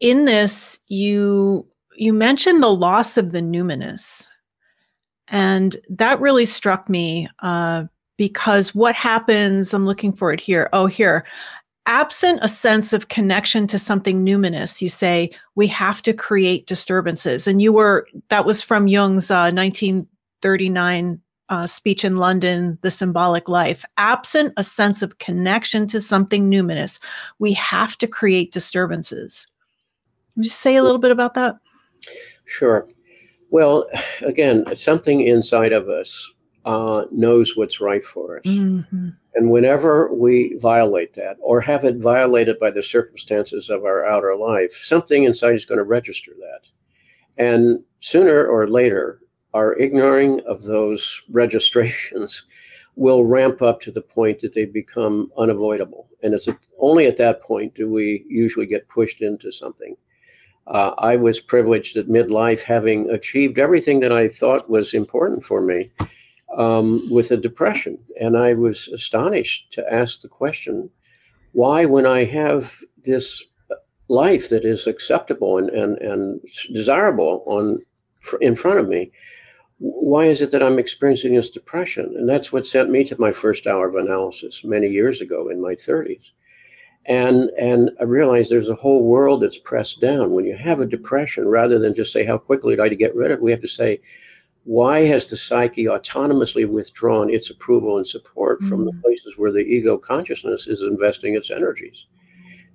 in 0.00 0.24
this, 0.24 0.80
you 0.88 1.66
you 1.96 2.12
mentioned 2.12 2.62
the 2.62 2.74
loss 2.74 3.16
of 3.16 3.32
the 3.32 3.40
numinous. 3.40 4.28
And 5.28 5.76
that 5.88 6.20
really 6.20 6.44
struck 6.44 6.88
me 6.88 7.28
uh, 7.40 7.84
because 8.16 8.74
what 8.74 8.94
happens, 8.94 9.72
I'm 9.72 9.86
looking 9.86 10.12
for 10.12 10.32
it 10.32 10.40
here. 10.40 10.68
Oh, 10.72 10.86
here. 10.86 11.24
Absent 11.86 12.40
a 12.42 12.48
sense 12.48 12.92
of 12.92 13.08
connection 13.08 13.66
to 13.68 13.78
something 13.78 14.24
numinous, 14.26 14.82
you 14.82 14.88
say 14.88 15.30
we 15.54 15.68
have 15.68 16.02
to 16.02 16.12
create 16.12 16.66
disturbances. 16.66 17.46
And 17.46 17.62
you 17.62 17.72
were, 17.72 18.08
that 18.28 18.44
was 18.44 18.60
from 18.62 18.88
Jung's 18.88 19.30
uh, 19.30 19.52
1939 19.52 21.20
uh, 21.48 21.66
speech 21.66 22.04
in 22.04 22.16
London, 22.16 22.78
The 22.82 22.90
Symbolic 22.90 23.48
Life. 23.48 23.84
Absent 23.96 24.52
a 24.56 24.62
sense 24.62 25.02
of 25.02 25.18
connection 25.18 25.86
to 25.88 26.00
something 26.00 26.50
numinous, 26.50 27.00
we 27.38 27.52
have 27.54 27.96
to 27.98 28.06
create 28.06 28.52
disturbances. 28.52 29.46
You 30.36 30.44
say 30.44 30.76
a 30.76 30.82
little 30.82 31.00
bit 31.00 31.10
about 31.10 31.34
that? 31.34 31.56
Sure. 32.44 32.88
Well, 33.50 33.86
again, 34.22 34.64
something 34.74 35.22
inside 35.22 35.72
of 35.72 35.88
us 35.88 36.32
uh, 36.64 37.04
knows 37.12 37.56
what's 37.56 37.80
right 37.80 38.02
for 38.02 38.38
us. 38.38 38.44
Mm-hmm. 38.44 39.10
And 39.34 39.50
whenever 39.50 40.12
we 40.12 40.56
violate 40.58 41.12
that 41.14 41.36
or 41.40 41.60
have 41.60 41.84
it 41.84 41.96
violated 41.96 42.58
by 42.58 42.70
the 42.70 42.82
circumstances 42.82 43.70
of 43.70 43.84
our 43.84 44.04
outer 44.04 44.34
life, 44.34 44.72
something 44.72 45.24
inside 45.24 45.54
is 45.54 45.64
going 45.64 45.78
to 45.78 45.84
register 45.84 46.32
that. 46.38 46.62
And 47.38 47.80
sooner 48.00 48.46
or 48.46 48.66
later, 48.66 49.20
our 49.56 49.72
ignoring 49.78 50.40
of 50.46 50.64
those 50.64 51.22
registrations 51.30 52.44
will 52.94 53.24
ramp 53.24 53.62
up 53.62 53.80
to 53.80 53.90
the 53.90 54.02
point 54.02 54.38
that 54.40 54.52
they 54.52 54.66
become 54.66 55.30
unavoidable. 55.38 56.08
And 56.22 56.34
it's 56.34 56.48
only 56.78 57.06
at 57.06 57.16
that 57.16 57.40
point 57.40 57.74
do 57.74 57.90
we 57.90 58.24
usually 58.28 58.66
get 58.66 58.88
pushed 58.88 59.22
into 59.22 59.50
something. 59.50 59.96
Uh, 60.66 60.92
I 60.98 61.16
was 61.16 61.40
privileged 61.40 61.96
at 61.96 62.08
midlife, 62.08 62.62
having 62.62 63.08
achieved 63.10 63.58
everything 63.58 64.00
that 64.00 64.12
I 64.12 64.28
thought 64.28 64.68
was 64.68 64.94
important 64.94 65.44
for 65.44 65.62
me, 65.62 65.90
um, 66.56 67.08
with 67.10 67.30
a 67.30 67.36
depression. 67.36 67.98
And 68.20 68.36
I 68.36 68.54
was 68.54 68.88
astonished 68.88 69.72
to 69.72 69.92
ask 69.92 70.20
the 70.20 70.28
question 70.28 70.90
why, 71.52 71.86
when 71.86 72.06
I 72.06 72.24
have 72.24 72.74
this 73.04 73.42
life 74.08 74.50
that 74.50 74.64
is 74.64 74.86
acceptable 74.86 75.56
and, 75.58 75.70
and, 75.70 75.98
and 75.98 76.40
desirable 76.74 77.42
on 77.46 77.78
in 78.40 78.56
front 78.56 78.80
of 78.80 78.88
me, 78.88 79.12
why 79.78 80.26
is 80.26 80.40
it 80.40 80.50
that 80.52 80.62
I'm 80.62 80.78
experiencing 80.78 81.34
this 81.34 81.50
depression? 81.50 82.14
And 82.16 82.28
that's 82.28 82.52
what 82.52 82.66
sent 82.66 82.90
me 82.90 83.04
to 83.04 83.20
my 83.20 83.32
first 83.32 83.66
hour 83.66 83.88
of 83.88 83.94
analysis 83.94 84.62
many 84.64 84.88
years 84.88 85.20
ago 85.20 85.48
in 85.48 85.60
my 85.60 85.72
30s. 85.72 86.30
And 87.08 87.50
and 87.58 87.90
I 88.00 88.04
realized 88.04 88.50
there's 88.50 88.70
a 88.70 88.74
whole 88.74 89.04
world 89.04 89.42
that's 89.42 89.58
pressed 89.58 90.00
down. 90.00 90.32
When 90.32 90.44
you 90.44 90.56
have 90.56 90.80
a 90.80 90.86
depression, 90.86 91.46
rather 91.46 91.78
than 91.78 91.94
just 91.94 92.12
say 92.12 92.24
how 92.24 92.38
quickly 92.38 92.72
would 92.72 92.80
I 92.80 92.88
to 92.88 92.96
get 92.96 93.14
rid 93.14 93.30
of 93.30 93.38
it, 93.38 93.42
we 93.42 93.52
have 93.52 93.60
to 93.60 93.68
say, 93.68 94.00
why 94.64 95.00
has 95.00 95.28
the 95.28 95.36
psyche 95.36 95.84
autonomously 95.84 96.68
withdrawn 96.68 97.30
its 97.30 97.50
approval 97.50 97.96
and 97.96 98.06
support 98.06 98.58
mm-hmm. 98.58 98.68
from 98.68 98.84
the 98.86 98.92
mm. 98.92 99.02
places 99.02 99.34
where 99.36 99.52
the 99.52 99.60
ego 99.60 99.96
consciousness 99.96 100.66
is 100.66 100.82
investing 100.82 101.36
its 101.36 101.52
energies? 101.52 102.06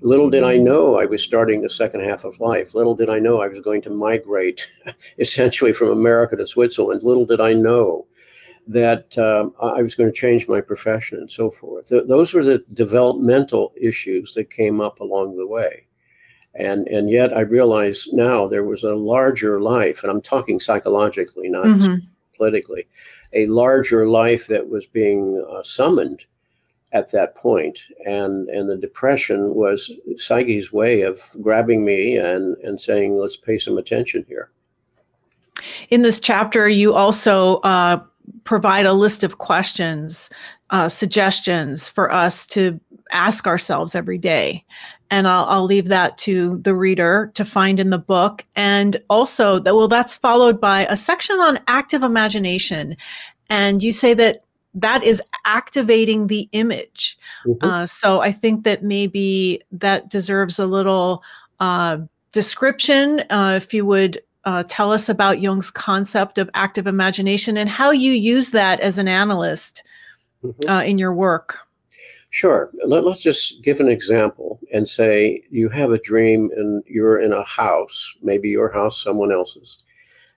Little 0.04 0.30
did 0.30 0.44
I 0.44 0.58
know 0.58 1.00
I 1.00 1.06
was 1.06 1.22
starting 1.22 1.62
the 1.62 1.70
second 1.70 2.02
half 2.02 2.24
of 2.24 2.40
life. 2.40 2.74
Little 2.74 2.96
did 2.96 3.10
I 3.10 3.20
know 3.20 3.42
I 3.42 3.48
was 3.48 3.60
going 3.60 3.82
to 3.84 3.90
migrate 3.90 4.68
essentially 5.20 5.74
from 5.74 5.90
America 5.90 6.36
to 6.36 6.48
Switzerland. 6.48 7.04
Little 7.04 7.26
did 7.26 7.40
I 7.40 7.54
know 7.54 8.08
that 8.68 9.18
um, 9.18 9.54
I 9.62 9.82
was 9.82 9.96
going 9.96 10.12
to 10.12 10.18
change 10.18 10.48
my 10.48 10.62
profession 10.62 11.18
and 11.20 11.30
so 11.30 11.52
forth. 11.52 11.90
Th- 11.90 12.08
those 12.08 12.34
were 12.34 12.44
the 12.44 12.64
developmental 12.74 13.74
issues 13.80 14.34
that 14.34 14.50
came 14.50 14.82
up 14.82 15.00
along 15.00 15.38
the 15.38 15.48
way. 15.48 15.86
And, 16.54 16.88
and 16.88 17.10
yet 17.10 17.36
I 17.36 17.42
realize 17.42 18.08
now 18.12 18.48
there 18.48 18.66
was 18.66 18.84
a 18.84 18.94
larger 18.94 19.62
life, 19.62 20.04
and 20.04 20.12
I'm 20.12 20.22
talking 20.22 20.60
psychologically, 20.60 21.48
not 21.50 21.66
mm-hmm. 21.66 22.06
politically, 22.36 22.88
a 23.34 23.48
larger 23.48 24.10
life 24.10 24.48
that 24.48 24.70
was 24.70 24.86
being 24.86 25.46
uh, 25.50 25.64
summoned 25.64 26.26
at 26.94 27.12
that 27.12 27.36
point. 27.36 27.80
And 28.06 28.50
and 28.50 28.70
the 28.70 28.78
depression 28.78 29.56
was 29.56 29.92
psyche's 30.18 30.72
way 30.72 31.02
of 31.02 31.30
grabbing 31.42 31.86
me 31.86 32.18
and 32.18 32.58
and 32.58 32.80
saying 32.80 33.16
let's 33.16 33.38
pay 33.38 33.58
some 33.58 33.78
attention 33.78 34.26
here. 34.28 34.52
In 35.90 36.02
this 36.02 36.20
chapter 36.20 36.68
you 36.68 36.94
also 36.94 37.58
uh, 37.58 38.02
provide 38.44 38.86
a 38.86 38.94
list 38.94 39.24
of 39.24 39.38
questions 39.38 40.30
uh, 40.70 40.88
suggestions 40.88 41.90
for 41.90 42.12
us 42.12 42.46
to 42.48 42.80
ask 43.12 43.46
ourselves 43.46 43.94
every 43.94 44.18
day. 44.18 44.66
And 45.10 45.28
I'll, 45.28 45.44
I'll 45.46 45.66
leave 45.66 45.90
that 45.90 46.18
to 46.20 46.58
the 46.60 46.74
reader 46.74 47.30
to 47.36 47.44
find 47.44 47.78
in 47.80 47.90
the 47.90 47.98
book. 47.98 48.46
And 48.56 48.96
also 49.10 49.60
that 49.60 49.76
well 49.76 49.90
that's 49.90 50.16
followed 50.16 50.60
by 50.60 50.86
a 50.90 50.96
section 50.96 51.40
on 51.40 51.60
active 51.68 52.04
imagination. 52.04 52.96
And 53.50 53.84
you 53.84 53.92
say 53.92 54.14
that 54.14 54.44
that 54.74 55.04
is 55.04 55.22
activating 55.46 56.28
the 56.28 56.48
image. 56.52 57.18
Mm-hmm. 57.46 57.66
Uh, 57.66 57.86
so 57.86 58.22
I 58.22 58.32
think 58.32 58.64
that 58.64 58.84
maybe 58.84 59.62
that 59.72 60.10
deserves 60.10 60.60
a 60.60 60.66
little 60.66 61.24
uh, 61.60 61.98
description. 62.32 63.22
Uh, 63.30 63.54
if 63.58 63.74
you 63.74 63.86
would 63.86 64.22
uh, 64.46 64.64
tell 64.68 64.92
us 64.92 65.10
about 65.10 65.42
Jung's 65.42 65.70
concept 65.70 66.38
of 66.38 66.50
active 66.54 66.88
imagination 66.88 67.58
and 67.58 67.70
how 67.70 67.92
you 67.92 68.12
use 68.12 68.52
that 68.52 68.80
as 68.80 68.98
an 68.98 69.08
analyst 69.08 69.84
mm-hmm. 70.44 70.70
Uh, 70.70 70.82
in 70.82 70.98
your 70.98 71.14
work. 71.14 71.60
Sure. 72.32 72.72
Let, 72.86 73.06
us 73.06 73.22
just 73.22 73.62
give 73.62 73.82
an 73.82 73.90
example 73.90 74.60
and 74.74 74.88
say 74.88 75.44
you 75.52 75.68
have 75.70 75.92
a 75.92 76.00
dream 76.00 76.50
and 76.56 76.82
you're 76.88 77.20
in 77.20 77.34
a 77.34 77.44
house, 77.44 78.16
maybe 78.24 78.50
your 78.50 78.72
house, 78.72 79.04
someone 79.04 79.34
else's, 79.34 79.80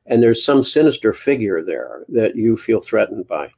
and 0.07 0.22
there's 0.22 0.45
some 0.45 0.64
sinister 0.64 1.12
figure 1.12 1.62
there 1.62 2.05
that 2.09 2.35
you 2.35 2.57
feel 2.57 2.80
threatened 2.80 3.28
by. 3.28 3.51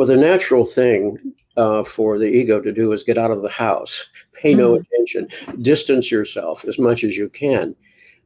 Well, 0.00 0.08
the 0.08 0.16
natural 0.16 0.64
thing 0.64 1.34
uh, 1.58 1.84
for 1.84 2.16
the 2.16 2.24
ego 2.24 2.58
to 2.58 2.72
do 2.72 2.92
is 2.92 3.02
get 3.02 3.18
out 3.18 3.30
of 3.30 3.42
the 3.42 3.50
house, 3.50 4.06
pay 4.32 4.54
no 4.54 4.70
mm-hmm. 4.72 4.80
attention, 4.80 5.28
distance 5.60 6.10
yourself 6.10 6.64
as 6.64 6.78
much 6.78 7.04
as 7.04 7.18
you 7.18 7.28
can. 7.28 7.76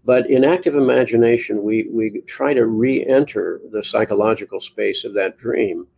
But 0.04 0.30
in 0.30 0.44
active 0.44 0.76
imagination, 0.76 1.64
we, 1.64 1.88
we 1.90 2.20
try 2.28 2.54
to 2.54 2.66
re 2.66 3.04
enter 3.04 3.60
the 3.72 3.82
psychological 3.82 4.60
space 4.60 5.04
of 5.04 5.14
that 5.14 5.36
dream 5.36 5.88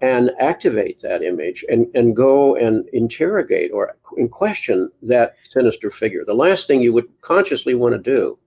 and 0.00 0.30
activate 0.38 1.00
that 1.00 1.22
image 1.22 1.66
and, 1.68 1.86
and 1.94 2.16
go 2.16 2.56
and 2.56 2.88
interrogate 2.94 3.72
or 3.74 3.98
question 4.30 4.90
that 5.02 5.34
sinister 5.42 5.90
figure. 5.90 6.24
The 6.24 6.32
last 6.32 6.66
thing 6.66 6.80
you 6.80 6.94
would 6.94 7.08
consciously 7.20 7.74
want 7.74 7.92
to 7.92 7.98
do 7.98 8.38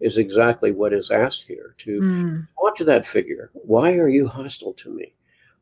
is 0.00 0.18
exactly 0.18 0.70
what 0.70 0.92
is 0.92 1.10
asked 1.10 1.46
here 1.46 1.74
to 1.78 2.00
mm. 2.02 2.46
talk 2.58 2.76
to 2.76 2.84
that 2.84 3.06
figure. 3.06 3.50
Why 3.54 3.94
are 3.94 4.10
you 4.10 4.28
hostile 4.28 4.74
to 4.74 4.90
me? 4.90 5.14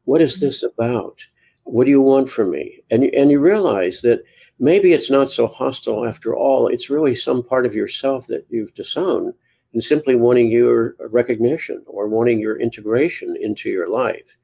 What 0.08 0.22
is 0.22 0.40
this 0.40 0.62
about? 0.62 1.20
What 1.64 1.84
do 1.84 1.90
you 1.90 2.00
want 2.00 2.30
from 2.30 2.50
me? 2.50 2.82
And, 2.90 3.04
and 3.04 3.30
you 3.30 3.40
realize 3.40 4.00
that 4.00 4.24
maybe 4.58 4.94
it's 4.94 5.10
not 5.10 5.28
so 5.28 5.46
hostile 5.46 6.06
after 6.06 6.34
all. 6.34 6.66
It's 6.66 6.88
really 6.88 7.14
some 7.14 7.42
part 7.42 7.66
of 7.66 7.74
yourself 7.74 8.26
that 8.28 8.46
you've 8.48 8.72
disowned 8.72 9.34
and 9.74 9.84
simply 9.84 10.16
wanting 10.16 10.48
your 10.50 10.96
recognition 11.10 11.84
or 11.86 12.08
wanting 12.08 12.40
your 12.40 12.58
integration 12.58 13.36
into 13.38 13.68
your 13.68 13.86
life. 13.86 14.34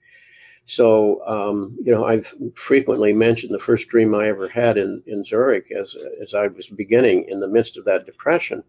So, 0.66 1.26
um, 1.26 1.78
you 1.82 1.94
know, 1.94 2.04
I've 2.04 2.34
frequently 2.56 3.14
mentioned 3.14 3.54
the 3.54 3.58
first 3.58 3.88
dream 3.88 4.14
I 4.14 4.28
ever 4.28 4.48
had 4.48 4.76
in, 4.76 5.02
in 5.06 5.24
Zurich 5.24 5.72
as, 5.72 5.96
as 6.20 6.34
I 6.34 6.48
was 6.48 6.68
beginning 6.68 7.24
in 7.30 7.40
the 7.40 7.48
midst 7.48 7.78
of 7.78 7.86
that 7.86 8.04
depression 8.04 8.62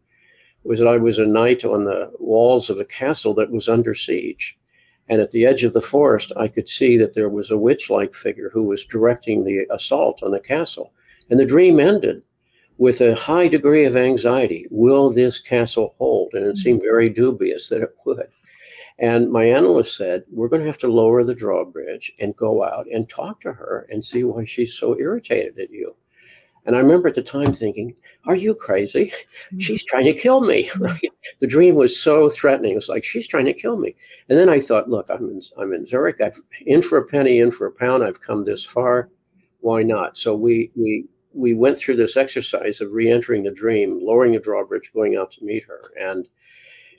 was 0.64 0.80
that 0.80 0.88
I 0.88 0.96
was 0.96 1.20
a 1.20 1.26
knight 1.26 1.66
on 1.66 1.84
the 1.84 2.14
walls 2.20 2.70
of 2.70 2.80
a 2.80 2.86
castle 2.86 3.34
that 3.34 3.52
was 3.52 3.68
under 3.68 3.96
siege. 3.96 4.58
And 5.08 5.22
at 5.22 5.32
the 5.32 5.46
edge 5.46 5.64
of 5.64 5.74
the 5.74 5.82
forest, 5.82 6.32
I 6.36 6.48
could 6.48 6.68
see 6.68 6.98
that 6.98 7.14
there 7.14 7.30
was 7.30 7.52
a 7.52 7.58
witch 7.58 7.90
like 7.90 8.14
figure 8.14 8.50
who 8.52 8.64
was 8.64 8.86
directing 8.86 9.44
the 9.44 9.68
assault 9.72 10.24
on 10.24 10.32
the 10.32 10.40
castle. 10.40 10.94
And 11.30 11.40
the 11.40 11.46
dream 11.46 11.80
ended 11.80 12.24
with 12.78 13.02
a 13.02 13.16
high 13.16 13.48
degree 13.48 13.86
of 13.86 13.96
anxiety. 13.96 14.68
Will 14.72 15.12
this 15.12 15.40
castle 15.40 15.94
hold? 15.98 16.34
And 16.34 16.46
it 16.46 16.58
seemed 16.58 16.82
very 16.82 17.10
dubious 17.10 17.70
that 17.70 17.82
it 17.82 17.96
would. 18.06 18.28
And 18.98 19.32
my 19.32 19.44
analyst 19.44 19.98
said, 19.98 20.24
We're 20.32 20.48
going 20.48 20.62
to 20.62 20.68
have 20.68 20.78
to 20.80 20.88
lower 20.88 21.24
the 21.24 21.36
drawbridge 21.36 22.12
and 22.20 22.36
go 22.36 22.64
out 22.64 22.88
and 22.92 23.10
talk 23.10 23.42
to 23.42 23.54
her 23.54 23.88
and 23.90 24.04
see 24.04 24.24
why 24.24 24.46
she's 24.46 24.74
so 24.74 24.98
irritated 24.98 25.60
at 25.60 25.70
you. 25.70 25.96
And 26.66 26.76
I 26.76 26.80
remember 26.80 27.08
at 27.08 27.14
the 27.14 27.22
time 27.22 27.54
thinking, 27.54 27.96
Are 28.26 28.36
you 28.36 28.56
crazy? 28.56 29.06
Mm-hmm. 29.06 29.60
She's 29.60 29.84
trying 29.84 30.06
to 30.06 30.14
kill 30.14 30.42
me. 30.42 30.70
Right? 30.80 31.02
The 31.40 31.48
dream 31.48 31.76
was 31.76 32.00
so 32.00 32.30
threatening. 32.30 32.72
It 32.74 32.76
was 32.76 32.90
like, 32.90 33.04
She's 33.04 33.28
trying 33.28 33.46
to 33.46 33.54
kill 33.54 33.78
me. 33.78 33.96
And 34.30 34.38
then 34.38 34.50
I 34.50 34.60
thought, 34.60 34.90
Look, 34.90 35.08
I'm 35.10 35.30
in, 35.30 35.42
I'm 35.58 35.74
in 35.74 35.86
Zurich. 35.86 36.22
I've 36.22 36.40
in 36.66 36.82
for 36.82 36.98
a 36.98 37.06
penny, 37.06 37.40
in 37.40 37.52
for 37.52 37.68
a 37.68 37.72
pound. 37.72 38.04
I've 38.04 38.22
come 38.22 38.44
this 38.44 38.66
far. 38.66 39.10
Why 39.60 39.84
not? 39.84 40.18
So 40.18 40.36
we, 40.36 40.72
we, 40.76 41.06
we 41.34 41.54
went 41.54 41.78
through 41.78 41.96
this 41.98 42.18
exercise 42.18 42.82
of 42.82 42.94
re 42.94 43.12
entering 43.12 43.44
the 43.44 43.52
dream, 43.52 44.00
lowering 44.02 44.34
the 44.34 44.40
drawbridge, 44.40 44.92
going 44.94 45.18
out 45.18 45.32
to 45.32 45.46
meet 45.46 45.66
her. 45.66 45.92
And 46.00 46.28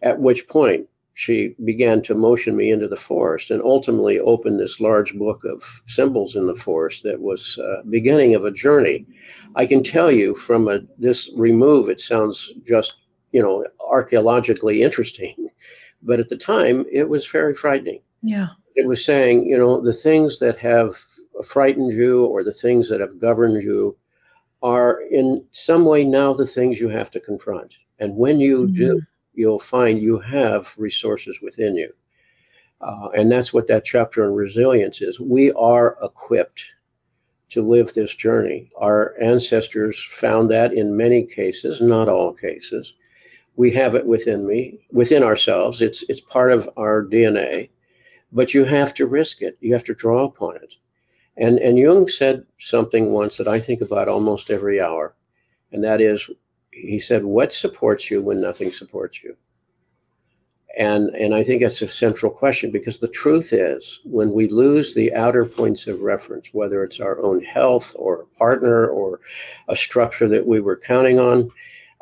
at 0.03 0.19
which 0.19 0.47
point, 0.47 0.89
she 1.17 1.55
began 1.65 2.03
to 2.03 2.15
motion 2.15 2.55
me 2.55 2.71
into 2.71 2.87
the 2.87 2.95
forest 2.95 3.51
and 3.51 3.63
ultimately 3.63 4.21
opened 4.21 4.61
this 4.61 4.81
large 4.81 5.15
book 5.15 5.43
of 5.45 5.83
symbols 5.87 6.37
in 6.37 6.47
the 6.47 6.55
forest 6.55 7.03
that 7.05 7.19
was 7.19 7.59
uh, 7.59 7.83
beginning 7.89 8.35
of 8.35 8.45
a 8.45 8.51
journey. 8.51 9.07
I 9.55 9.65
can 9.65 9.83
tell 9.83 10.13
you 10.13 10.35
from 10.35 10.69
a, 10.69 10.81
this 10.99 11.31
remove, 11.35 11.89
it 11.89 12.03
sounds 12.03 12.53
just, 12.69 12.97
you 13.33 13.41
know, 13.43 13.65
archaeologically 13.81 14.83
interesting, 14.83 15.49
but 16.03 16.21
at 16.21 16.29
the 16.29 16.37
time 16.37 16.85
it 16.93 17.09
was 17.09 17.27
very 17.27 17.55
frightening. 17.55 18.03
Yeah. 18.21 18.49
It 18.75 18.87
was 18.87 19.03
saying, 19.03 19.47
you 19.47 19.57
know, 19.57 19.81
the 19.81 19.95
things 19.95 20.39
that 20.41 20.59
have 20.59 20.95
frightened 21.43 21.95
you 21.95 22.27
or 22.27 22.45
the 22.45 22.53
things 22.53 22.91
that 22.91 23.01
have 23.01 23.19
governed 23.19 23.63
you 23.63 23.97
are 24.63 25.01
in 25.11 25.43
some 25.53 25.87
way 25.87 26.05
now 26.05 26.35
the 26.35 26.47
things 26.47 26.79
you 26.79 26.91
have 26.91 27.11
to 27.13 27.21
confront. 27.21 27.79
And 28.01 28.15
when 28.17 28.39
you 28.39 28.65
mm-hmm. 28.65 28.75
do, 28.75 29.03
you'll 29.37 29.61
find 29.61 30.01
you 30.01 30.19
have 30.19 30.75
resources 30.79 31.41
within 31.43 31.77
you. 31.77 31.93
Uh, 32.81 33.09
and 33.17 33.31
that's 33.31 33.53
what 33.53 33.67
that 33.69 33.85
chapter 33.85 34.25
on 34.25 34.35
resilience 34.35 35.01
is. 35.01 35.19
We 35.21 35.53
are 35.53 35.97
equipped 36.03 36.75
to 37.51 37.63
live 37.63 37.95
this 37.95 38.15
journey. 38.15 38.71
Our 38.77 39.15
ancestors 39.21 40.03
found 40.03 40.51
that 40.51 40.73
in 40.73 40.97
many 40.97 41.25
cases, 41.25 41.81
not 41.81 42.09
all 42.09 42.33
cases. 42.33 42.95
We 43.57 43.71
have 43.73 43.95
it 43.95 44.07
within 44.07 44.47
me, 44.47 44.81
within 44.93 45.23
ourselves. 45.23 45.81
It's 45.81 46.05
it's 46.09 46.21
part 46.21 46.53
of 46.53 46.69
our 46.77 47.03
DNA, 47.03 47.71
but 48.33 48.53
you 48.53 48.65
have 48.65 48.93
to 48.95 49.07
risk 49.07 49.41
it. 49.41 49.57
You 49.61 49.73
have 49.73 49.85
to 49.85 49.95
draw 49.95 50.25
upon 50.25 50.57
it. 50.57 50.75
And 51.39 51.59
and 51.61 51.79
Jung 51.79 52.09
said 52.09 52.45
something 52.59 53.13
once 53.13 53.39
that 53.39 53.49
I 53.49 53.59
think 53.61 53.81
about 53.81 54.09
almost 54.09 54.51
every 54.51 54.81
hour, 54.81 55.15
and 55.73 55.83
that 55.85 56.03
is 56.03 56.29
he 56.77 56.99
said, 56.99 57.25
What 57.25 57.53
supports 57.53 58.11
you 58.11 58.21
when 58.21 58.41
nothing 58.41 58.71
supports 58.71 59.23
you? 59.23 59.37
And, 60.77 61.09
and 61.17 61.35
I 61.35 61.43
think 61.43 61.63
that's 61.63 61.81
a 61.81 61.89
central 61.89 62.31
question 62.31 62.71
because 62.71 62.99
the 62.99 63.09
truth 63.09 63.55
is, 63.55 64.01
when 64.05 64.31
we 64.31 64.47
lose 64.49 64.95
the 64.95 65.15
outer 65.15 65.47
points 65.47 65.87
of 65.87 66.03
reference, 66.03 66.53
whether 66.53 66.85
it's 66.85 67.01
our 67.01 67.19
own 67.23 67.43
health 67.43 67.97
or 67.99 68.21
a 68.21 68.39
partner 68.39 68.87
or 68.87 69.21
a 69.69 69.77
structure 69.77 70.29
that 70.29 70.47
we 70.47 70.61
were 70.61 70.77
counting 70.77 71.19
on, 71.19 71.51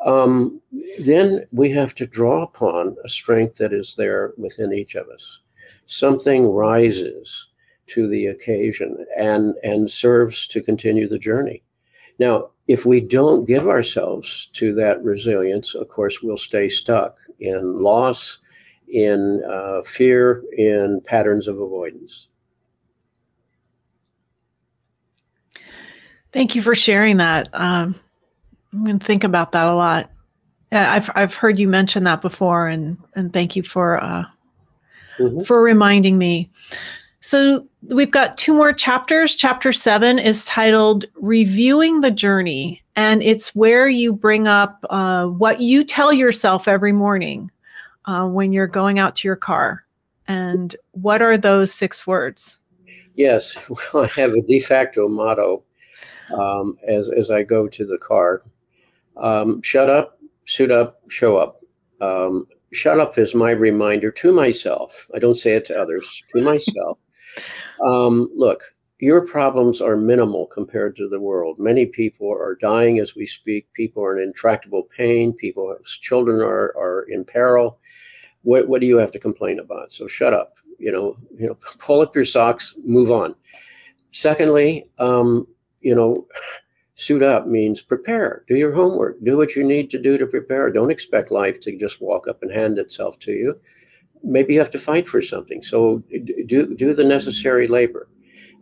um, 0.05 0.61
then 0.99 1.45
we 1.53 1.69
have 1.71 1.95
to 1.95 2.05
draw 2.05 2.43
upon 2.43 2.97
a 3.05 3.09
strength 3.09 3.55
that 3.57 3.71
is 3.71 3.95
there 3.95 4.33
within 4.37 4.73
each 4.73 4.95
of 4.95 5.07
us. 5.07 5.39
Something 5.85 6.51
rises 6.51 7.47
to 7.87 8.09
the 8.09 8.27
occasion 8.27 9.05
and, 9.17 9.55
and 9.63 9.89
serves 9.89 10.47
to 10.47 10.61
continue 10.61 11.07
the 11.07 11.19
journey. 11.19 11.63
Now, 12.19 12.49
if 12.67 12.85
we 12.85 12.99
don't 12.99 13.45
give 13.45 13.67
ourselves 13.67 14.47
to 14.53 14.73
that 14.75 15.03
resilience, 15.03 15.75
of 15.75 15.87
course, 15.87 16.21
we'll 16.21 16.37
stay 16.37 16.67
stuck 16.67 17.19
in 17.39 17.81
loss, 17.81 18.39
in 18.87 19.43
uh, 19.47 19.81
fear, 19.83 20.43
in 20.57 21.01
patterns 21.05 21.47
of 21.47 21.59
avoidance. 21.59 22.27
Thank 26.31 26.55
you 26.55 26.61
for 26.61 26.75
sharing 26.75 27.17
that. 27.17 27.47
Um, 27.53 27.95
I'm 28.73 28.83
going 28.83 28.99
to 28.99 29.05
think 29.05 29.23
about 29.23 29.53
that 29.53 29.67
a 29.67 29.73
lot. 29.73 30.11
I've 30.71 31.09
I've 31.15 31.35
heard 31.35 31.57
you 31.57 31.67
mention 31.67 32.03
that 32.03 32.21
before, 32.21 32.67
and 32.67 32.97
and 33.15 33.31
thank 33.31 33.55
you 33.55 33.63
for 33.63 34.03
uh, 34.03 34.25
mm-hmm. 35.17 35.43
for 35.43 35.61
reminding 35.61 36.17
me. 36.17 36.49
So 37.21 37.67
we've 37.89 38.11
got 38.11 38.37
two 38.37 38.53
more 38.53 38.73
chapters. 38.73 39.35
Chapter 39.35 39.71
seven 39.71 40.19
is 40.19 40.45
titled 40.45 41.05
Reviewing 41.15 42.01
the 42.01 42.11
Journey, 42.11 42.81
and 42.95 43.21
it's 43.21 43.55
where 43.55 43.87
you 43.87 44.13
bring 44.13 44.47
up 44.47 44.83
uh, 44.89 45.25
what 45.25 45.61
you 45.61 45.83
tell 45.83 46.13
yourself 46.13 46.67
every 46.67 46.91
morning 46.91 47.51
uh, 48.05 48.27
when 48.27 48.51
you're 48.51 48.67
going 48.67 48.99
out 48.99 49.15
to 49.17 49.27
your 49.27 49.35
car. 49.35 49.85
And 50.27 50.75
what 50.91 51.21
are 51.21 51.37
those 51.37 51.73
six 51.73 52.07
words? 52.07 52.59
Yes, 53.15 53.57
well, 53.93 54.05
I 54.05 54.19
have 54.19 54.33
a 54.33 54.41
de 54.41 54.59
facto 54.59 55.07
motto 55.07 55.63
um, 56.37 56.77
as, 56.87 57.09
as 57.09 57.29
I 57.29 57.43
go 57.43 57.67
to 57.67 57.85
the 57.85 57.99
car 57.99 58.41
um, 59.17 59.61
shut 59.61 59.89
up, 59.89 60.19
suit 60.45 60.71
up, 60.71 61.01
show 61.09 61.37
up. 61.37 61.61
Um, 62.01 62.47
shut 62.73 62.99
up 62.99 63.17
is 63.17 63.33
my 63.33 63.51
reminder 63.51 64.11
to 64.11 64.33
myself. 64.33 65.07
I 65.15 65.19
don't 65.19 65.35
say 65.35 65.55
it 65.55 65.65
to 65.65 65.79
others, 65.79 66.21
to 66.35 66.41
myself 66.41 66.97
um, 67.83 68.29
look, 68.35 68.61
your 68.99 69.25
problems 69.25 69.81
are 69.81 69.97
minimal 69.97 70.47
compared 70.47 70.95
to 70.95 71.09
the 71.09 71.19
world. 71.19 71.59
Many 71.59 71.85
people 71.85 72.31
are 72.31 72.55
dying 72.55 72.99
as 72.99 73.15
we 73.15 73.25
speak. 73.25 73.71
People 73.73 74.03
are 74.03 74.17
in 74.17 74.23
intractable 74.27 74.83
pain. 74.83 75.33
People, 75.33 75.75
children 75.85 76.41
are, 76.41 76.73
are 76.77 77.05
in 77.09 77.25
peril. 77.25 77.79
What, 78.43 78.67
what 78.67 78.79
do 78.81 78.87
you 78.87 78.97
have 78.97 79.11
to 79.11 79.19
complain 79.19 79.59
about? 79.59 79.91
So 79.91 80.07
shut 80.07 80.33
up. 80.33 80.55
You 80.79 80.91
know, 80.91 81.17
you 81.37 81.47
know, 81.47 81.57
pull 81.79 82.01
up 82.01 82.15
your 82.15 82.25
socks, 82.25 82.73
move 82.85 83.11
on. 83.11 83.35
Secondly, 84.11 84.87
um, 84.97 85.45
you 85.81 85.93
know, 85.93 86.25
suit 86.95 87.21
up 87.21 87.47
means 87.47 87.81
prepare. 87.81 88.43
Do 88.47 88.55
your 88.55 88.73
homework. 88.73 89.21
Do 89.23 89.35
what 89.37 89.55
you 89.57 89.63
need 89.63 89.89
to 89.89 90.01
do 90.01 90.17
to 90.17 90.25
prepare. 90.25 90.71
Don't 90.71 90.91
expect 90.91 91.31
life 91.31 91.59
to 91.61 91.77
just 91.77 92.01
walk 92.01 92.29
up 92.29 92.41
and 92.41 92.51
hand 92.51 92.79
itself 92.79 93.19
to 93.19 93.31
you 93.31 93.59
maybe 94.25 94.53
you 94.53 94.59
have 94.59 94.71
to 94.71 94.79
fight 94.79 95.07
for 95.07 95.21
something. 95.21 95.61
So 95.61 96.03
do 96.45 96.75
do 96.75 96.93
the 96.93 97.03
necessary 97.03 97.67
labor. 97.67 98.07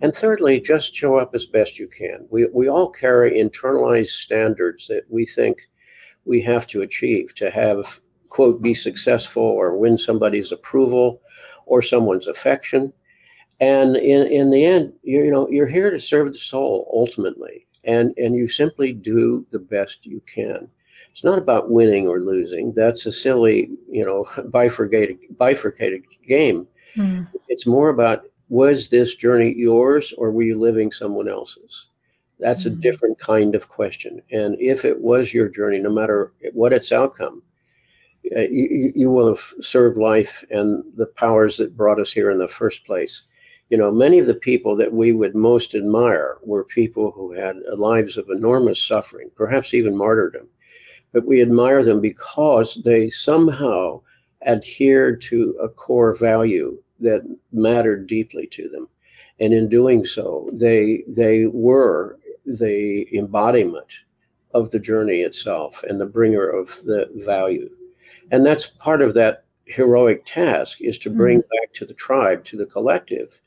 And 0.02 0.14
thirdly, 0.14 0.60
just 0.60 0.94
show 0.94 1.16
up 1.16 1.34
as 1.34 1.46
best 1.46 1.80
you 1.80 1.88
can. 1.88 2.28
We, 2.30 2.48
we 2.54 2.68
all 2.68 2.90
carry 2.90 3.42
internalized 3.42 4.08
standards 4.08 4.88
that 4.88 5.04
we 5.10 5.26
think 5.26 5.70
we 6.26 6.42
have 6.42 6.68
to 6.68 6.82
achieve 6.82 7.34
to 7.36 7.50
have, 7.52 8.00
quote, 8.30 8.62
be 8.62 8.74
successful 8.74 9.44
or 9.44 9.78
win 9.78 9.98
somebody's 9.98 10.52
approval 10.52 11.22
or 11.66 11.82
someone's 11.82 12.28
affection. 12.28 12.92
And 13.60 13.96
in, 13.96 14.28
in 14.28 14.50
the 14.50 14.66
end, 14.66 14.94
you, 15.04 15.32
know, 15.32 15.48
you're 15.50 15.68
here 15.68 15.90
to 15.90 16.00
serve 16.00 16.34
the 16.34 16.38
soul 16.38 16.90
ultimately. 16.94 17.68
And, 17.86 18.14
and 18.18 18.36
you 18.36 18.48
simply 18.48 18.94
do 18.94 19.46
the 19.52 19.60
best 19.60 20.06
you 20.06 20.22
can. 20.22 20.70
It's 21.14 21.24
not 21.24 21.38
about 21.38 21.70
winning 21.70 22.08
or 22.08 22.20
losing. 22.20 22.74
That's 22.74 23.06
a 23.06 23.12
silly, 23.12 23.70
you 23.90 24.04
know, 24.04 24.26
bifurcated 24.50 25.20
bifurcated 25.38 26.06
game. 26.28 26.68
Mm. 26.98 27.28
It's 27.48 27.68
more 27.68 27.90
about 27.90 28.26
was 28.50 28.90
this 28.90 29.16
journey 29.16 29.54
yours 29.56 30.14
or 30.18 30.32
were 30.32 30.44
you 30.44 30.60
living 30.60 30.92
someone 30.92 31.30
else's? 31.30 31.88
That's 32.40 32.66
mm-hmm. 32.66 32.78
a 32.78 32.82
different 32.82 33.20
kind 33.20 33.56
of 33.56 33.70
question. 33.70 34.22
And 34.32 34.60
if 34.60 34.86
it 34.86 35.02
was 35.02 35.34
your 35.34 35.48
journey, 35.48 35.80
no 35.80 35.92
matter 35.92 36.34
what 36.52 36.74
its 36.74 36.92
outcome, 36.92 37.44
uh, 38.36 38.42
you, 38.42 38.92
you, 38.96 39.12
will 39.12 39.28
have 39.28 39.54
served 39.60 39.98
life 39.98 40.44
and 40.50 40.84
the 40.96 41.08
powers 41.08 41.58
that 41.58 41.78
brought 41.78 42.00
us 42.00 42.12
here 42.12 42.32
in 42.32 42.40
the 42.40 42.48
first 42.48 42.86
place. 42.86 43.28
You 43.70 43.78
know, 43.78 43.92
many 43.92 44.18
of 44.18 44.28
the 44.28 44.34
people 44.34 44.76
that 44.78 44.94
we 44.94 45.12
would 45.12 45.36
most 45.36 45.76
admire 45.76 46.38
were 46.44 46.64
people 46.64 47.12
who 47.12 47.34
had 47.34 47.58
lives 47.76 48.18
of 48.18 48.30
enormous 48.30 48.82
suffering, 48.82 49.30
perhaps 49.36 49.74
even 49.74 49.98
martyrdom. 49.98 50.48
But 51.14 51.26
we 51.26 51.42
admire 51.42 51.84
them 51.84 52.02
because 52.02 52.82
they 52.84 53.10
somehow 53.10 54.02
adhered 54.46 55.22
to 55.22 55.58
a 55.62 55.70
core 55.70 56.16
value 56.16 56.78
that 57.00 57.22
mattered 57.52 58.08
deeply 58.08 58.48
to 58.48 58.68
them. 58.70 58.88
And 59.40 59.54
in 59.54 59.70
doing 59.70 60.06
so, 60.06 60.50
they 60.54 61.04
they 61.08 61.48
were 61.48 62.18
the 62.46 63.08
embodiment 63.16 63.94
of 64.54 64.72
the 64.72 64.80
journey 64.80 65.22
itself 65.22 65.84
and 65.84 66.00
the 66.00 66.06
bringer 66.06 66.48
of 66.48 66.68
the 66.84 67.10
value. 67.26 67.70
And 68.32 68.46
that's 68.46 68.68
part 68.68 69.02
of 69.02 69.14
that 69.16 69.46
heroic 69.66 70.26
task 70.26 70.82
is 70.82 70.98
to 71.00 71.10
bring 71.10 71.40
mm-hmm. 71.40 71.62
back 71.62 71.74
to 71.74 71.86
the 71.86 71.94
tribe, 71.94 72.44
to 72.46 72.58
the 72.58 72.66
collective, 72.66 73.40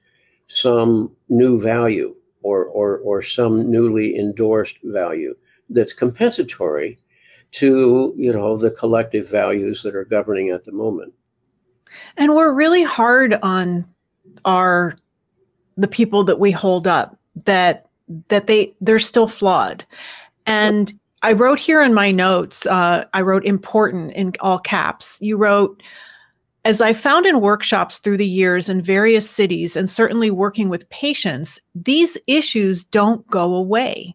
some 0.46 1.14
new 1.28 1.60
value 1.60 2.14
or, 2.42 2.64
or, 2.66 2.98
or 2.98 3.22
some 3.22 3.70
newly 3.70 4.18
endorsed 4.18 4.78
value 4.84 5.34
that's 5.70 5.92
compensatory 5.92 6.98
to 7.52 8.14
you 8.16 8.32
know 8.32 8.56
the 8.56 8.70
collective 8.70 9.28
values 9.30 9.82
that 9.82 9.94
are 9.94 10.04
governing 10.04 10.50
at 10.50 10.64
the 10.64 10.72
moment. 10.72 11.12
And 12.16 12.34
we're 12.34 12.52
really 12.52 12.82
hard 12.82 13.34
on 13.42 13.86
our 14.44 14.96
the 15.76 15.88
people 15.88 16.24
that 16.24 16.40
we 16.40 16.50
hold 16.50 16.86
up 16.86 17.18
that 17.44 17.88
that 18.28 18.46
they 18.46 18.72
they're 18.80 18.98
still 18.98 19.28
flawed. 19.28 19.84
And 20.46 20.92
i 21.22 21.32
wrote 21.32 21.58
here 21.58 21.82
in 21.82 21.94
my 21.94 22.10
notes 22.10 22.66
uh, 22.66 23.04
i 23.14 23.20
wrote 23.20 23.44
important 23.44 24.12
in 24.12 24.32
all 24.40 24.58
caps. 24.58 25.18
You 25.20 25.36
wrote 25.36 25.82
as 26.64 26.80
i 26.80 26.92
found 26.92 27.26
in 27.26 27.40
workshops 27.40 27.98
through 27.98 28.16
the 28.16 28.28
years 28.28 28.68
in 28.68 28.82
various 28.82 29.28
cities 29.28 29.76
and 29.76 29.88
certainly 29.88 30.30
working 30.30 30.68
with 30.68 30.88
patients 30.90 31.60
these 31.74 32.18
issues 32.26 32.84
don't 32.84 33.26
go 33.28 33.54
away 33.54 34.14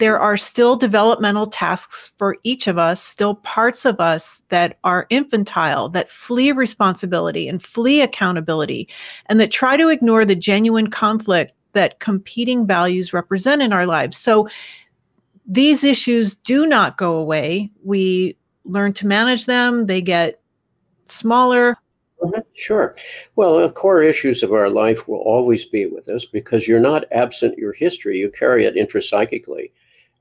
there 0.00 0.18
are 0.18 0.38
still 0.38 0.76
developmental 0.76 1.46
tasks 1.46 2.12
for 2.16 2.38
each 2.42 2.66
of 2.66 2.78
us, 2.78 3.02
still 3.02 3.34
parts 3.34 3.84
of 3.84 4.00
us 4.00 4.42
that 4.48 4.78
are 4.82 5.06
infantile, 5.10 5.90
that 5.90 6.08
flee 6.08 6.52
responsibility 6.52 7.46
and 7.46 7.62
flee 7.62 8.00
accountability, 8.00 8.88
and 9.26 9.38
that 9.38 9.50
try 9.50 9.76
to 9.76 9.90
ignore 9.90 10.24
the 10.24 10.34
genuine 10.34 10.88
conflict 10.88 11.52
that 11.74 12.00
competing 12.00 12.66
values 12.66 13.12
represent 13.12 13.60
in 13.60 13.74
our 13.74 13.84
lives. 13.84 14.16
So 14.16 14.48
these 15.46 15.84
issues 15.84 16.34
do 16.34 16.66
not 16.66 16.96
go 16.96 17.16
away. 17.16 17.70
We 17.84 18.38
learn 18.64 18.94
to 18.94 19.06
manage 19.06 19.44
them, 19.44 19.84
they 19.84 20.00
get 20.00 20.40
smaller. 21.04 21.76
Mm-hmm. 22.22 22.40
Sure. 22.54 22.96
Well, 23.36 23.58
the 23.58 23.70
core 23.70 24.02
issues 24.02 24.42
of 24.42 24.52
our 24.52 24.70
life 24.70 25.06
will 25.08 25.18
always 25.18 25.66
be 25.66 25.84
with 25.84 26.08
us 26.08 26.24
because 26.24 26.66
you're 26.66 26.80
not 26.80 27.04
absent 27.12 27.58
your 27.58 27.74
history. 27.74 28.18
You 28.18 28.30
carry 28.30 28.64
it 28.64 28.76
intrapsychically 28.76 29.72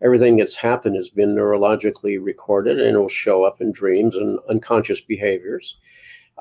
everything 0.02 0.38
that's 0.38 0.56
happened 0.56 0.96
has 0.96 1.10
been 1.10 1.36
neurologically 1.36 2.18
recorded 2.22 2.80
and 2.80 2.96
it 2.96 3.00
will 3.00 3.10
show 3.10 3.44
up 3.44 3.62
in 3.62 3.72
dreams 3.72 4.16
and 4.16 4.40
unconscious 4.50 5.02
behaviors. 5.02 5.78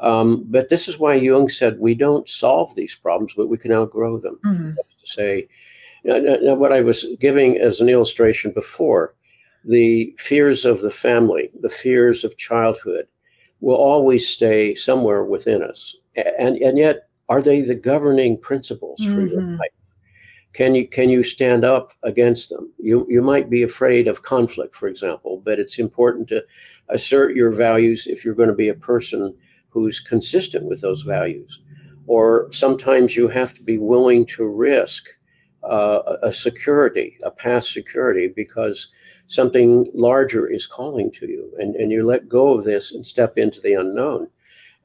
Um, 0.01 0.45
but 0.47 0.69
this 0.69 0.87
is 0.87 0.99
why 0.99 1.15
Jung 1.15 1.49
said 1.49 1.79
we 1.79 1.95
don't 1.95 2.29
solve 2.29 2.75
these 2.75 2.95
problems, 2.95 3.35
but 3.37 3.49
we 3.49 3.59
can 3.59 3.73
outgrow 3.73 4.19
them. 4.19 4.39
Mm-hmm. 4.45 4.71
To 4.73 5.07
say, 5.07 5.49
now, 6.05 6.55
what 6.55 6.73
I 6.73 6.81
was 6.81 7.07
giving 7.19 7.59
as 7.59 7.81
an 7.81 7.89
illustration 7.89 8.53
before, 8.53 9.15
the 9.65 10.15
fears 10.19 10.65
of 10.65 10.81
the 10.81 10.91
family, 10.91 11.51
the 11.61 11.69
fears 11.69 12.25
of 12.25 12.37
childhood, 12.37 13.07
will 13.61 13.77
always 13.77 14.29
stay 14.29 14.75
somewhere 14.75 15.25
within 15.25 15.63
us. 15.63 15.97
And, 16.39 16.57
and 16.59 16.79
yet, 16.79 17.09
are 17.29 17.43
they 17.43 17.61
the 17.61 17.75
governing 17.75 18.39
principles 18.39 19.01
mm-hmm. 19.01 19.15
for 19.15 19.21
your 19.27 19.41
mm-hmm. 19.43 19.57
life? 19.57 19.71
Can 20.55 20.75
you 20.75 20.89
can 20.89 21.09
you 21.09 21.23
stand 21.23 21.65
up 21.65 21.93
against 22.03 22.51
them? 22.51 22.73
You 22.79 23.07
you 23.09 23.23
might 23.23 23.51
be 23.51 23.63
afraid 23.63 24.09
of 24.09 24.23
conflict, 24.23 24.75
for 24.75 24.89
example, 24.89 25.43
but 25.45 25.59
it's 25.59 25.79
important 25.79 26.29
to 26.29 26.45
assert 26.89 27.37
your 27.37 27.53
values 27.53 28.07
if 28.07 28.25
you're 28.25 28.35
going 28.35 28.49
to 28.49 28.55
be 28.55 28.69
a 28.69 28.75
person 28.75 29.37
who's 29.69 30.01
consistent 30.01 30.65
with 30.65 30.81
those 30.81 31.03
values. 31.03 31.61
Or 32.07 32.49
sometimes 32.51 33.17
you 33.17 33.29
have 33.29 33.53
to 33.55 33.63
be 33.63 33.77
willing 33.77 34.25
to 34.27 34.49
risk 34.49 35.09
uh, 35.63 36.17
a 36.23 36.33
security, 36.33 37.19
a 37.23 37.31
past 37.31 37.73
security, 37.73 38.29
because 38.29 38.89
something 39.27 39.91
larger 39.93 40.49
is 40.49 40.67
calling 40.67 41.11
to 41.13 41.27
you, 41.27 41.53
and, 41.59 41.77
and 41.77 41.93
you 41.93 42.03
let 42.05 42.29
go 42.29 42.57
of 42.57 42.65
this 42.65 42.93
and 42.93 43.07
step 43.07 43.37
into 43.37 43.61
the 43.61 43.75
unknown. 43.75 44.29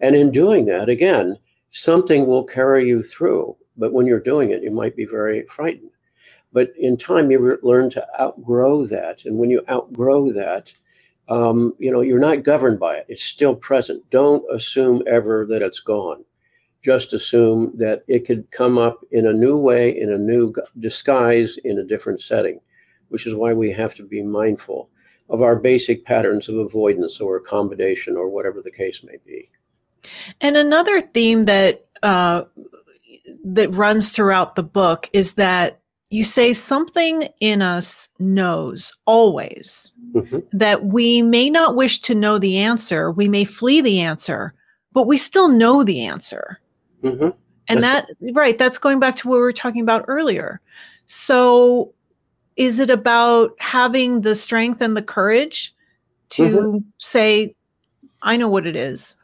And 0.01 0.15
in 0.15 0.31
doing 0.31 0.65
that, 0.65 0.89
again, 0.89 1.37
something 1.69 2.27
will 2.27 2.43
carry 2.43 2.87
you 2.87 3.03
through 3.03 3.55
but 3.77 3.93
when 3.93 4.05
you're 4.05 4.19
doing 4.19 4.51
it, 4.51 4.63
you 4.63 4.71
might 4.71 4.95
be 4.95 5.05
very 5.05 5.45
frightened. 5.47 5.91
But 6.51 6.71
in 6.77 6.97
time, 6.97 7.31
you 7.31 7.57
learn 7.63 7.89
to 7.91 8.07
outgrow 8.21 8.85
that. 8.85 9.25
And 9.25 9.39
when 9.39 9.49
you 9.49 9.63
outgrow 9.69 10.31
that, 10.33 10.71
um, 11.29 11.73
you 11.79 11.91
know, 11.91 12.01
you're 12.01 12.19
not 12.19 12.43
governed 12.43 12.79
by 12.79 12.97
it. 12.97 13.05
It's 13.09 13.23
still 13.23 13.55
present. 13.55 14.07
Don't 14.11 14.43
assume 14.53 15.01
ever 15.07 15.45
that 15.47 15.61
it's 15.61 15.79
gone. 15.79 16.23
Just 16.83 17.13
assume 17.13 17.71
that 17.77 18.03
it 18.07 18.25
could 18.25 18.51
come 18.51 18.77
up 18.77 18.99
in 19.11 19.27
a 19.27 19.33
new 19.33 19.57
way, 19.57 19.97
in 19.99 20.11
a 20.11 20.17
new 20.17 20.53
disguise, 20.79 21.57
in 21.63 21.79
a 21.79 21.83
different 21.83 22.21
setting, 22.21 22.59
which 23.07 23.25
is 23.25 23.35
why 23.35 23.53
we 23.53 23.71
have 23.71 23.95
to 23.95 24.03
be 24.03 24.21
mindful 24.21 24.89
of 25.29 25.41
our 25.41 25.55
basic 25.55 26.05
patterns 26.05 26.49
of 26.49 26.57
avoidance 26.57 27.21
or 27.21 27.37
accommodation 27.37 28.17
or 28.17 28.29
whatever 28.29 28.61
the 28.61 28.69
case 28.69 29.01
may 29.03 29.17
be. 29.25 29.49
And 30.41 30.57
another 30.57 30.99
theme 30.99 31.45
that 31.45 31.85
uh, 32.03 32.43
that 33.43 33.73
runs 33.73 34.11
throughout 34.11 34.55
the 34.55 34.63
book 34.63 35.09
is 35.13 35.33
that 35.33 35.79
you 36.09 36.23
say 36.23 36.53
something 36.53 37.27
in 37.41 37.61
us 37.61 38.07
knows 38.19 38.95
always 39.05 39.91
mm-hmm. 40.13 40.39
that 40.51 40.85
we 40.85 41.21
may 41.21 41.49
not 41.49 41.75
wish 41.75 41.99
to 42.01 42.13
know 42.13 42.37
the 42.37 42.57
answer, 42.57 43.11
we 43.11 43.27
may 43.27 43.43
flee 43.43 43.81
the 43.81 43.99
answer, 43.99 44.53
but 44.91 45.07
we 45.07 45.17
still 45.17 45.47
know 45.47 45.83
the 45.83 46.05
answer. 46.05 46.59
Mm-hmm. 47.03 47.29
And 47.67 47.81
that's 47.81 48.07
that, 48.19 48.33
right, 48.33 48.57
that's 48.57 48.77
going 48.77 48.99
back 48.99 49.15
to 49.17 49.27
what 49.27 49.35
we 49.35 49.41
were 49.41 49.53
talking 49.53 49.81
about 49.81 50.05
earlier. 50.07 50.61
So, 51.07 51.93
is 52.55 52.79
it 52.79 52.89
about 52.91 53.51
having 53.59 54.21
the 54.21 54.35
strength 54.35 54.81
and 54.81 54.95
the 54.95 55.01
courage 55.01 55.73
to 56.29 56.43
mm-hmm. 56.43 56.77
say, 56.99 57.55
I 58.21 58.37
know 58.37 58.47
what 58.47 58.67
it 58.67 58.75
is? 58.75 59.15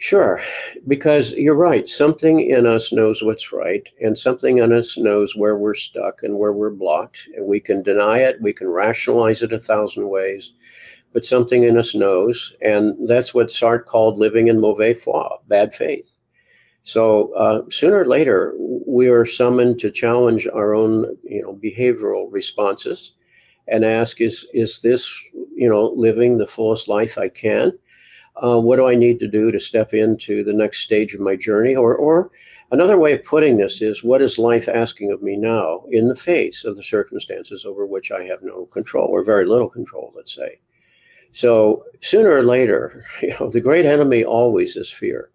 Sure, 0.00 0.40
because 0.86 1.32
you're 1.32 1.56
right. 1.56 1.88
Something 1.88 2.40
in 2.48 2.66
us 2.66 2.92
knows 2.92 3.20
what's 3.22 3.52
right, 3.52 3.86
and 4.00 4.16
something 4.16 4.58
in 4.58 4.72
us 4.72 4.96
knows 4.96 5.34
where 5.36 5.56
we're 5.58 5.74
stuck 5.74 6.22
and 6.22 6.38
where 6.38 6.52
we're 6.52 6.70
blocked. 6.70 7.28
And 7.36 7.48
we 7.48 7.58
can 7.58 7.82
deny 7.82 8.18
it, 8.18 8.40
we 8.40 8.52
can 8.52 8.68
rationalize 8.68 9.42
it 9.42 9.52
a 9.52 9.58
thousand 9.58 10.08
ways, 10.08 10.54
but 11.12 11.24
something 11.24 11.64
in 11.64 11.78
us 11.78 11.94
knows. 11.94 12.54
And 12.62 13.08
that's 13.08 13.34
what 13.34 13.48
Sartre 13.48 13.84
called 13.86 14.18
living 14.18 14.48
in 14.48 14.60
mauvaise 14.60 15.02
foi, 15.02 15.28
bad 15.48 15.74
faith. 15.74 16.18
So 16.82 17.32
uh, 17.34 17.62
sooner 17.70 18.00
or 18.00 18.06
later, 18.06 18.54
we 18.86 19.08
are 19.08 19.26
summoned 19.26 19.78
to 19.80 19.90
challenge 19.90 20.46
our 20.48 20.74
own, 20.74 21.16
you 21.24 21.42
know, 21.42 21.56
behavioral 21.56 22.28
responses, 22.32 23.14
and 23.68 23.84
ask: 23.84 24.20
Is 24.20 24.46
is 24.54 24.80
this, 24.80 25.08
you 25.56 25.68
know, 25.68 25.92
living 25.96 26.38
the 26.38 26.46
fullest 26.46 26.88
life 26.88 27.18
I 27.18 27.28
can? 27.28 27.72
Uh, 28.42 28.60
what 28.60 28.76
do 28.76 28.86
I 28.86 28.94
need 28.94 29.18
to 29.20 29.28
do 29.28 29.50
to 29.50 29.60
step 29.60 29.94
into 29.94 30.44
the 30.44 30.52
next 30.52 30.80
stage 30.80 31.14
of 31.14 31.20
my 31.20 31.36
journey? 31.36 31.74
Or, 31.74 31.94
or 31.96 32.30
another 32.70 32.98
way 32.98 33.12
of 33.12 33.24
putting 33.24 33.56
this 33.56 33.82
is, 33.82 34.04
what 34.04 34.22
is 34.22 34.38
life 34.38 34.68
asking 34.68 35.12
of 35.12 35.22
me 35.22 35.36
now 35.36 35.84
in 35.90 36.08
the 36.08 36.16
face 36.16 36.64
of 36.64 36.76
the 36.76 36.82
circumstances 36.82 37.64
over 37.64 37.86
which 37.86 38.10
I 38.10 38.24
have 38.24 38.42
no 38.42 38.66
control 38.66 39.08
or 39.08 39.22
very 39.22 39.46
little 39.46 39.68
control, 39.68 40.12
let's 40.14 40.34
say? 40.34 40.60
So 41.32 41.84
sooner 42.00 42.30
or 42.30 42.44
later, 42.44 43.04
you 43.22 43.34
know, 43.38 43.50
the 43.50 43.60
great 43.60 43.86
enemy 43.86 44.24
always 44.24 44.76
is 44.76 44.90
fear. 44.90 45.30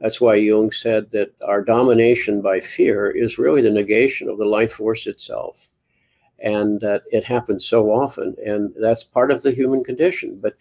That's 0.00 0.20
why 0.20 0.34
Jung 0.34 0.70
said 0.70 1.10
that 1.12 1.32
our 1.46 1.62
domination 1.62 2.42
by 2.42 2.60
fear 2.60 3.10
is 3.10 3.38
really 3.38 3.62
the 3.62 3.70
negation 3.70 4.28
of 4.28 4.38
the 4.38 4.44
life 4.44 4.72
force 4.72 5.06
itself. 5.06 5.70
And 6.40 6.80
that 6.80 7.04
it 7.10 7.24
happens 7.24 7.64
so 7.64 7.86
often. 7.86 8.36
And 8.44 8.74
that's 8.78 9.02
part 9.02 9.30
of 9.30 9.42
the 9.42 9.52
human 9.52 9.82
condition. 9.82 10.38
But 10.42 10.56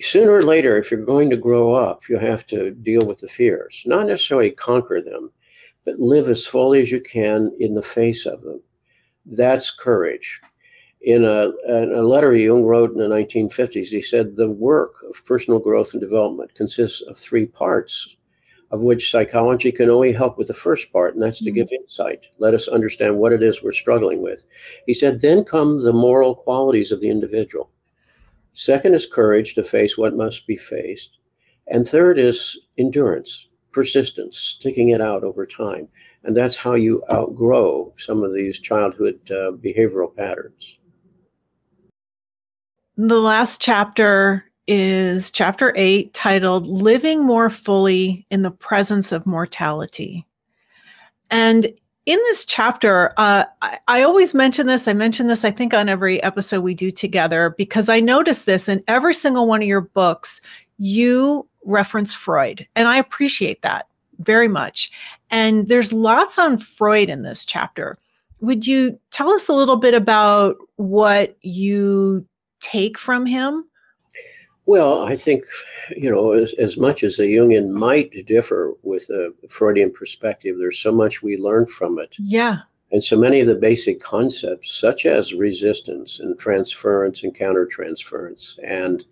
sooner 0.00 0.32
or 0.32 0.42
later, 0.42 0.78
if 0.78 0.90
you're 0.90 1.04
going 1.04 1.30
to 1.30 1.36
grow 1.36 1.74
up, 1.74 2.08
you 2.08 2.18
have 2.18 2.46
to 2.46 2.70
deal 2.70 3.06
with 3.06 3.18
the 3.18 3.28
fears, 3.28 3.82
not 3.86 4.06
necessarily 4.06 4.50
conquer 4.50 5.00
them, 5.00 5.32
but 5.84 5.98
live 5.98 6.28
as 6.28 6.46
fully 6.46 6.80
as 6.80 6.92
you 6.92 7.00
can 7.00 7.52
in 7.58 7.74
the 7.74 7.82
face 7.82 8.26
of 8.26 8.42
them. 8.42 8.62
That's 9.26 9.70
courage. 9.70 10.40
In 11.00 11.24
a, 11.24 11.52
a 11.68 12.02
letter 12.02 12.34
Jung 12.34 12.64
wrote 12.64 12.90
in 12.90 12.98
the 12.98 13.04
1950s, 13.04 13.86
he 13.86 14.02
said, 14.02 14.36
The 14.36 14.50
work 14.50 14.94
of 15.08 15.24
personal 15.24 15.60
growth 15.60 15.92
and 15.92 16.00
development 16.00 16.54
consists 16.54 17.02
of 17.02 17.16
three 17.16 17.46
parts 17.46 18.16
of 18.70 18.82
which 18.82 19.10
psychology 19.10 19.72
can 19.72 19.88
only 19.88 20.12
help 20.12 20.36
with 20.36 20.48
the 20.48 20.54
first 20.54 20.92
part, 20.92 21.14
and 21.14 21.22
that's 21.22 21.38
to 21.38 21.50
give 21.50 21.68
mm-hmm. 21.68 21.82
insight. 21.82 22.26
Let 22.38 22.54
us 22.54 22.68
understand 22.68 23.16
what 23.16 23.32
it 23.32 23.42
is 23.42 23.62
we're 23.62 23.72
struggling 23.72 24.22
with. 24.22 24.44
He 24.86 24.94
said, 24.94 25.20
then 25.20 25.44
come 25.44 25.82
the 25.82 25.92
moral 25.92 26.34
qualities 26.34 26.92
of 26.92 27.00
the 27.00 27.08
individual. 27.08 27.70
Second 28.58 28.94
is 28.94 29.06
courage 29.06 29.54
to 29.54 29.62
face 29.62 29.96
what 29.96 30.16
must 30.16 30.44
be 30.48 30.56
faced. 30.56 31.18
And 31.68 31.86
third 31.86 32.18
is 32.18 32.58
endurance, 32.76 33.46
persistence, 33.70 34.36
sticking 34.36 34.88
it 34.88 35.00
out 35.00 35.22
over 35.22 35.46
time. 35.46 35.86
And 36.24 36.36
that's 36.36 36.56
how 36.56 36.74
you 36.74 37.04
outgrow 37.08 37.94
some 37.98 38.24
of 38.24 38.34
these 38.34 38.58
childhood 38.58 39.20
uh, 39.30 39.52
behavioral 39.52 40.12
patterns. 40.12 40.76
The 42.96 43.20
last 43.20 43.60
chapter 43.60 44.44
is 44.66 45.30
chapter 45.30 45.72
eight, 45.76 46.12
titled 46.12 46.66
Living 46.66 47.24
More 47.24 47.50
Fully 47.50 48.26
in 48.28 48.42
the 48.42 48.50
Presence 48.50 49.12
of 49.12 49.24
Mortality. 49.24 50.26
And 51.30 51.68
in 52.08 52.18
this 52.20 52.46
chapter, 52.46 53.12
uh, 53.18 53.44
I, 53.60 53.78
I, 53.86 54.02
always 54.02 54.32
mention 54.32 54.66
this. 54.66 54.88
I 54.88 54.94
mention 54.94 55.26
this, 55.26 55.44
I 55.44 55.50
think, 55.50 55.74
on 55.74 55.90
every 55.90 56.22
episode 56.22 56.62
we 56.62 56.74
do 56.74 56.90
together 56.90 57.54
because 57.58 57.90
I 57.90 58.00
notice 58.00 58.44
this 58.44 58.66
in 58.66 58.82
every 58.88 59.12
single 59.12 59.46
one 59.46 59.60
of 59.60 59.68
your 59.68 59.82
books. 59.82 60.40
You 60.78 61.46
reference 61.66 62.14
Freud, 62.14 62.66
and 62.74 62.88
I 62.88 62.96
appreciate 62.96 63.60
that 63.60 63.88
very 64.20 64.48
much. 64.48 64.90
And 65.30 65.68
there's 65.68 65.92
lots 65.92 66.38
on 66.38 66.56
Freud 66.56 67.10
in 67.10 67.24
this 67.24 67.44
chapter. 67.44 67.98
Would 68.40 68.66
you 68.66 68.98
tell 69.10 69.30
us 69.30 69.50
a 69.50 69.54
little 69.54 69.76
bit 69.76 69.92
about 69.92 70.56
what 70.76 71.36
you 71.42 72.26
take 72.60 72.98
from 72.98 73.26
him? 73.26 73.67
Well, 74.68 75.00
I 75.02 75.16
think, 75.16 75.44
you 75.96 76.10
know, 76.10 76.32
as, 76.32 76.52
as 76.58 76.76
much 76.76 77.02
as 77.02 77.18
a 77.18 77.22
Jungian 77.22 77.70
might 77.70 78.26
differ 78.26 78.74
with 78.82 79.08
a 79.08 79.32
Freudian 79.48 79.90
perspective, 79.90 80.56
there's 80.58 80.78
so 80.78 80.92
much 80.92 81.22
we 81.22 81.38
learn 81.38 81.64
from 81.64 81.98
it. 81.98 82.14
Yeah. 82.18 82.58
And 82.92 83.02
so 83.02 83.16
many 83.16 83.40
of 83.40 83.46
the 83.46 83.54
basic 83.54 83.98
concepts, 84.00 84.70
such 84.78 85.06
as 85.06 85.32
resistance 85.32 86.20
and 86.20 86.38
transference 86.38 87.22
and 87.22 87.34
countertransference, 87.34 88.58
and 88.62 89.06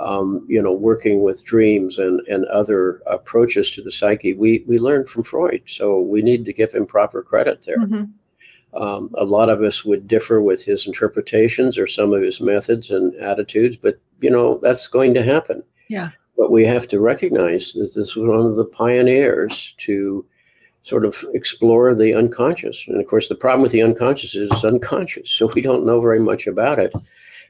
um, 0.00 0.46
you 0.48 0.62
know, 0.62 0.72
working 0.72 1.22
with 1.22 1.44
dreams 1.44 1.98
and, 1.98 2.20
and 2.26 2.46
other 2.46 3.02
approaches 3.06 3.70
to 3.72 3.82
the 3.82 3.92
psyche, 3.92 4.32
we 4.32 4.64
we 4.66 4.78
learned 4.78 5.10
from 5.10 5.24
Freud. 5.24 5.64
So 5.66 6.00
we 6.00 6.22
need 6.22 6.46
to 6.46 6.54
give 6.54 6.72
him 6.72 6.86
proper 6.86 7.22
credit 7.22 7.64
there. 7.66 7.78
Mm-hmm. 7.78 8.80
Um, 8.82 9.10
a 9.18 9.24
lot 9.24 9.50
of 9.50 9.60
us 9.60 9.84
would 9.84 10.08
differ 10.08 10.40
with 10.40 10.64
his 10.64 10.86
interpretations 10.86 11.76
or 11.76 11.86
some 11.86 12.14
of 12.14 12.22
his 12.22 12.40
methods 12.40 12.90
and 12.90 13.14
attitudes, 13.16 13.76
but 13.76 13.98
you 14.20 14.30
know 14.30 14.58
that's 14.62 14.86
going 14.88 15.14
to 15.14 15.22
happen. 15.22 15.62
Yeah. 15.88 16.10
But 16.36 16.50
we 16.50 16.64
have 16.64 16.86
to 16.88 17.00
recognize 17.00 17.72
that 17.72 17.92
this 17.94 18.14
was 18.14 18.28
one 18.28 18.40
of 18.40 18.56
the 18.56 18.64
pioneers 18.64 19.74
to 19.78 20.24
sort 20.82 21.04
of 21.04 21.24
explore 21.34 21.94
the 21.94 22.14
unconscious. 22.14 22.84
And 22.86 23.00
of 23.00 23.08
course, 23.08 23.28
the 23.28 23.34
problem 23.34 23.62
with 23.62 23.72
the 23.72 23.82
unconscious 23.82 24.34
is 24.34 24.64
unconscious, 24.64 25.30
so 25.30 25.50
we 25.54 25.60
don't 25.60 25.86
know 25.86 26.00
very 26.00 26.20
much 26.20 26.46
about 26.46 26.78
it. 26.78 26.92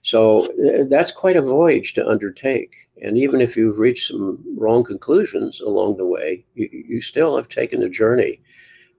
So 0.03 0.47
uh, 0.47 0.85
that's 0.89 1.11
quite 1.11 1.37
a 1.37 1.43
voyage 1.43 1.93
to 1.95 2.09
undertake. 2.09 2.75
And 3.03 3.19
even 3.19 3.41
if 3.41 3.57
you've 3.57 3.81
reached 3.81 4.09
some 4.09 4.39
wrong 4.57 4.85
conclusions 4.85 5.61
along 5.61 5.97
the 5.97 6.07
way, 6.07 6.45
you, 6.55 6.69
you 6.71 7.01
still 7.01 7.37
have 7.37 7.49
taken 7.49 7.83
a 7.83 7.89
journey 7.89 8.41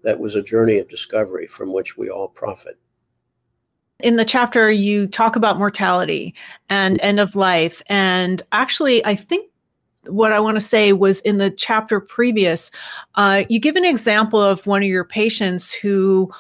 that 0.03 0.20
was 0.20 0.36
a 0.36 0.41
journey 0.41 0.78
of 0.80 0.89
discovery 0.89 1.47
from 1.47 1.74
which 1.74 1.97
we 1.97 2.09
all 2.09 2.28
profit. 2.28 2.78
In 3.99 4.15
the 4.17 4.25
chapter, 4.25 4.69
you 4.69 5.07
talk 5.07 5.35
about 5.35 5.57
mortality 5.57 6.33
and 6.69 6.97
mm-hmm. 6.97 7.07
end 7.07 7.19
of 7.19 7.35
life. 7.35 7.81
And 7.87 8.41
actually, 8.51 9.03
I 9.05 9.15
think 9.15 9.49
what 10.05 10.31
I 10.31 10.39
want 10.39 10.55
to 10.55 10.61
say 10.61 10.93
was 10.93 11.21
in 11.21 11.37
the 11.37 11.51
chapter 11.51 11.99
previous, 11.99 12.71
uh, 13.15 13.43
you 13.49 13.59
give 13.59 13.75
an 13.75 13.85
example 13.85 14.41
of 14.41 14.65
one 14.65 14.83
of 14.83 14.87
your 14.87 15.03
patients 15.03 15.73
who 15.73 16.31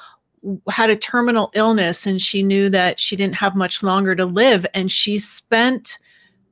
had 0.69 0.89
a 0.89 0.95
terminal 0.95 1.51
illness 1.53 2.05
and 2.05 2.21
she 2.21 2.43
knew 2.43 2.69
that 2.69 2.99
she 2.99 3.15
didn't 3.15 3.35
have 3.35 3.55
much 3.55 3.83
longer 3.83 4.15
to 4.15 4.25
live. 4.25 4.65
And 4.73 4.91
she 4.91 5.17
spent 5.17 5.97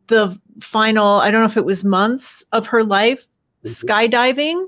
the 0.08 0.38
final, 0.60 1.20
I 1.20 1.32
don't 1.32 1.42
know 1.42 1.48
if 1.48 1.58
it 1.58 1.66
was 1.66 1.84
months 1.84 2.44
of 2.52 2.68
her 2.68 2.84
life, 2.84 3.28
mm-hmm. 3.64 3.70
skydiving 3.70 4.68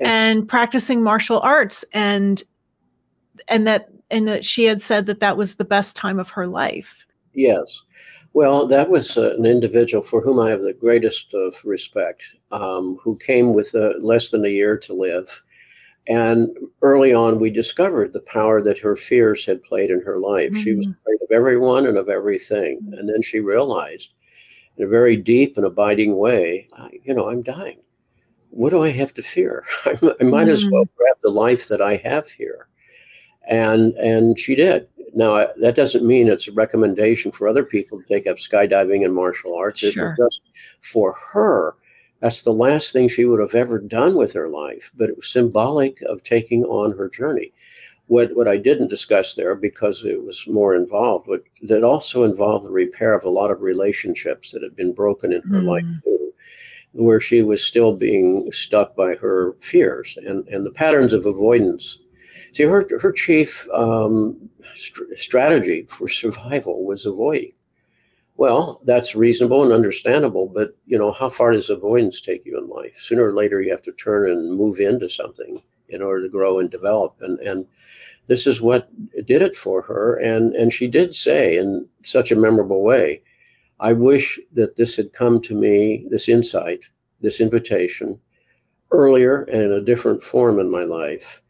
and 0.00 0.46
practicing 0.46 1.02
martial 1.02 1.40
arts 1.42 1.84
and 1.92 2.42
and 3.48 3.66
that 3.66 3.89
and 4.10 4.26
that 4.28 4.44
she 4.44 4.64
had 4.64 4.80
said 4.80 5.06
that 5.06 5.20
that 5.20 5.36
was 5.36 5.56
the 5.56 5.64
best 5.64 5.96
time 5.96 6.18
of 6.18 6.30
her 6.30 6.46
life 6.46 7.06
yes 7.34 7.82
well 8.32 8.66
that 8.66 8.88
was 8.88 9.16
uh, 9.16 9.34
an 9.36 9.46
individual 9.46 10.02
for 10.02 10.20
whom 10.20 10.38
i 10.38 10.50
have 10.50 10.62
the 10.62 10.72
greatest 10.72 11.34
of 11.34 11.54
respect 11.64 12.24
um, 12.52 12.98
who 13.02 13.16
came 13.16 13.52
with 13.52 13.74
uh, 13.74 13.92
less 14.00 14.30
than 14.30 14.44
a 14.44 14.48
year 14.48 14.76
to 14.76 14.92
live 14.92 15.42
and 16.08 16.48
early 16.82 17.12
on 17.12 17.38
we 17.38 17.50
discovered 17.50 18.12
the 18.12 18.20
power 18.22 18.62
that 18.62 18.78
her 18.78 18.96
fears 18.96 19.44
had 19.44 19.62
played 19.62 19.90
in 19.90 20.00
her 20.00 20.18
life 20.18 20.50
mm-hmm. 20.50 20.62
she 20.62 20.74
was 20.74 20.86
mm-hmm. 20.86 20.98
afraid 20.98 21.18
of 21.22 21.30
everyone 21.32 21.86
and 21.86 21.98
of 21.98 22.08
everything 22.08 22.80
mm-hmm. 22.82 22.94
and 22.94 23.08
then 23.08 23.22
she 23.22 23.40
realized 23.40 24.12
in 24.76 24.84
a 24.84 24.88
very 24.88 25.16
deep 25.16 25.56
and 25.56 25.66
abiding 25.66 26.16
way 26.16 26.68
you 27.04 27.14
know 27.14 27.28
i'm 27.28 27.42
dying 27.42 27.78
what 28.50 28.70
do 28.70 28.82
I 28.82 28.90
have 28.90 29.14
to 29.14 29.22
fear? 29.22 29.64
I, 29.84 29.92
might 30.24 30.48
mm. 30.48 30.50
as 30.50 30.66
well 30.66 30.84
mm. 30.84 30.94
grab 30.96 31.16
the 31.22 31.30
life 31.30 31.68
that 31.68 31.80
I 31.80 31.96
have 31.96 32.28
here. 32.28 32.68
And 33.50 33.94
and 33.94 34.38
she 34.38 34.54
did. 34.54 34.88
Now 35.14 35.46
that 35.60 35.74
doesn't 35.74 36.06
mean 36.06 36.28
it's 36.28 36.48
a 36.48 36.52
recommendation 36.52 37.32
for 37.32 37.48
other 37.48 37.64
people 37.64 38.00
to 38.00 38.06
take 38.06 38.26
up 38.26 38.36
skydiving 38.36 39.04
and 39.04 39.14
martial 39.14 39.56
arts. 39.56 39.80
Sure. 39.80 40.16
For 40.80 41.14
her, 41.32 41.74
that's 42.20 42.42
the 42.42 42.52
last 42.52 42.92
thing 42.92 43.08
she 43.08 43.24
would 43.24 43.40
have 43.40 43.54
ever 43.54 43.78
done 43.78 44.14
with 44.14 44.32
her 44.34 44.48
life. 44.48 44.90
But 44.96 45.10
it 45.10 45.16
was 45.16 45.28
symbolic 45.28 46.00
of 46.02 46.22
taking 46.22 46.64
on 46.64 46.96
her 46.96 47.08
journey. 47.08 47.52
What 48.06 48.34
what 48.36 48.48
I 48.48 48.56
didn't 48.56 48.88
discuss 48.88 49.34
there 49.34 49.54
because 49.54 50.04
it 50.04 50.24
was 50.24 50.44
more 50.46 50.74
involved, 50.74 51.26
but 51.28 51.42
that 51.62 51.82
also 51.82 52.22
involved 52.22 52.66
the 52.66 52.72
repair 52.72 53.14
of 53.14 53.24
a 53.24 53.30
lot 53.30 53.50
of 53.50 53.62
relationships 53.62 54.52
that 54.52 54.62
had 54.62 54.76
been 54.76 54.92
broken 54.92 55.32
in 55.32 55.42
her 55.42 55.60
mm. 55.60 55.66
life 55.66 55.84
too 56.04 56.20
where 56.92 57.20
she 57.20 57.42
was 57.42 57.64
still 57.64 57.94
being 57.94 58.50
stuck 58.52 58.96
by 58.96 59.14
her 59.14 59.54
fears 59.60 60.18
and, 60.26 60.46
and 60.48 60.66
the 60.66 60.70
patterns 60.70 61.12
of 61.12 61.26
avoidance. 61.26 61.98
See, 62.52 62.64
her, 62.64 62.86
her 63.00 63.12
chief 63.12 63.68
um, 63.72 64.50
st- 64.74 65.18
strategy 65.18 65.86
for 65.88 66.08
survival 66.08 66.84
was 66.84 67.06
avoiding. 67.06 67.52
Well, 68.36 68.80
that's 68.84 69.14
reasonable 69.14 69.64
and 69.64 69.72
understandable, 69.72 70.46
but 70.46 70.74
you 70.86 70.98
know, 70.98 71.12
how 71.12 71.28
far 71.28 71.52
does 71.52 71.68
avoidance 71.68 72.20
take 72.20 72.46
you 72.46 72.56
in 72.56 72.68
life? 72.68 72.96
Sooner 72.96 73.26
or 73.26 73.34
later, 73.34 73.60
you 73.60 73.70
have 73.70 73.82
to 73.82 73.92
turn 73.92 74.30
and 74.30 74.56
move 74.56 74.80
into 74.80 75.08
something 75.08 75.62
in 75.90 76.00
order 76.00 76.22
to 76.22 76.28
grow 76.28 76.58
and 76.58 76.70
develop. 76.70 77.16
And 77.20 77.38
and 77.40 77.66
this 78.28 78.46
is 78.46 78.62
what 78.62 78.88
did 79.26 79.42
it 79.42 79.54
for 79.54 79.82
her. 79.82 80.16
And 80.16 80.54
and 80.54 80.72
she 80.72 80.86
did 80.86 81.14
say 81.14 81.58
in 81.58 81.86
such 82.02 82.32
a 82.32 82.36
memorable 82.36 82.82
way, 82.82 83.22
I 83.78 83.92
wish 83.92 84.40
that 84.54 84.76
this 84.76 84.96
had 84.96 85.12
come 85.12 85.40
to 85.42 85.54
me, 85.54 86.06
this 86.10 86.28
insight, 86.28 86.84
this 87.20 87.40
invitation, 87.40 88.18
earlier 88.90 89.42
and 89.44 89.62
in 89.62 89.72
a 89.72 89.80
different 89.80 90.22
form 90.22 90.58
in 90.58 90.70
my 90.70 90.84
life. 90.84 91.42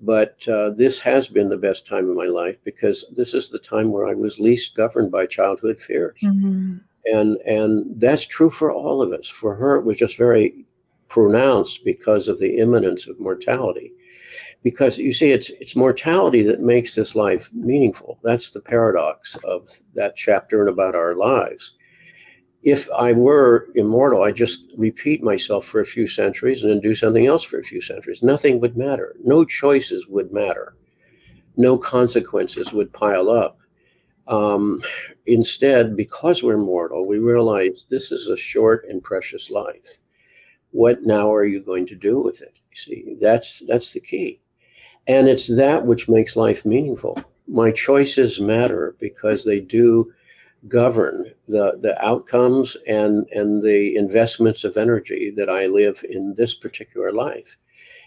But 0.00 0.46
uh, 0.46 0.70
this 0.70 1.00
has 1.00 1.28
been 1.28 1.48
the 1.48 1.56
best 1.56 1.86
time 1.86 2.08
of 2.08 2.16
my 2.16 2.26
life 2.26 2.56
because 2.64 3.04
this 3.12 3.34
is 3.34 3.50
the 3.50 3.58
time 3.58 3.90
where 3.90 4.06
I 4.06 4.14
was 4.14 4.38
least 4.38 4.76
governed 4.76 5.10
by 5.10 5.26
childhood 5.26 5.80
fears. 5.80 6.20
Mm-hmm. 6.22 6.76
And, 7.06 7.36
and 7.38 8.00
that's 8.00 8.26
true 8.26 8.50
for 8.50 8.70
all 8.70 9.02
of 9.02 9.12
us. 9.12 9.26
For 9.26 9.54
her, 9.56 9.76
it 9.76 9.84
was 9.84 9.96
just 9.96 10.16
very 10.16 10.64
pronounced 11.08 11.84
because 11.84 12.28
of 12.28 12.38
the 12.38 12.58
imminence 12.58 13.06
of 13.06 13.18
mortality 13.18 13.92
because 14.62 14.98
you 14.98 15.12
see 15.12 15.30
it's 15.30 15.50
it's 15.60 15.76
mortality 15.76 16.42
that 16.42 16.60
makes 16.60 16.94
this 16.94 17.14
life 17.14 17.48
meaningful 17.52 18.18
that's 18.22 18.50
the 18.50 18.60
paradox 18.60 19.36
of 19.44 19.80
that 19.94 20.16
chapter 20.16 20.60
and 20.60 20.68
about 20.68 20.94
our 20.94 21.14
lives 21.14 21.74
if 22.62 22.88
I 22.90 23.12
were 23.12 23.68
immortal, 23.76 24.24
I'd 24.24 24.36
just 24.36 24.64
repeat 24.76 25.22
myself 25.22 25.64
for 25.64 25.80
a 25.80 25.86
few 25.86 26.06
centuries 26.06 26.62
and 26.62 26.70
then 26.70 26.80
do 26.80 26.94
something 26.94 27.26
else 27.26 27.44
for 27.44 27.58
a 27.58 27.64
few 27.64 27.80
centuries. 27.80 28.22
Nothing 28.22 28.60
would 28.60 28.76
matter. 28.76 29.14
No 29.24 29.44
choices 29.44 30.06
would 30.08 30.32
matter. 30.32 30.74
No 31.56 31.78
consequences 31.78 32.72
would 32.72 32.92
pile 32.92 33.30
up. 33.30 33.58
Um, 34.26 34.82
instead, 35.26 35.96
because 35.96 36.42
we're 36.42 36.58
mortal, 36.58 37.06
we 37.06 37.18
realize 37.18 37.86
this 37.88 38.12
is 38.12 38.28
a 38.28 38.36
short 38.36 38.84
and 38.88 39.02
precious 39.02 39.50
life. 39.50 39.98
what 40.70 41.02
now 41.04 41.32
are 41.32 41.44
you 41.44 41.62
going 41.62 41.86
to 41.86 41.94
do 41.94 42.20
with 42.20 42.42
it? 42.42 42.58
You 42.70 42.76
see, 42.76 43.16
that's 43.20 43.60
that's 43.66 43.92
the 43.92 44.00
key. 44.00 44.40
And 45.06 45.28
it's 45.28 45.54
that 45.56 45.86
which 45.86 46.08
makes 46.08 46.36
life 46.36 46.64
meaningful. 46.66 47.18
My 47.46 47.70
choices 47.70 48.40
matter 48.40 48.94
because 49.00 49.44
they 49.44 49.60
do 49.60 50.12
govern 50.66 51.32
the, 51.46 51.78
the 51.80 51.96
outcomes 52.04 52.76
and, 52.86 53.28
and 53.30 53.62
the 53.62 53.94
investments 53.96 54.64
of 54.64 54.76
energy 54.76 55.32
that 55.36 55.48
I 55.48 55.66
live 55.66 56.04
in 56.10 56.34
this 56.34 56.54
particular 56.54 57.12
life. 57.12 57.56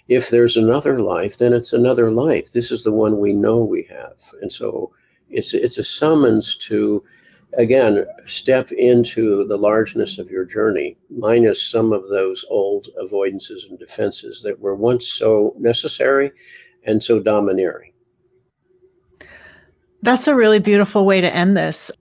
If 0.10 0.30
there's 0.30 0.58
another 0.58 0.99
life, 0.99 1.38
then 1.38 1.54
it's 1.54 1.72
another 1.72 2.12
life. 2.12 2.52
This 2.52 2.72
is 2.72 2.84
the 2.84 2.91
one 2.91 3.20
we 3.20 3.34
know 3.34 3.60
we 3.60 3.88
have. 3.89 4.20
And 4.41 4.52
so 4.52 4.91
it's, 5.30 5.54
it's 5.54 5.78
a 5.78 5.84
summons 5.84 6.56
to, 6.68 7.04
again, 7.58 8.06
step 8.26 8.74
into 8.74 9.45
the 9.47 9.56
largeness 9.56 10.18
of 10.18 10.30
your 10.30 10.43
journey, 10.43 10.97
minus 11.10 11.64
some 11.64 11.93
of 11.93 12.10
those 12.10 12.43
old 12.49 12.89
avoidances 13.02 13.70
and 13.70 13.80
defenses 13.80 14.41
that 14.43 14.60
were 14.60 14.76
once 14.76 15.08
so 15.08 15.56
necessary 15.58 16.32
and 16.84 17.02
so 17.02 17.20
domineering. 17.20 17.93
That's 20.02 20.28
a 20.28 20.36
really 20.36 20.60
beautiful 20.60 21.06
way 21.06 21.22
to 21.22 21.34
end 21.34 21.56
this. 21.56 21.91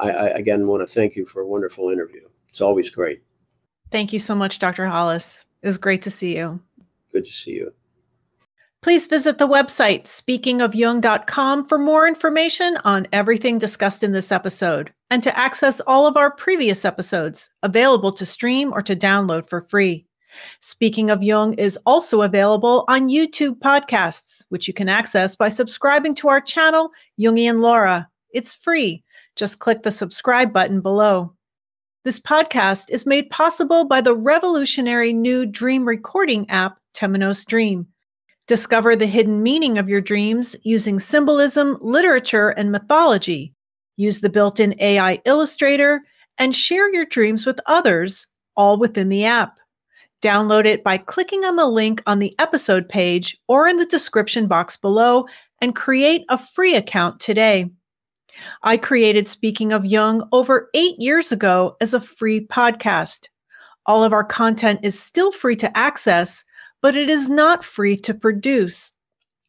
I, 0.00 0.10
I 0.10 0.26
again 0.28 0.66
want 0.66 0.82
to 0.82 0.86
thank 0.86 1.16
you 1.16 1.26
for 1.26 1.42
a 1.42 1.46
wonderful 1.46 1.90
interview. 1.90 2.22
It's 2.48 2.60
always 2.60 2.90
great. 2.90 3.22
Thank 3.90 4.12
you 4.12 4.18
so 4.18 4.34
much, 4.34 4.58
Dr. 4.58 4.86
Hollis. 4.86 5.44
It 5.62 5.66
was 5.66 5.78
great 5.78 6.02
to 6.02 6.10
see 6.10 6.36
you. 6.36 6.60
Good 7.12 7.24
to 7.24 7.32
see 7.32 7.52
you. 7.52 7.72
Please 8.82 9.08
visit 9.08 9.36
the 9.36 9.46
website 9.46 10.04
speakingofjung.com 10.04 11.66
for 11.66 11.76
more 11.76 12.08
information 12.08 12.78
on 12.84 13.06
everything 13.12 13.58
discussed 13.58 14.02
in 14.02 14.12
this 14.12 14.32
episode 14.32 14.90
and 15.10 15.22
to 15.22 15.36
access 15.36 15.80
all 15.82 16.06
of 16.06 16.16
our 16.16 16.30
previous 16.30 16.86
episodes 16.86 17.50
available 17.62 18.10
to 18.12 18.24
stream 18.24 18.72
or 18.72 18.80
to 18.80 18.96
download 18.96 19.50
for 19.50 19.66
free. 19.68 20.06
Speaking 20.60 21.10
of 21.10 21.22
Jung 21.22 21.52
is 21.54 21.78
also 21.84 22.22
available 22.22 22.84
on 22.88 23.10
YouTube 23.10 23.58
podcasts, 23.58 24.46
which 24.48 24.66
you 24.66 24.72
can 24.72 24.88
access 24.88 25.36
by 25.36 25.50
subscribing 25.50 26.14
to 26.14 26.28
our 26.28 26.40
channel, 26.40 26.90
Jungian 27.18 27.60
Laura. 27.60 28.08
It's 28.32 28.54
free. 28.54 29.04
Just 29.40 29.58
click 29.58 29.84
the 29.84 29.90
subscribe 29.90 30.52
button 30.52 30.82
below. 30.82 31.32
This 32.04 32.20
podcast 32.20 32.90
is 32.90 33.06
made 33.06 33.30
possible 33.30 33.86
by 33.86 34.02
the 34.02 34.14
revolutionary 34.14 35.14
new 35.14 35.46
dream 35.46 35.88
recording 35.88 36.44
app, 36.50 36.76
Temenos 36.92 37.46
Dream. 37.46 37.86
Discover 38.46 38.96
the 38.96 39.06
hidden 39.06 39.42
meaning 39.42 39.78
of 39.78 39.88
your 39.88 40.02
dreams 40.02 40.56
using 40.62 40.98
symbolism, 40.98 41.78
literature, 41.80 42.50
and 42.50 42.70
mythology. 42.70 43.54
Use 43.96 44.20
the 44.20 44.28
built 44.28 44.60
in 44.60 44.78
AI 44.78 45.18
illustrator 45.24 46.02
and 46.36 46.54
share 46.54 46.92
your 46.92 47.06
dreams 47.06 47.46
with 47.46 47.60
others, 47.64 48.26
all 48.58 48.76
within 48.76 49.08
the 49.08 49.24
app. 49.24 49.58
Download 50.20 50.66
it 50.66 50.84
by 50.84 50.98
clicking 50.98 51.46
on 51.46 51.56
the 51.56 51.66
link 51.66 52.02
on 52.06 52.18
the 52.18 52.34
episode 52.38 52.90
page 52.90 53.38
or 53.48 53.66
in 53.66 53.78
the 53.78 53.86
description 53.86 54.48
box 54.48 54.76
below 54.76 55.24
and 55.62 55.74
create 55.74 56.26
a 56.28 56.36
free 56.36 56.74
account 56.74 57.20
today. 57.20 57.70
I 58.62 58.76
created 58.76 59.26
Speaking 59.26 59.72
of 59.72 59.86
Jung 59.86 60.28
over 60.32 60.70
eight 60.74 60.98
years 60.98 61.32
ago 61.32 61.76
as 61.80 61.94
a 61.94 62.00
free 62.00 62.46
podcast. 62.46 63.28
All 63.86 64.04
of 64.04 64.12
our 64.12 64.24
content 64.24 64.80
is 64.82 65.00
still 65.00 65.32
free 65.32 65.56
to 65.56 65.76
access, 65.76 66.44
but 66.82 66.96
it 66.96 67.08
is 67.08 67.28
not 67.28 67.64
free 67.64 67.96
to 67.96 68.14
produce. 68.14 68.92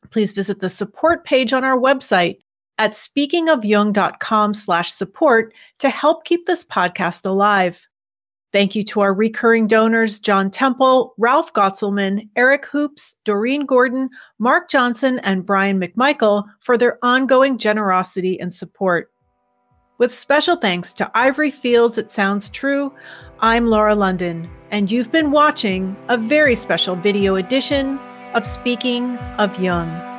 Please 0.09 0.33
visit 0.33 0.59
the 0.59 0.69
support 0.69 1.25
page 1.25 1.53
on 1.53 1.63
our 1.63 1.77
website 1.77 2.39
at 2.77 2.91
speakingofjung.com 2.91 4.53
slash 4.53 4.91
support 4.91 5.53
to 5.79 5.89
help 5.89 6.25
keep 6.25 6.45
this 6.45 6.65
podcast 6.65 7.25
alive. 7.25 7.87
Thank 8.53 8.75
you 8.75 8.83
to 8.85 8.99
our 8.99 9.13
recurring 9.13 9.67
donors, 9.67 10.19
John 10.19 10.51
Temple, 10.51 11.13
Ralph 11.17 11.53
Gotzelman, 11.53 12.27
Eric 12.35 12.65
Hoops, 12.65 13.15
Doreen 13.23 13.65
Gordon, 13.65 14.09
Mark 14.39 14.69
Johnson, 14.69 15.19
and 15.23 15.45
Brian 15.45 15.79
McMichael 15.79 16.43
for 16.59 16.77
their 16.77 16.97
ongoing 17.01 17.57
generosity 17.57 18.39
and 18.39 18.51
support. 18.51 19.09
With 19.99 20.13
special 20.13 20.57
thanks 20.57 20.91
to 20.93 21.09
Ivory 21.13 21.51
Fields 21.51 21.97
It 21.97 22.11
Sounds 22.11 22.49
True, 22.49 22.93
I'm 23.39 23.67
Laura 23.67 23.95
London, 23.95 24.49
and 24.69 24.91
you've 24.91 25.11
been 25.11 25.31
watching 25.31 25.95
a 26.09 26.17
very 26.17 26.55
special 26.55 26.95
video 26.95 27.35
edition 27.35 27.99
of 28.33 28.45
Speaking 28.45 29.17
of 29.37 29.57
Jung. 29.59 30.10